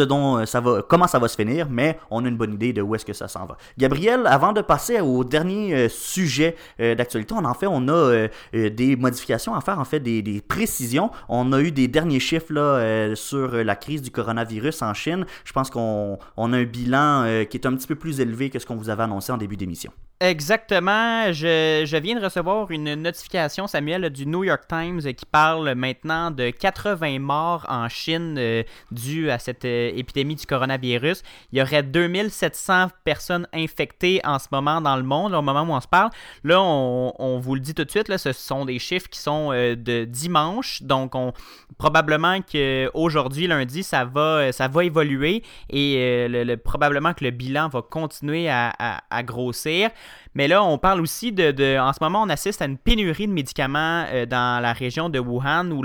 dont 0.07 0.37
euh, 0.37 0.47
ça 0.47 0.61
va, 0.61 0.81
comment 0.89 1.09
ça 1.09 1.19
va 1.19 1.27
se 1.27 1.35
finir, 1.35 1.67
mais 1.69 1.99
on 2.09 2.25
a 2.25 2.29
une 2.29 2.37
bonne 2.37 2.55
idée 2.55 2.73
de 2.73 2.83
où 2.83 2.95
est-ce 2.95 3.05
que 3.05 3.13
ça 3.13 3.27
s'en 3.27 3.47
va. 3.47 3.57
Gabriel, 3.77 4.29
avant 4.29 4.53
de 4.53 4.61
passer 4.61 5.01
au 5.01 5.25
dernier 5.25 5.89
sujet 5.89 6.55
d'actualité, 6.79 7.35
en 7.35 7.55
fait, 7.55 7.67
on 7.67 7.89
a 7.89 8.29
des 8.53 8.95
modifications 8.95 9.57
à 9.57 9.61
faire, 9.61 9.81
en 9.81 9.85
fait, 9.85 9.99
des, 9.99 10.41
précisions. 10.47 11.11
On 11.29 11.53
a 11.53 11.61
eu 11.61 11.73
des 11.73 11.89
derniers 11.89 12.21
chiffres 12.21 13.11
sur 13.17 13.57
la 13.57 13.75
crise 13.75 14.03
du 14.03 14.13
coronavirus 14.13 14.83
en 14.83 14.95
Chine. 14.95 15.27
Je 15.45 15.53
pense 15.53 15.69
qu'on 15.69 16.17
a 16.37 16.57
un 16.57 16.63
bilan 16.63 17.45
qui 17.51 17.57
est 17.57 17.67
un 17.67 17.75
petit 17.75 17.89
peu 17.89 17.97
plus 17.97 18.21
élevé 18.21 18.51
que 18.51 18.61
ce 18.61 18.67
qu'on 18.67 18.77
vous 18.77 18.89
avait 18.89 19.03
annoncé 19.03 19.33
en 19.33 19.37
début 19.37 19.57
d'émission. 19.57 19.91
Exactement. 20.21 21.33
Je, 21.33 21.99
viens 21.99 22.19
de 22.19 22.23
recevoir 22.23 22.71
une 22.71 22.95
notification, 22.95 23.67
Samuel, 23.67 24.11
du 24.11 24.27
New 24.27 24.45
York 24.45 24.65
Times 24.69 25.01
qui 25.01 25.25
parle 25.25 25.75
maintenant 25.75 26.31
de 26.31 26.51
80 26.51 27.00
morts 27.19 27.67
en 27.69 27.89
Chine 27.89 28.37
euh, 28.39 28.63
dû 28.91 29.31
à 29.31 29.39
cette 29.39 29.65
euh, 29.65 29.91
épidémie 29.95 30.35
du 30.35 30.47
coronavirus. 30.47 31.23
Il 31.53 31.59
y 31.59 31.63
aurait 31.63 31.83
2700 31.83 32.89
personnes 33.05 33.47
infectées 33.53 34.21
en 34.25 34.39
ce 34.39 34.47
moment 34.53 34.81
dans 34.81 34.97
le 34.97 35.03
monde, 35.03 35.35
au 35.35 35.43
moment 35.43 35.63
où 35.63 35.73
on 35.73 35.81
se 35.81 35.89
parle. 35.89 36.11
Là, 36.45 36.61
on, 36.61 37.39
vous 37.41 37.55
le 37.55 37.61
dit 37.61 37.75
tout 37.75 37.85
de 37.85 37.91
suite, 37.91 38.09
là, 38.09 38.19
ce 38.19 38.33
sont 38.33 38.65
des 38.65 38.79
chiffres 38.79 39.09
qui 39.09 39.19
sont 39.19 39.51
euh, 39.53 39.75
de 39.77 40.05
dimanche. 40.05 40.83
Donc, 40.83 41.15
on, 41.15 41.33
probablement 41.79 42.41
qu'aujourd'hui, 42.41 43.47
lundi, 43.47 43.83
ça 43.83 44.05
va, 44.05 44.53
ça 44.53 44.69
va 44.69 44.85
évoluer 44.85 45.43
et 45.71 46.27
le, 46.29 46.57
probablement 46.57 47.15
que 47.15 47.25
le 47.25 47.31
bilan 47.31 47.69
va 47.69 47.83
continuer 47.83 48.49
à 48.51 49.23
grossir. 49.23 49.91
Mais 50.35 50.47
là, 50.47 50.63
on 50.63 50.79
parle 50.79 51.01
aussi 51.01 51.33
de, 51.33 51.79
En 51.79 51.93
ce 51.93 51.99
moment, 52.01 52.23
on 52.23 52.29
assiste 52.29 52.63
à 52.63 52.67
une 52.67 52.79
pénurie 52.79 53.27
de 53.27 53.33
médicaments 53.33 54.05
euh, 54.09 54.27
dans 54.27 54.63
la 54.63 54.73
région 54.73 55.09
de 55.09 55.19
Wuhan 55.19 55.71
ou, 55.71 55.83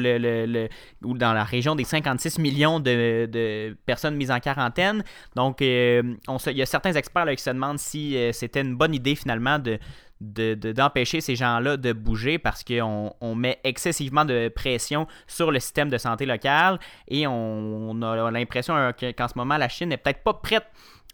dans 1.18 1.34
la 1.34 1.44
région 1.44 1.76
des 1.76 1.84
56 1.84 2.40
millions 2.40 2.80
de, 2.80 3.76
personnes 3.86 4.16
mises 4.16 4.32
en 4.32 4.40
quarantaine. 4.40 5.04
Donc, 5.36 5.62
euh, 5.62 6.04
il 6.48 6.58
y 6.58 6.62
a 6.62 6.66
certains 6.66 6.94
experts 6.94 7.26
qui 7.36 7.44
se 7.44 7.50
demandent 7.50 7.80
si 7.80 8.16
euh, 8.18 8.32
c'était 8.32 8.62
une 8.62 8.76
bonne 8.76 8.94
idée 8.94 9.16
finalement 9.16 9.58
de, 9.60 9.80
d'empêcher 10.22 11.22
ces 11.22 11.36
gens-là 11.36 11.78
de 11.78 11.92
bouger 11.92 12.38
parce 12.38 12.64
qu'on 12.64 13.14
on 13.20 13.36
met 13.36 13.60
excessivement 13.64 14.26
de 14.26 14.48
pression 14.48 15.08
sur 15.28 15.52
le 15.52 15.60
système 15.60 15.90
de 15.90 15.98
santé 15.98 16.26
local 16.26 16.80
et 17.08 17.28
on, 17.28 18.02
a 18.02 18.32
l'impression 18.32 18.76
qu'en 19.18 19.28
ce 19.28 19.38
moment, 19.38 19.58
la 19.58 19.68
Chine 19.68 19.90
n'est 19.90 19.98
peut-être 19.98 20.24
pas 20.24 20.34
prête 20.34 20.66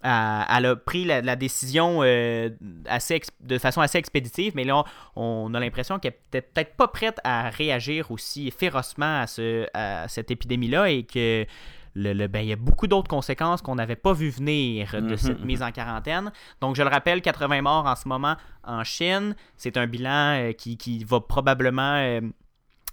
elle 0.03 0.65
a 0.65 0.75
pris 0.75 1.05
la, 1.05 1.35
décision 1.35 1.99
euh, 2.01 2.49
assez 2.87 3.21
de 3.41 3.57
façon 3.57 3.81
assez 3.81 3.97
expéditive, 3.97 4.53
mais 4.55 4.63
là, 4.63 4.83
on, 5.15 5.53
a 5.53 5.59
l'impression 5.59 5.99
qu'elle 5.99 6.15
n'était 6.25 6.41
peut-être 6.41 6.75
pas 6.75 6.87
prête 6.87 7.19
à 7.23 7.49
réagir 7.49 8.11
aussi 8.11 8.51
férocement 8.51 9.21
à, 9.21 9.27
ce, 9.27 9.67
à 9.73 10.07
cette 10.07 10.31
épidémie-là 10.31 10.89
et 10.89 11.03
que 11.03 11.45
le, 11.93 12.27
ben, 12.27 12.39
il 12.39 12.47
y 12.47 12.53
a 12.53 12.57
beaucoup 12.57 12.87
d'autres 12.87 13.09
conséquences 13.09 13.61
qu'on 13.61 13.75
n'avait 13.75 13.95
pas 13.95 14.13
vu 14.13 14.29
venir 14.29 14.93
de 14.93 14.99
mhm, 15.01 15.17
cette 15.17 15.43
mise 15.43 15.61
en 15.61 15.71
quarantaine. 15.71 16.31
Donc, 16.61 16.75
je 16.75 16.83
le 16.83 16.89
rappelle, 16.89 17.21
80 17.21 17.61
morts 17.61 17.85
en 17.85 17.95
ce 17.95 18.07
moment 18.07 18.35
en 18.63 18.83
Chine. 18.83 19.35
C'est 19.57 19.77
un 19.77 19.87
bilan 19.87 20.35
euh, 20.37 20.51
qui, 20.53 20.77
qui, 20.77 21.03
va 21.03 21.19
probablement 21.19 21.95
euh, 21.95 22.21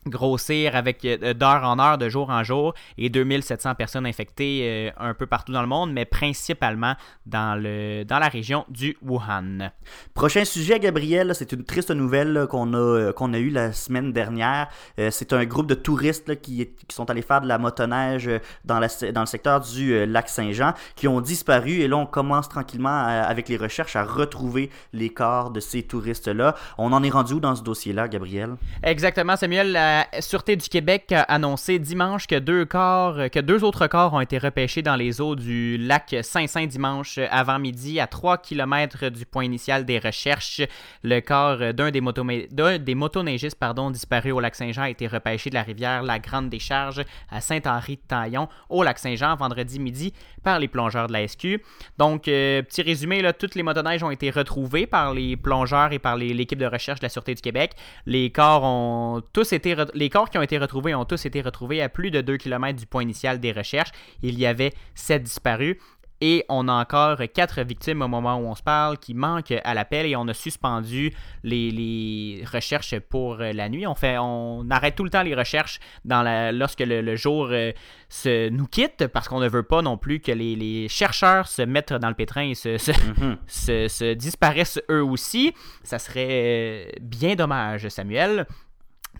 grossir 0.06 0.76
avec 0.76 1.04
euh, 1.04 1.34
d'heure 1.34 1.64
en 1.64 1.78
heure, 1.78 1.98
de 1.98 2.08
jour 2.08 2.30
en 2.30 2.42
jour, 2.42 2.74
et 2.96 3.10
2700 3.10 3.74
personnes 3.74 4.06
infectées 4.06 4.60
euh, 4.62 4.90
un 4.98 5.14
peu 5.14 5.26
partout 5.26 5.52
dans 5.52 5.62
le 5.62 5.68
monde, 5.68 5.92
mais 5.92 6.04
principalement 6.04 6.94
dans, 7.26 7.60
le, 7.60 8.04
dans 8.04 8.18
la 8.18 8.28
région 8.28 8.64
du 8.68 8.96
Wuhan. 9.02 9.70
Prochain 10.14 10.44
sujet, 10.44 10.78
Gabriel, 10.78 11.34
c'est 11.34 11.52
une 11.52 11.64
triste 11.64 11.90
nouvelle 11.90 12.46
qu'on 12.48 12.72
a, 12.74 12.76
euh, 12.76 13.12
qu'on 13.12 13.32
a 13.34 13.38
eue 13.38 13.50
la 13.50 13.72
semaine 13.72 14.12
dernière. 14.12 14.68
c'est 15.10 15.32
un 15.32 15.44
groupe 15.44 15.66
de 15.66 15.74
touristes 15.74 16.40
qui, 16.40 16.66
qui, 16.66 16.94
sont 16.94 17.08
allés 17.10 17.22
faire 17.22 17.40
de 17.40 17.48
la 17.48 17.58
motoneige 17.58 18.30
dans, 18.64 18.78
la, 18.78 18.88
dans 19.12 19.20
le 19.20 19.26
secteur 19.26 19.60
du 19.60 20.06
lac 20.06 20.28
Saint-Jean, 20.28 20.74
qui 20.96 21.08
ont 21.08 21.20
disparu, 21.20 21.80
et 21.80 21.88
là 21.88 21.96
on 21.96 22.06
commence 22.06 22.48
tranquillement 22.48 23.04
avec 23.04 23.48
les 23.48 23.56
recherches 23.56 23.96
à 23.96 24.04
retrouver 24.04 24.70
les 24.92 25.10
corps 25.10 25.50
de 25.50 25.60
ces 25.60 25.82
touristes-là. 25.82 26.54
On 26.78 26.92
en 26.92 27.02
est 27.02 27.10
rendu 27.10 27.34
où 27.34 27.40
dans 27.40 27.54
ce 27.54 27.62
dossier-là, 27.62 28.08
Gabriel? 28.08 28.56
Exactement, 28.82 29.36
Samuel 29.36 29.72
la 29.72 29.87
Sûreté 30.20 30.56
du 30.56 30.68
Québec 30.68 31.12
a 31.12 31.22
annoncé 31.22 31.78
dimanche 31.78 32.26
que 32.26 32.38
deux 32.38 32.64
corps, 32.64 33.18
autres 33.62 33.86
corps 33.86 34.14
ont 34.14 34.20
été 34.20 34.38
repêchés 34.38 34.82
dans 34.82 34.96
les 34.96 35.20
eaux 35.20 35.36
du 35.36 35.78
lac 35.78 36.16
Saint-Saint 36.22 36.66
dimanche 36.66 37.18
avant 37.30 37.58
midi 37.58 38.00
à 38.00 38.06
3 38.06 38.38
km 38.38 39.08
du 39.08 39.26
point 39.26 39.44
initial 39.44 39.84
des 39.84 39.98
recherches. 39.98 40.62
Le 41.02 41.20
corps 41.20 41.74
d'un 41.74 41.90
des, 41.90 42.78
des 42.78 42.94
motoneigistes 42.94 43.58
pardon, 43.58 43.90
disparu 43.90 44.32
au 44.32 44.40
lac 44.40 44.54
Saint-Jean 44.54 44.82
a 44.82 44.90
été 44.90 45.06
repêché 45.06 45.50
de 45.50 45.54
la 45.54 45.62
rivière 45.62 46.02
La 46.02 46.18
Grande 46.18 46.48
Décharge 46.48 47.04
à 47.30 47.40
Saint-Henri-de-Taillon 47.40 48.48
au 48.68 48.82
lac 48.82 48.98
Saint-Jean 48.98 49.36
vendredi 49.36 49.78
midi 49.78 50.12
par 50.42 50.58
les 50.58 50.68
plongeurs 50.68 51.06
de 51.08 51.12
la 51.12 51.26
SQ. 51.26 51.60
Donc, 51.98 52.28
euh, 52.28 52.62
petit 52.62 52.82
résumé, 52.82 53.22
là, 53.22 53.32
toutes 53.32 53.54
les 53.54 53.62
motoneiges 53.62 54.02
ont 54.02 54.10
été 54.10 54.30
retrouvées 54.30 54.86
par 54.86 55.14
les 55.14 55.36
plongeurs 55.36 55.92
et 55.92 55.98
par 55.98 56.16
l'équipe 56.16 56.58
de 56.58 56.66
recherche 56.66 57.00
de 57.00 57.04
la 57.04 57.10
Sûreté 57.10 57.34
du 57.34 57.42
Québec. 57.42 57.72
Les 58.06 58.30
corps 58.30 58.64
ont 58.64 59.22
tous 59.32 59.52
été 59.52 59.76
les 59.94 60.10
corps 60.10 60.30
qui 60.30 60.38
ont 60.38 60.42
été 60.42 60.58
retrouvés 60.58 60.94
ont 60.94 61.04
tous 61.04 61.24
été 61.26 61.40
retrouvés 61.40 61.82
à 61.82 61.88
plus 61.88 62.10
de 62.10 62.20
2 62.20 62.36
km 62.36 62.78
du 62.78 62.86
point 62.86 63.02
initial 63.02 63.40
des 63.40 63.52
recherches. 63.52 63.90
Il 64.22 64.38
y 64.38 64.46
avait 64.46 64.72
7 64.94 65.22
disparus. 65.22 65.76
Et 66.20 66.44
on 66.48 66.66
a 66.68 66.72
encore 66.72 67.18
quatre 67.32 67.62
victimes 67.62 68.02
au 68.02 68.08
moment 68.08 68.36
où 68.36 68.46
on 68.46 68.54
se 68.54 68.62
parle 68.62 68.98
qui 68.98 69.14
manquent 69.14 69.54
à 69.62 69.74
l'appel 69.74 70.06
et 70.06 70.16
on 70.16 70.26
a 70.28 70.34
suspendu 70.34 71.12
les, 71.44 72.44
recherches 72.52 72.98
pour 72.98 73.36
la 73.36 73.68
nuit. 73.68 73.86
On, 73.86 73.94
fait, 73.94 74.18
on 74.18 74.68
arrête 74.70 74.96
tout 74.96 75.04
le 75.04 75.10
temps 75.10 75.22
les 75.22 75.34
recherches 75.34 75.78
dans 76.04 76.22
la, 76.22 76.50
lorsque 76.50 76.80
le, 76.80 77.16
jour 77.16 77.48
euh, 77.50 77.72
se, 78.08 78.48
nous 78.48 78.66
quitte 78.66 79.06
parce 79.06 79.28
qu'on 79.28 79.40
ne 79.40 79.48
veut 79.48 79.62
pas 79.62 79.82
non 79.82 79.96
plus 79.96 80.20
que 80.20 80.32
les, 80.32 80.88
chercheurs 80.88 81.46
se 81.46 81.62
mettent 81.62 81.92
dans 81.92 82.08
le 82.08 82.14
pétrin 82.14 82.42
et 82.42 82.54
mhm. 82.68 83.36
se, 83.46 83.88
se 83.88 84.14
disparaissent 84.14 84.80
eux 84.90 85.02
aussi. 85.02 85.54
Ça 85.84 85.98
serait 85.98 86.92
bien 87.00 87.34
dommage, 87.34 87.88
Samuel. 87.88 88.46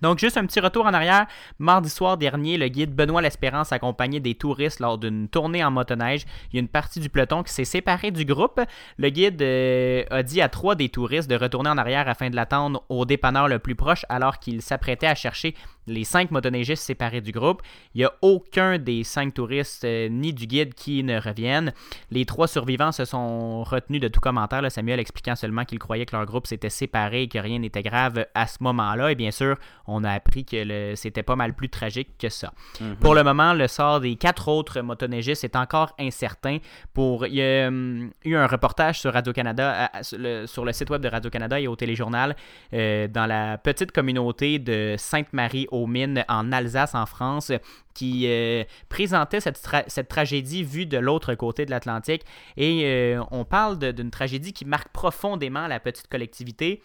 Donc, 0.02 0.18
juste 0.18 0.36
un 0.36 0.46
petit 0.46 0.60
retour 0.60 0.86
en 0.86 0.94
arrière. 0.94 1.26
Mardi 1.58 1.88
soir 1.88 2.16
dernier, 2.16 2.56
le 2.56 2.68
guide 2.68 2.94
Benoît 2.94 3.22
L'Espérance 3.22 3.72
accompagné 3.72 4.20
des 4.20 4.34
touristes 4.34 4.80
lors 4.80 4.98
d'une 4.98 5.28
tournée 5.28 5.64
en 5.64 5.70
motoneige. 5.70 6.24
Il 6.52 6.56
y 6.56 6.58
a 6.58 6.60
une 6.60 6.68
partie 6.68 7.00
du 7.00 7.08
peloton 7.08 7.42
qui 7.42 7.52
s'est 7.52 7.64
séparée 7.64 8.10
du 8.10 8.24
groupe. 8.24 8.60
Le 8.96 9.10
guide 9.10 9.40
euh, 9.42 10.04
a 10.10 10.22
dit 10.22 10.40
à 10.40 10.48
trois 10.48 10.74
des 10.74 10.88
touristes 10.88 11.28
de 11.28 11.36
retourner 11.36 11.70
en 11.70 11.78
arrière 11.78 12.08
afin 12.08 12.30
de 12.30 12.36
l'attendre 12.36 12.84
au 12.88 13.04
dépanneur 13.04 13.48
le 13.48 13.58
plus 13.58 13.74
proche 13.74 14.04
alors 14.08 14.38
qu'il 14.38 14.62
s'apprêtait 14.62 15.06
à 15.06 15.14
chercher 15.14 15.54
les 15.88 16.04
cinq 16.04 16.30
motoneigistes 16.30 16.84
séparés 16.84 17.20
du 17.20 17.32
groupe. 17.32 17.62
Il 17.94 17.98
n'y 17.98 18.04
a 18.04 18.12
aucun 18.22 18.78
des 18.78 19.04
cinq 19.04 19.34
touristes 19.34 19.84
euh, 19.84 20.08
ni 20.08 20.32
du 20.32 20.46
guide 20.46 20.74
qui 20.74 21.02
ne 21.02 21.20
reviennent. 21.20 21.72
Les 22.10 22.24
trois 22.24 22.48
survivants 22.48 22.92
se 22.92 23.04
sont 23.04 23.64
retenus 23.64 24.00
de 24.00 24.08
tout 24.08 24.20
commentaire, 24.20 24.70
Samuel 24.70 25.00
expliquant 25.00 25.36
seulement 25.36 25.64
qu'ils 25.64 25.78
croyaient 25.78 26.06
que 26.06 26.16
leur 26.16 26.26
groupe 26.26 26.46
s'était 26.46 26.70
séparé 26.70 27.22
et 27.22 27.28
que 27.28 27.38
rien 27.38 27.58
n'était 27.58 27.82
grave 27.82 28.26
à 28.34 28.46
ce 28.46 28.58
moment-là. 28.60 29.12
Et 29.12 29.14
bien 29.14 29.30
sûr, 29.30 29.56
on 29.86 30.04
a 30.04 30.12
appris 30.12 30.44
que 30.44 30.94
c'était 30.94 31.22
pas 31.22 31.36
mal 31.36 31.54
plus 31.54 31.68
tragique 31.68 32.18
que 32.18 32.28
ça. 32.28 32.52
Mhm. 32.80 32.96
Pour 32.96 33.14
le 33.14 33.24
moment, 33.24 33.54
le 33.54 33.66
sort 33.68 34.00
des 34.00 34.16
quatre 34.16 34.48
autres 34.48 34.80
motoneigistes 34.80 35.44
est 35.44 35.56
encore 35.56 35.94
incertain. 35.98 36.58
Pour, 36.92 37.26
il 37.26 37.34
y 37.34 37.42
a 37.42 37.68
hum, 37.68 38.10
eu 38.24 38.34
un 38.36 38.46
reportage 38.46 39.00
sur 39.00 39.12
Radio-Canada, 39.12 39.90
sur 40.02 40.64
le 40.64 40.72
site 40.72 40.90
web 40.90 41.02
de 41.02 41.08
Radio-Canada 41.08 41.60
et 41.60 41.66
au 41.66 41.76
téléjournal, 41.76 42.36
euh, 42.72 43.08
dans 43.08 43.26
la 43.26 43.58
petite 43.58 43.92
communauté 43.92 44.58
de 44.58 44.94
Sainte-Marie 44.98 45.66
aux 45.78 45.86
Mines 45.86 46.24
en 46.28 46.52
Alsace, 46.52 46.94
en 46.94 47.06
France, 47.06 47.52
qui 47.94 48.26
euh, 48.26 48.64
présentait 48.88 49.40
cette, 49.40 50.08
tragédie 50.08 50.62
vue 50.62 50.86
de 50.86 50.98
l'autre 50.98 51.34
côté 51.34 51.66
de 51.66 51.70
l'Atlantique. 51.70 52.22
Et 52.56 52.82
euh, 52.84 53.22
on 53.30 53.44
parle 53.44 53.78
d'une 53.92 54.10
tragédie 54.10 54.52
qui 54.52 54.64
marque 54.64 54.88
profondément 54.88 55.66
la 55.66 55.80
petite 55.80 56.08
collectivité 56.08 56.82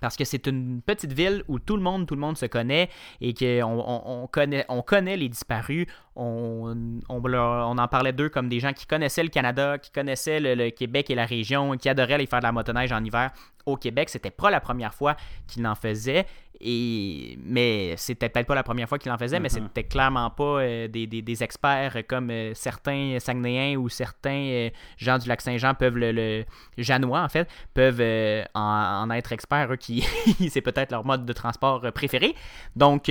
parce 0.00 0.16
que 0.16 0.24
c'est 0.24 0.46
une 0.46 0.80
petite 0.82 1.12
ville 1.12 1.44
où 1.48 1.58
tout 1.58 1.76
le 1.76 1.82
monde, 1.82 2.06
tout 2.06 2.14
le 2.14 2.20
monde 2.20 2.36
se 2.36 2.46
connaît 2.46 2.88
et 3.20 3.34
qu'on 3.34 3.84
on, 3.86 4.26
connaît, 4.26 4.64
on 4.68 4.82
connaît 4.82 5.16
les 5.16 5.28
disparus. 5.28 5.86
On, 6.16 7.00
on, 7.08 7.78
en 7.78 7.88
parlait 7.88 8.12
d'eux 8.12 8.28
comme 8.28 8.48
des 8.48 8.60
gens 8.60 8.72
qui 8.72 8.86
connaissaient 8.86 9.22
le 9.22 9.28
Canada, 9.28 9.78
qui 9.78 9.90
connaissaient 9.90 10.40
le, 10.40 10.70
Québec 10.70 11.10
et 11.10 11.14
la 11.14 11.26
région, 11.26 11.76
qui 11.76 11.88
adoraient 11.88 12.14
aller 12.14 12.26
faire 12.26 12.40
de 12.40 12.44
la 12.44 12.52
motoneige 12.52 12.92
en 12.92 13.04
hiver 13.04 13.30
au 13.66 13.76
Québec. 13.76 14.08
C'était 14.08 14.30
pas 14.30 14.50
la 14.50 14.60
première 14.60 14.94
fois 14.94 15.16
qu'ils 15.46 15.66
en 15.66 15.74
faisaient. 15.74 16.26
Et, 16.60 17.38
mais 17.42 17.94
c'était 17.96 18.28
peut-être 18.28 18.46
pas 18.46 18.54
la 18.54 18.62
première 18.62 18.88
fois 18.88 18.98
qu'ils 18.98 19.10
en 19.10 19.16
faisaient, 19.16 19.40
mais 19.40 19.48
mm-hmm. 19.48 19.68
c'était 19.68 19.84
clairement 19.84 20.28
pas 20.30 20.60
euh, 20.60 20.88
des, 20.88 21.42
experts 21.42 22.02
comme 22.06 22.30
euh, 22.30 22.52
certains 22.54 23.16
Saguenayens 23.18 23.78
ou 23.78 23.88
certains 23.88 24.30
euh, 24.30 24.70
gens 24.98 25.18
du 25.18 25.28
lac 25.28 25.40
Saint-Jean 25.40 25.74
peuvent 25.74 25.96
le, 25.96 26.12
le, 26.12 26.44
Janois 26.76 27.22
en 27.22 27.28
fait, 27.28 27.48
peuvent 27.72 28.02
en, 28.54 29.10
être 29.10 29.32
experts, 29.32 29.72
eux, 29.72 29.76
qui 29.76 30.04
c'est 30.50 30.60
peut-être 30.60 30.90
leur 30.90 31.04
mode 31.04 31.24
de 31.24 31.32
transport 31.32 31.80
préféré. 31.92 32.34
Donc 32.76 33.08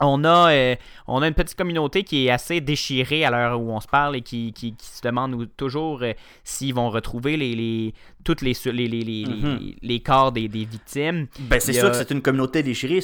on 0.00 0.24
a, 0.24 0.52
euh, 0.52 0.76
on 1.06 1.22
a 1.22 1.28
une 1.28 1.34
petite 1.34 1.56
communauté 1.56 2.04
qui 2.04 2.26
est 2.26 2.30
assez 2.30 2.60
déchirée 2.60 3.24
à 3.24 3.30
l'heure 3.30 3.60
où 3.60 3.70
on 3.70 3.80
se 3.80 3.88
parle 3.88 4.16
et 4.16 4.20
qui, 4.20 4.52
qui, 4.52 4.74
se 4.78 5.00
demande 5.02 5.48
toujours 5.56 6.02
euh, 6.02 6.12
s'ils 6.44 6.74
vont 6.74 6.90
retrouver 6.90 7.36
les, 7.36 7.54
les 7.54 7.94
toutes 8.26 8.42
les, 8.42 8.54
les, 8.72 8.88
les, 8.88 9.24
mhm. 9.24 9.74
les, 9.80 10.00
corps 10.00 10.32
des, 10.32 10.48
des 10.48 10.64
victimes. 10.64 11.28
Ben, 11.38 11.60
c'est 11.60 11.72
sûr 11.72 11.92
que 11.92 11.96
c'est 11.96 12.10
une 12.10 12.22
communauté 12.22 12.64
déchirée. 12.64 13.00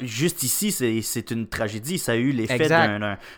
juste 0.00 0.42
ici, 0.42 0.70
c'est 0.70 1.30
une 1.30 1.48
tragédie. 1.48 1.98
Ça 1.98 2.12
a 2.12 2.16
eu 2.16 2.30
l'effet 2.30 2.68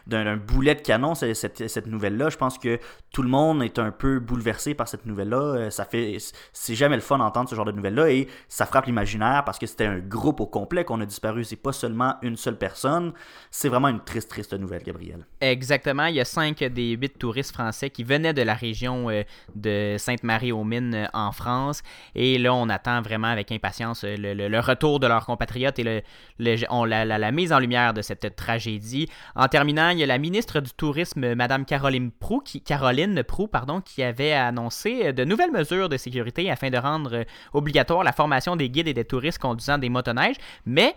d'un 0.07 0.37
boulet 0.37 0.75
de 0.75 0.81
canon, 0.81 1.15
cette, 1.15 1.69
cette 1.69 1.87
nouvelle-là. 1.87 2.29
Je 2.29 2.37
pense 2.37 2.59
que 2.59 2.81
tout 3.13 3.23
le 3.23 3.29
monde 3.29 3.63
est 3.63 3.79
un 3.79 3.93
peu 3.93 4.19
bouleversé 4.19 4.75
par 4.75 4.89
cette 4.89 5.07
nouvelle-là. 5.07 5.37
Euh, 5.37 5.71
ça 5.71 5.85
fait, 5.85 6.17
c'est 6.53 6.75
jamais 6.75 6.97
le 6.97 7.03
fun 7.03 7.19
d'entendre 7.19 7.49
ce 7.49 7.55
genre 7.55 7.67
de 7.67 7.73
nouvelle-là 7.73 8.11
et 8.11 8.27
ça 8.49 8.67
frappe 8.67 8.87
l'imaginaire 8.87 9.45
parce 9.45 9.59
que 9.59 9.67
c'était 9.67 9.87
un 9.87 9.99
groupe 9.99 10.41
au 10.41 10.47
complet 10.47 10.85
qu'on 10.85 11.01
a 11.01 11.07
disparu. 11.07 11.45
C'est 11.45 11.57
pas 11.57 11.73
seulement 11.73 12.17
une 12.23 12.37
seule 12.37 12.59
personne 12.59 13.13
c'est 13.51 13.69
vraiment 13.69 13.89
une 13.89 14.01
triste, 14.01 14.31
triste 14.31 14.55
nouvelle, 14.55 14.83
Gabriel. 14.83 15.27
Exactement. 15.41 16.07
Il 16.07 16.15
y 16.15 16.21
a 16.21 16.25
cinq 16.25 16.65
des 16.65 16.93
huit 16.93 17.19
touristes 17.19 17.53
français 17.53 17.91
qui 17.91 18.03
venaient 18.03 18.33
de 18.33 18.43
la 18.43 18.55
région 18.55 19.11
euh, 19.11 19.23
de 19.55 19.97
Sainte-Marie-aux-Mines 19.99 21.09
en 21.15 21.33
France. 21.33 21.83
Et 22.15 22.39
là, 22.39 22.55
on 22.55 22.69
attend 22.69 23.03
vraiment 23.03 23.29
avec 23.29 23.53
impatience 23.53 24.05
euh, 24.05 24.17
le, 24.17 24.61
retour 24.61 25.01
de 25.01 25.07
leurs 25.07 25.27
compatriotes 25.27 25.79
et 25.79 25.85
le, 25.85 26.03
la, 26.39 27.33
mise 27.33 27.53
en 27.53 27.59
lumière 27.59 27.95
de 27.95 28.03
cette 28.03 28.37
tragédie. 28.37 29.09
En 29.35 29.49
terminant, 29.49 29.91
il 29.91 29.99
y 29.99 30.03
a 30.03 30.07
la 30.07 30.19
ministre 30.19 30.61
du 30.61 30.71
Tourisme, 30.71 31.35
Madame 31.35 31.65
Caroline 31.65 32.11
Prou, 32.11 32.41
qui, 32.41 32.61
Caroline 32.61 33.23
pardon, 33.51 33.81
qui 33.81 34.03
avait 34.03 34.33
annoncé 34.33 35.13
de 35.13 35.25
nouvelles 35.25 35.53
mesures 35.53 35.89
de 35.89 35.97
sécurité 35.97 36.51
afin 36.51 36.71
de 36.71 36.79
rendre 36.79 37.25
obligatoire 37.53 38.05
la 38.05 38.13
formation 38.13 38.57
des 38.57 38.71
guides 38.71 38.89
et 38.89 38.95
des 38.95 39.05
touristes 39.05 39.39
conduisant 39.39 39.79
des 39.79 39.89
motoneiges. 39.89 40.37
Mais 40.67 40.95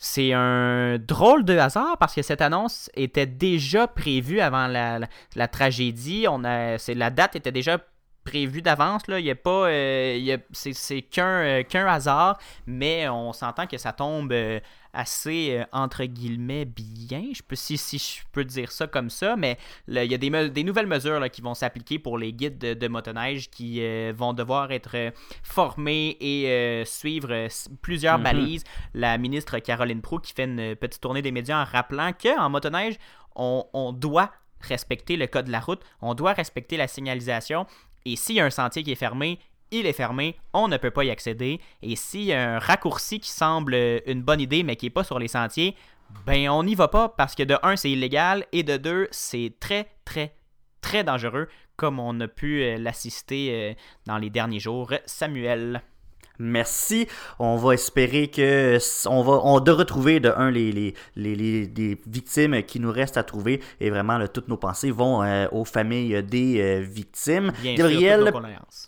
c'est 0.00 0.32
un 0.32 0.96
drôle 0.98 1.44
de 1.44 1.58
hasard 1.58 1.98
parce 1.98 2.14
que 2.14 2.22
cette 2.22 2.40
annonce 2.40 2.88
était 2.94 3.26
déjà 3.26 3.88
prévue 3.88 4.40
avant 4.40 4.68
la, 4.68 5.48
tragédie. 5.48 6.26
On 6.30 6.44
a, 6.44 6.76
la 6.94 7.10
date 7.10 7.34
était 7.34 7.52
déjà 7.52 7.78
prévue 8.28 8.62
d'avance. 8.62 9.02
Il 9.08 9.20
y 9.20 9.30
a 9.30 9.34
pas, 9.34 9.68
euh, 9.68 10.36
c'est, 10.52 11.02
qu'un, 11.02 11.26
euh, 11.26 11.62
qu'un 11.62 11.86
hasard, 11.86 12.38
mais 12.66 13.08
on 13.08 13.32
s'entend 13.32 13.66
que 13.66 13.78
ça 13.78 13.92
tombe 13.92 14.32
euh, 14.32 14.60
assez, 14.92 15.62
entre 15.72 16.04
guillemets, 16.04 16.64
bien, 16.64 17.24
je 17.32 17.42
peux, 17.42 17.56
si, 17.56 17.78
si 17.78 17.98
je 17.98 18.22
peux 18.32 18.44
dire 18.44 18.70
ça 18.70 18.86
comme 18.86 19.10
ça, 19.10 19.36
mais 19.36 19.56
il 19.86 20.04
y 20.04 20.14
a 20.14 20.18
des, 20.18 20.50
des 20.50 20.64
nouvelles 20.64 20.86
mesures 20.86 21.20
là, 21.20 21.28
qui 21.28 21.40
vont 21.40 21.54
s'appliquer 21.54 21.98
pour 21.98 22.18
les 22.18 22.32
guides 22.32 22.58
de, 22.58 22.88
motoneige 22.88 23.50
qui 23.50 23.82
euh, 23.82 24.12
vont 24.16 24.32
devoir 24.32 24.72
être 24.72 25.12
formés 25.42 26.16
et 26.20 26.82
suivre 26.84 27.48
plusieurs 27.80 28.18
mhm. 28.18 28.24
balises. 28.24 28.64
La 28.94 29.16
ministre 29.18 29.58
Caroline 29.58 30.02
Proux 30.02 30.18
qui 30.18 30.32
fait 30.32 30.44
une 30.44 30.74
petite 30.76 31.00
tournée 31.00 31.22
des 31.22 31.32
médias 31.32 31.62
en 31.62 31.64
rappelant 31.64 32.12
qu'en 32.12 32.50
motoneige, 32.50 32.98
on, 33.36 33.64
on 33.72 33.92
doit 33.92 34.32
respecter 34.60 35.16
le 35.16 35.26
code 35.26 35.46
de 35.46 35.52
la 35.52 35.60
route, 35.60 35.82
on 36.00 36.14
doit 36.14 36.32
respecter 36.32 36.76
la 36.76 36.88
signalisation. 36.88 37.66
Et 38.04 38.16
s'il 38.16 38.36
y 38.36 38.40
a 38.40 38.44
un 38.44 38.50
sentier 38.50 38.82
qui 38.82 38.92
est 38.92 38.96
fermé, 38.96 39.38
il 39.70 39.86
est 39.86 39.92
fermé, 39.92 40.36
on 40.52 40.68
ne 40.68 40.76
peut 40.76 40.90
pas 40.90 41.04
y 41.04 41.10
accéder. 41.10 41.60
Et 41.82 41.96
s'il 41.96 42.24
y 42.24 42.32
a 42.32 42.56
un 42.56 42.58
raccourci 42.58 43.20
qui 43.20 43.30
semble 43.30 43.74
une 44.06 44.22
bonne 44.22 44.40
idée 44.40 44.62
mais 44.62 44.76
qui 44.76 44.86
n'est 44.86 44.90
pas 44.90 45.04
sur 45.04 45.18
les 45.18 45.28
sentiers, 45.28 45.76
ben 46.26 46.48
on 46.48 46.64
n'y 46.64 46.74
va 46.74 46.88
pas 46.88 47.08
parce 47.08 47.34
que 47.34 47.42
de 47.42 47.56
un, 47.62 47.76
c'est 47.76 47.90
illégal 47.90 48.46
et 48.52 48.62
de 48.62 48.76
deux, 48.76 49.08
c'est 49.10 49.52
très, 49.60 49.88
très, 50.04 50.34
très 50.80 51.04
dangereux 51.04 51.48
comme 51.76 52.00
on 52.00 52.18
a 52.20 52.28
pu 52.28 52.62
euh, 52.62 52.76
l'assister 52.76 53.50
euh, 53.52 53.74
dans 54.06 54.18
les 54.18 54.30
derniers 54.30 54.60
jours. 54.60 54.92
Samuel. 55.06 55.80
Merci. 56.38 57.08
On 57.38 57.56
va 57.56 57.74
espérer 57.74 58.28
que 58.28 58.78
on 59.08 59.22
va 59.22 59.40
on 59.42 59.58
de 59.60 59.72
retrouver 59.72 60.20
de 60.20 60.32
un 60.36 60.50
les, 60.50 60.70
les, 60.70 60.94
les, 61.16 61.34
les, 61.34 62.00
victimes 62.06 62.62
qui 62.62 62.78
nous 62.78 62.92
restent 62.92 63.16
à 63.16 63.24
trouver 63.24 63.60
et 63.80 63.90
vraiment 63.90 64.18
toutes 64.32 64.48
nos 64.48 64.56
pensées 64.56 64.90
vont 64.90 65.22
euh, 65.22 65.46
aux 65.50 65.64
familles 65.64 66.22
des 66.22 66.60
euh, 66.60 66.80
victimes. 66.80 67.52
Bien 67.60 67.74
Gabriel, 67.74 68.32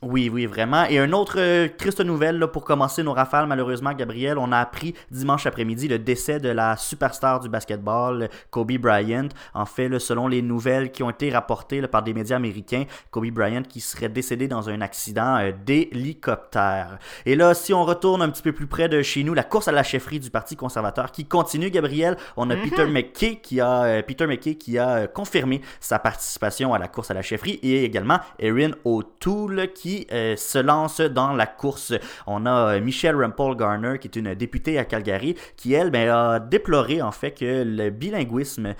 oui 0.02 0.28
oui 0.28 0.46
vraiment. 0.46 0.86
Et 0.88 0.98
une 0.98 1.14
autre 1.14 1.38
euh, 1.38 1.68
triste 1.76 2.00
nouvelle 2.00 2.38
là, 2.38 2.46
pour 2.46 2.64
commencer 2.64 3.02
nos 3.02 3.12
rafales 3.12 3.46
malheureusement 3.46 3.92
Gabriel, 3.94 4.38
on 4.38 4.52
a 4.52 4.58
appris 4.58 4.94
dimanche 5.10 5.46
après-midi 5.46 5.88
le 5.88 5.98
décès 5.98 6.38
de 6.38 6.50
la 6.50 6.76
superstar 6.76 7.40
du 7.40 7.48
basketball 7.48 8.28
Kobe 8.50 8.78
Bryant. 8.78 9.28
En 9.54 9.66
fait, 9.66 9.98
selon 9.98 10.28
les 10.28 10.42
nouvelles 10.42 10.92
qui 10.92 11.02
ont 11.02 11.10
été 11.10 11.30
rapportées 11.30 11.82
par 11.88 12.04
des 12.04 12.14
médias 12.14 12.36
américains, 12.36 12.84
Kobe 13.10 13.30
Bryant 13.30 13.62
qui 13.62 13.80
serait 13.80 14.08
décédé 14.08 14.46
dans 14.46 14.68
un 14.68 14.80
accident 14.80 15.50
d'hélicoptère. 15.64 16.98
Et 17.26 17.39
là, 17.40 17.54
si 17.54 17.72
on 17.72 17.84
retourne 17.84 18.20
un 18.20 18.28
petit 18.28 18.42
peu 18.42 18.52
plus 18.52 18.66
près 18.66 18.88
de 18.88 19.00
chez 19.00 19.24
nous, 19.24 19.32
la 19.32 19.42
course 19.42 19.66
à 19.66 19.72
la 19.72 19.82
chefferie 19.82 20.20
du 20.20 20.30
Parti 20.30 20.56
conservateur 20.56 21.10
qui 21.10 21.24
continue, 21.24 21.70
Gabriel. 21.70 22.16
On 22.36 22.50
a 22.50 22.56
Peter 22.56 22.84
mhm. 22.84 22.92
McKay 22.92 23.36
qui 23.36 23.60
a, 23.60 23.84
euh, 23.84 24.02
Peter 24.02 24.26
McKay 24.26 24.56
qui 24.56 24.78
a 24.78 24.88
euh, 24.90 25.06
confirmé 25.06 25.62
sa 25.80 25.98
participation 25.98 26.74
à 26.74 26.78
la 26.78 26.86
course 26.86 27.10
à 27.10 27.14
la 27.14 27.22
chefferie 27.22 27.58
et 27.62 27.84
également 27.84 28.18
Erin 28.38 28.72
O'Toole 28.84 29.72
qui 29.72 30.06
euh, 30.12 30.36
se 30.36 30.58
lance 30.58 31.00
dans 31.00 31.32
la 31.32 31.46
course. 31.46 31.94
On 32.26 32.44
a 32.44 32.78
Michelle 32.78 33.16
Rumpel 33.16 33.56
Garner 33.56 33.98
qui 33.98 34.08
est 34.08 34.16
une 34.16 34.34
députée 34.34 34.78
à 34.78 34.84
Calgary 34.84 35.34
qui, 35.56 35.72
elle, 35.72 35.90
ben, 35.90 36.10
a 36.10 36.40
déploré 36.40 37.00
en 37.00 37.12
fait 37.12 37.32
que 37.32 37.64
le 37.64 37.88
bilinguisme 37.88 38.74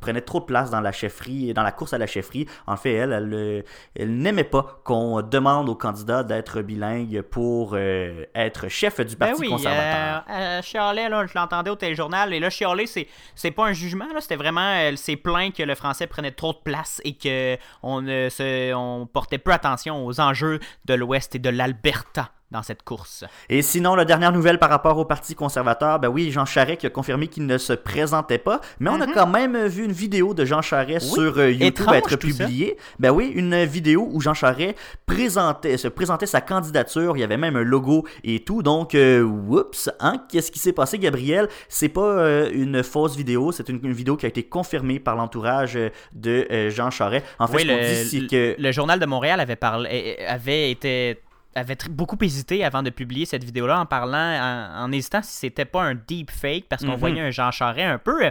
prenait 0.00 0.20
trop 0.20 0.40
de 0.40 0.46
place 0.46 0.70
dans 0.70 0.80
la 0.80 0.90
chefferie, 0.90 1.54
dans 1.54 1.62
la 1.62 1.72
course 1.72 1.92
à 1.92 1.98
la 1.98 2.06
chefferie. 2.08 2.46
En 2.66 2.76
fait, 2.76 2.94
elle, 2.94 3.12
elle, 3.12 3.64
elle 3.94 4.18
n'aimait 4.18 4.42
pas 4.42 4.80
qu'on 4.82 5.22
demande 5.22 5.68
aux 5.68 5.76
candidats 5.76 6.24
d'être 6.24 6.60
bilingues 6.60 7.22
pour 7.22 7.76
euh, 7.84 8.24
être 8.34 8.68
chef 8.68 9.00
du 9.00 9.16
ben 9.16 9.26
Parti 9.26 9.42
ben 9.42 9.46
oui, 9.46 9.50
conservateur. 9.50 10.24
Euh, 10.30 10.60
euh 10.60 11.08
là, 11.08 11.26
je 11.26 11.32
l'entendais 11.34 11.70
au 11.70 11.76
téléjournal, 11.76 12.32
et 12.32 12.40
là, 12.40 12.50
chialer, 12.50 12.86
c'est, 12.86 13.06
c'est 13.34 13.50
pas 13.50 13.66
un 13.66 13.72
jugement, 13.72 14.06
là, 14.12 14.20
c'était 14.20 14.36
vraiment, 14.36 14.72
elle 14.74 14.98
s'est 14.98 15.16
plaint 15.16 15.54
que 15.54 15.62
le 15.62 15.74
français 15.74 16.06
prenait 16.06 16.32
trop 16.32 16.52
de 16.52 16.58
place 16.58 17.00
et 17.04 17.14
qu'on 17.14 18.02
ne 18.02 18.28
se, 18.28 18.74
on 18.74 19.06
portait 19.06 19.38
peu 19.38 19.52
attention 19.52 20.04
aux 20.04 20.20
enjeux 20.20 20.60
de 20.84 20.94
l'Ouest 20.94 21.34
et 21.34 21.38
de 21.38 21.50
l'Alberta 21.50 22.30
dans 22.50 22.62
cette 22.62 22.82
course. 22.82 23.24
Et 23.48 23.62
sinon, 23.62 23.94
la 23.94 24.04
dernière 24.04 24.32
nouvelle 24.32 24.58
par 24.58 24.70
rapport 24.70 24.96
au 24.98 25.04
Parti 25.04 25.34
conservateur, 25.34 25.98
ben 25.98 26.08
oui, 26.08 26.30
Jean 26.30 26.44
Charest 26.44 26.80
qui 26.80 26.86
a 26.86 26.90
confirmé 26.90 27.26
qu'il 27.26 27.46
ne 27.46 27.58
se 27.58 27.72
présentait 27.72 28.38
pas, 28.38 28.60
mais 28.78 28.90
on 28.90 29.00
a 29.00 29.06
mhm. 29.06 29.12
quand 29.12 29.26
même 29.26 29.66
vu 29.66 29.84
une 29.84 29.92
vidéo 29.92 30.34
de 30.34 30.44
Jean 30.44 30.62
Charest 30.62 31.06
sur 31.06 31.38
euh, 31.38 31.50
YouTube 31.50 31.88
être 31.92 32.16
publiée. 32.16 32.76
Ben 32.98 33.10
oui, 33.10 33.32
une 33.34 33.64
vidéo 33.64 34.08
où 34.10 34.20
Jean 34.20 34.34
Charest 34.34 34.76
présentait, 35.06 35.76
se 35.76 35.88
présentait 35.88 36.26
sa 36.26 36.40
candidature, 36.40 37.16
il 37.16 37.20
y 37.20 37.24
avait 37.24 37.36
même 37.36 37.56
un 37.56 37.62
logo 37.62 38.06
et 38.22 38.40
tout, 38.40 38.62
donc, 38.62 38.94
euh, 38.94 39.22
oups, 39.22 39.90
hein, 39.98 40.22
qu'est-ce 40.30 40.52
qui 40.52 40.58
s'est 40.58 40.72
passé, 40.72 40.98
Gabriel? 40.98 41.48
C'est 41.68 41.88
pas 41.88 42.02
euh, 42.02 42.50
une 42.52 42.82
fausse 42.82 43.16
vidéo, 43.16 43.52
c'est 43.52 43.68
une, 43.68 43.80
vidéo 43.92 44.16
qui 44.16 44.26
a 44.26 44.28
été 44.28 44.42
confirmée 44.42 45.00
par 45.00 45.16
l'entourage 45.16 45.78
de 46.12 46.70
Jean 46.70 46.90
Charest. 46.90 47.26
En 47.38 47.46
fait, 47.46 47.60
ce 47.60 47.66
qu'on 47.66 48.08
dit, 48.20 48.26
que... 48.28 48.54
Le 48.58 48.72
Journal 48.72 48.98
de 48.98 49.06
Montréal 49.06 49.40
avait, 49.40 49.56
parlé, 49.56 50.18
avait 50.26 50.70
été 50.70 51.20
avait 51.54 51.76
beaucoup 51.90 52.16
hésité 52.20 52.64
avant 52.64 52.82
de 52.82 52.90
publier 52.90 53.26
cette 53.26 53.44
vidéo-là 53.44 53.80
en 53.80 53.86
parlant, 53.86 54.74
en, 54.76 54.90
hésitant 54.92 55.22
si 55.22 55.32
c'était 55.32 55.64
pas 55.64 55.82
un 55.82 55.94
deep 55.94 56.30
fake 56.30 56.64
parce 56.68 56.84
qu'on 56.84 56.92
mhm. 56.92 56.98
voyait 56.98 57.20
un 57.20 57.30
Jean 57.30 57.50
Charest 57.50 57.86
un 57.86 57.98
peu. 57.98 58.26
Euh, 58.26 58.30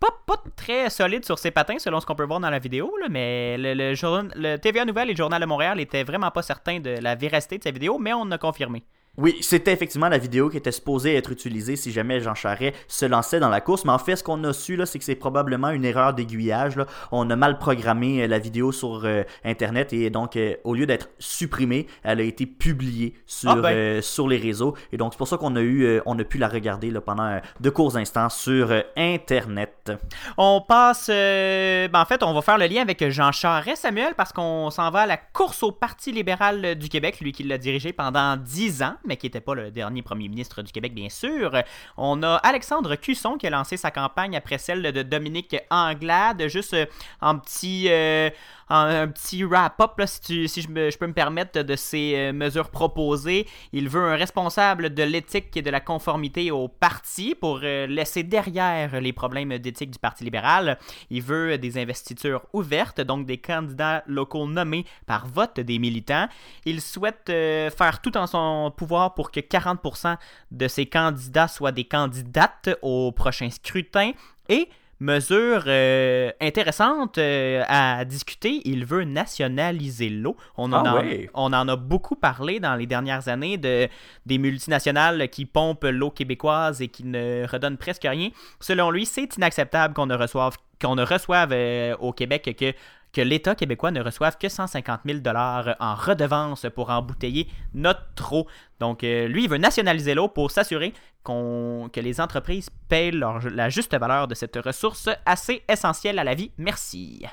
pas, 0.00 0.08
pas, 0.26 0.42
très 0.56 0.90
solide 0.90 1.24
sur 1.24 1.38
ses 1.38 1.50
patins 1.50 1.78
selon 1.78 2.00
ce 2.00 2.06
qu'on 2.06 2.14
peut 2.14 2.24
voir 2.24 2.40
dans 2.40 2.50
la 2.50 2.58
vidéo, 2.58 2.92
mais 3.10 3.56
le, 3.56 3.74
le, 3.74 3.92
le, 4.34 4.56
TVA 4.58 4.84
Nouvelle 4.84 5.08
et 5.08 5.12
le 5.12 5.16
Journal 5.16 5.40
de 5.40 5.46
Montréal 5.46 5.80
étaient 5.80 6.04
vraiment 6.04 6.30
pas 6.30 6.42
certains 6.42 6.80
de 6.80 6.90
la 7.00 7.14
véracité 7.14 7.58
de 7.58 7.62
cette 7.62 7.74
vidéo, 7.74 7.98
mais 7.98 8.12
on 8.12 8.30
a 8.30 8.38
confirmé. 8.38 8.84
Oui, 9.16 9.36
c'était 9.42 9.72
effectivement 9.72 10.08
la 10.08 10.18
vidéo 10.18 10.48
qui 10.48 10.56
était 10.56 10.72
supposée 10.72 11.14
être 11.14 11.30
utilisée 11.30 11.76
si 11.76 11.92
jamais 11.92 12.18
Jean 12.18 12.34
Charret 12.34 12.74
se 12.88 13.06
lançait 13.06 13.38
dans 13.38 13.48
la 13.48 13.60
course. 13.60 13.84
Mais 13.84 13.92
en 13.92 13.98
fait, 13.98 14.16
ce 14.16 14.24
qu'on 14.24 14.42
a 14.42 14.52
su, 14.52 14.74
là, 14.74 14.86
c'est 14.86 14.98
que 14.98 15.04
c'est 15.04 15.14
probablement 15.14 15.70
une 15.70 15.84
erreur 15.84 16.14
d'aiguillage. 16.14 16.80
On 17.12 17.30
a 17.30 17.36
mal 17.36 17.58
programmé 17.58 18.22
euh, 18.22 18.26
la 18.26 18.40
vidéo 18.40 18.72
sur 18.72 19.02
euh, 19.04 19.22
Internet 19.44 19.92
et 19.92 20.10
donc, 20.10 20.36
euh, 20.36 20.54
au 20.64 20.74
lieu 20.74 20.86
d'être 20.86 21.10
supprimée, 21.20 21.86
elle 22.02 22.20
a 22.20 22.24
été 22.24 22.44
publiée 22.44 23.14
sur, 23.24 23.50
ah, 23.50 23.56
ben. 23.56 24.02
sur 24.02 24.26
les 24.26 24.36
réseaux. 24.36 24.74
Et 24.90 24.96
donc, 24.96 25.12
c'est 25.12 25.18
pour 25.18 25.28
ça 25.28 25.36
qu'on 25.36 25.54
a 25.54 25.62
eu, 25.62 26.00
on 26.06 26.18
a 26.18 26.24
pu 26.24 26.38
la 26.38 26.48
regarder 26.48 26.90
là, 26.90 27.00
pendant 27.00 27.40
de 27.60 27.70
courts 27.70 27.96
instants 27.96 28.28
sur 28.28 28.72
Internet. 28.96 29.92
On 30.36 30.60
passe, 30.60 31.06
ben, 31.08 31.90
en 31.94 32.04
fait, 32.04 32.22
on 32.24 32.32
va 32.32 32.42
faire 32.42 32.58
le 32.58 32.66
lien 32.66 32.82
avec 32.82 33.08
Jean 33.10 33.30
Charest, 33.30 33.82
Samuel, 33.82 34.14
parce 34.16 34.32
qu'on 34.32 34.70
s'en 34.70 34.90
va 34.90 35.02
à 35.02 35.06
la 35.06 35.16
course 35.16 35.62
au 35.62 35.70
Parti 35.70 36.10
libéral 36.10 36.74
du 36.74 36.88
Québec, 36.88 37.20
lui 37.20 37.32
qui 37.32 37.44
l'a 37.44 37.58
dirigé 37.58 37.92
pendant 37.92 38.36
dix 38.36 38.82
ans 38.82 38.94
mais 39.06 39.16
qui 39.16 39.26
n'était 39.26 39.40
pas 39.40 39.54
le 39.54 39.70
dernier 39.70 40.02
premier 40.02 40.28
ministre 40.28 40.62
du 40.62 40.72
Québec, 40.72 40.94
bien 40.94 41.08
sûr. 41.08 41.52
On 41.96 42.22
a 42.22 42.36
Alexandre 42.36 42.94
Cusson 42.96 43.36
qui 43.36 43.46
a 43.46 43.50
lancé 43.50 43.76
sa 43.76 43.90
campagne 43.90 44.36
après 44.36 44.58
celle 44.58 44.82
de 44.82 45.02
Dominique 45.02 45.56
Anglade, 45.70 46.46
juste 46.48 46.74
euh, 46.74 46.86
en 47.20 47.38
petit. 47.38 47.86
Euh, 47.90 48.30
un 48.68 49.08
petit 49.08 49.44
wrap-up, 49.44 50.00
si, 50.06 50.48
si 50.48 50.62
je, 50.62 50.98
peux 50.98 51.06
me 51.06 51.12
permettre, 51.12 51.62
de 51.62 51.76
ces 51.76 52.14
euh, 52.16 52.32
mesures 52.32 52.70
proposées. 52.70 53.46
Il 53.72 53.88
veut 53.88 54.02
un 54.02 54.16
responsable 54.16 54.92
de 54.92 55.02
l'éthique 55.02 55.56
et 55.56 55.62
de 55.62 55.70
la 55.70 55.80
conformité 55.80 56.50
au 56.50 56.68
parti 56.68 57.34
pour 57.34 57.60
euh, 57.62 57.86
laisser 57.86 58.22
derrière 58.22 59.00
les 59.00 59.12
problèmes 59.12 59.58
d'éthique 59.58 59.90
du 59.90 59.98
Parti 59.98 60.24
libéral. 60.24 60.78
Il 61.10 61.22
veut 61.22 61.58
des 61.58 61.78
investitures 61.78 62.42
ouvertes, 62.52 63.00
donc 63.00 63.26
des 63.26 63.38
candidats 63.38 64.02
locaux 64.06 64.46
nommés 64.46 64.84
par 65.06 65.26
vote 65.26 65.60
des 65.60 65.78
militants. 65.78 66.28
Il 66.64 66.80
souhaite 66.80 67.28
euh, 67.30 67.70
faire 67.70 68.00
tout 68.00 68.16
en 68.16 68.26
son 68.26 68.72
pouvoir 68.76 69.14
pour 69.14 69.30
que 69.30 69.40
40% 69.40 70.16
de 70.50 70.68
ses 70.68 70.86
candidats 70.86 71.48
soient 71.48 71.72
des 71.72 71.84
candidates 71.84 72.70
au 72.82 73.12
prochain 73.12 73.50
scrutin. 73.50 74.12
Et 74.48 74.68
Mesure 75.00 75.64
euh, 75.66 76.30
intéressante 76.40 77.18
euh, 77.18 77.62
à 77.68 78.04
discuter, 78.04 78.62
il 78.64 78.84
veut 78.84 79.04
nationaliser 79.04 80.08
l'eau. 80.08 80.36
On, 80.56 80.72
en 80.72 80.84
ah 80.84 81.00
a, 81.00 81.02
on 81.34 81.52
en 81.52 81.68
a 81.68 81.76
beaucoup 81.76 82.16
parlé 82.16 82.60
dans 82.60 82.74
les 82.76 82.86
dernières 82.86 83.28
années 83.28 83.58
de, 83.58 83.88
des 84.24 84.38
multinationales 84.38 85.28
qui 85.28 85.46
pompent 85.46 85.84
l'eau 85.84 86.10
québécoise 86.10 86.80
et 86.80 86.88
qui 86.88 87.04
ne 87.04 87.46
redonnent 87.46 87.78
presque 87.78 88.06
rien. 88.08 88.30
Selon 88.60 88.90
lui, 88.90 89.04
c'est 89.04 89.36
inacceptable 89.36 89.94
qu'on 89.94 90.06
ne 90.06 90.16
reçoive, 90.16 90.56
qu'on 90.80 90.94
ne 90.94 91.04
reçoive 91.04 91.50
euh, 91.52 91.96
au 91.98 92.12
Québec 92.12 92.54
que 92.58 92.72
que 93.14 93.20
l'État 93.22 93.54
québécois 93.54 93.92
ne 93.92 94.02
reçoive 94.02 94.36
que 94.36 94.48
150 94.48 95.00
000 95.06 95.18
en 95.26 95.94
redevance 95.94 96.66
pour 96.74 96.90
embouteiller 96.90 97.48
notre 97.72 98.32
eau. 98.32 98.46
Donc, 98.80 99.04
euh, 99.04 99.28
lui, 99.28 99.44
il 99.44 99.50
veut 99.50 99.56
nationaliser 99.56 100.14
l'eau 100.14 100.28
pour 100.28 100.50
s'assurer 100.50 100.92
que 101.24 102.00
les 102.00 102.20
entreprises 102.20 102.68
payent 102.88 103.12
la 103.12 103.70
juste 103.70 103.96
valeur 103.96 104.28
de 104.28 104.34
cette 104.34 104.56
ressource 104.56 105.08
assez 105.24 105.62
essentielle 105.68 106.18
à 106.18 106.24
la 106.24 106.34
vie. 106.34 106.50
Merci. 106.58 107.24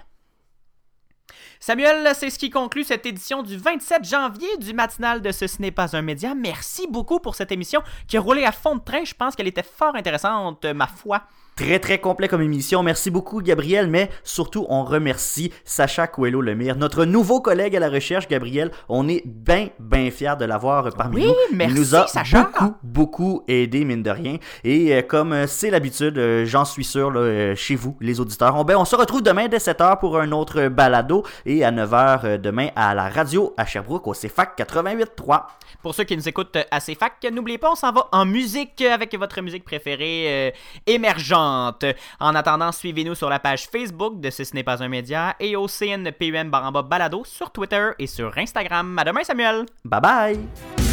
Samuel, 1.59 2.09
c'est 2.15 2.29
ce 2.29 2.39
qui 2.39 2.49
conclut 2.49 2.83
cette 2.83 3.05
édition 3.05 3.43
du 3.43 3.57
27 3.57 4.03
janvier 4.03 4.57
du 4.57 4.73
matinal 4.73 5.21
de 5.21 5.31
Ce, 5.31 5.45
n'est 5.61 5.71
pas 5.71 5.95
un 5.95 6.01
média. 6.01 6.33
Merci 6.33 6.87
beaucoup 6.89 7.19
pour 7.19 7.35
cette 7.35 7.51
émission 7.51 7.83
qui 8.07 8.17
a 8.17 8.21
roulé 8.21 8.45
à 8.45 8.51
fond 8.51 8.75
de 8.75 8.81
train. 8.81 9.03
Je 9.03 9.13
pense 9.13 9.35
qu'elle 9.35 9.47
était 9.47 9.61
fort 9.61 9.95
intéressante, 9.95 10.65
ma 10.65 10.87
foi. 10.87 11.23
Très 11.57 11.79
très 11.79 11.99
complet 11.99 12.29
comme 12.29 12.41
émission. 12.41 12.81
Merci 12.81 13.11
beaucoup 13.11 13.41
Gabriel, 13.41 13.87
mais 13.87 14.09
surtout 14.23 14.65
on 14.69 14.83
remercie 14.85 15.51
Sacha 15.65 16.07
Coelho 16.07 16.41
Lemire, 16.41 16.77
notre 16.77 17.03
nouveau 17.03 17.41
collègue 17.41 17.75
à 17.75 17.79
la 17.79 17.89
recherche. 17.89 18.27
Gabriel, 18.29 18.71
on 18.87 19.07
est 19.09 19.21
bien 19.25 19.67
bien 19.77 20.09
fiers 20.11 20.37
de 20.39 20.45
l'avoir 20.45 20.89
parmi 20.95 21.25
nous. 21.25 21.33
Merci, 21.53 21.75
Il 21.75 21.79
nous 21.79 21.95
a 21.95 22.05
beaucoup 22.33 22.73
beaucoup 22.83 23.43
aidé 23.49 23.83
mine 23.83 24.01
de 24.01 24.09
rien. 24.09 24.37
Et 24.63 24.95
euh, 24.95 25.01
comme 25.01 25.33
euh, 25.33 25.45
c'est 25.45 25.69
l'habitude, 25.69 26.17
euh, 26.17 26.45
j'en 26.45 26.63
suis 26.63 26.85
sûr 26.85 27.11
chez 27.55 27.75
vous 27.75 27.97
les 27.99 28.19
auditeurs, 28.21 28.55
on, 28.55 28.63
ben, 28.63 28.77
on 28.77 28.85
se 28.85 28.95
retrouve 28.95 29.21
demain 29.21 29.47
dès 29.49 29.57
7h 29.57 29.99
pour 29.99 30.17
un 30.17 30.31
autre 30.31 30.69
balado 30.69 31.23
et 31.45 31.65
à 31.65 31.71
9h 31.71 32.37
demain 32.37 32.69
à 32.77 32.95
la 32.95 33.09
radio 33.09 33.53
à 33.57 33.65
Sherbrooke 33.65 34.07
au 34.07 34.13
CFAC 34.13 34.57
88.3. 34.57 35.43
Pour 35.83 35.95
ceux 35.95 36.05
qui 36.05 36.15
nous 36.15 36.27
écoutent 36.27 36.57
à 36.71 36.79
CFAC, 36.79 37.27
n'oubliez 37.31 37.57
pas, 37.57 37.71
on 37.71 37.75
s'en 37.75 37.91
va 37.91 38.07
en 38.13 38.25
musique 38.25 38.81
avec 38.81 39.13
votre 39.15 39.41
musique 39.41 39.65
préférée 39.65 40.53
émergente 40.87 41.40
en 41.41 42.35
attendant, 42.35 42.71
suivez-nous 42.71 43.15
sur 43.15 43.29
la 43.29 43.39
page 43.39 43.67
Facebook 43.67 44.19
de 44.19 44.29
Ce 44.29 44.43
n'est 44.53 44.63
pas 44.63 44.81
un 44.83 44.87
média 44.87 45.35
et 45.39 45.55
au 45.55 45.67
CNPUM 45.67 46.49
Baramba 46.49 46.81
Balado 46.81 47.23
sur 47.25 47.51
Twitter 47.51 47.89
et 47.99 48.07
sur 48.07 48.37
Instagram. 48.37 48.97
À 48.97 49.03
demain, 49.03 49.23
Samuel. 49.23 49.65
Bye 49.85 50.01
bye. 50.01 50.90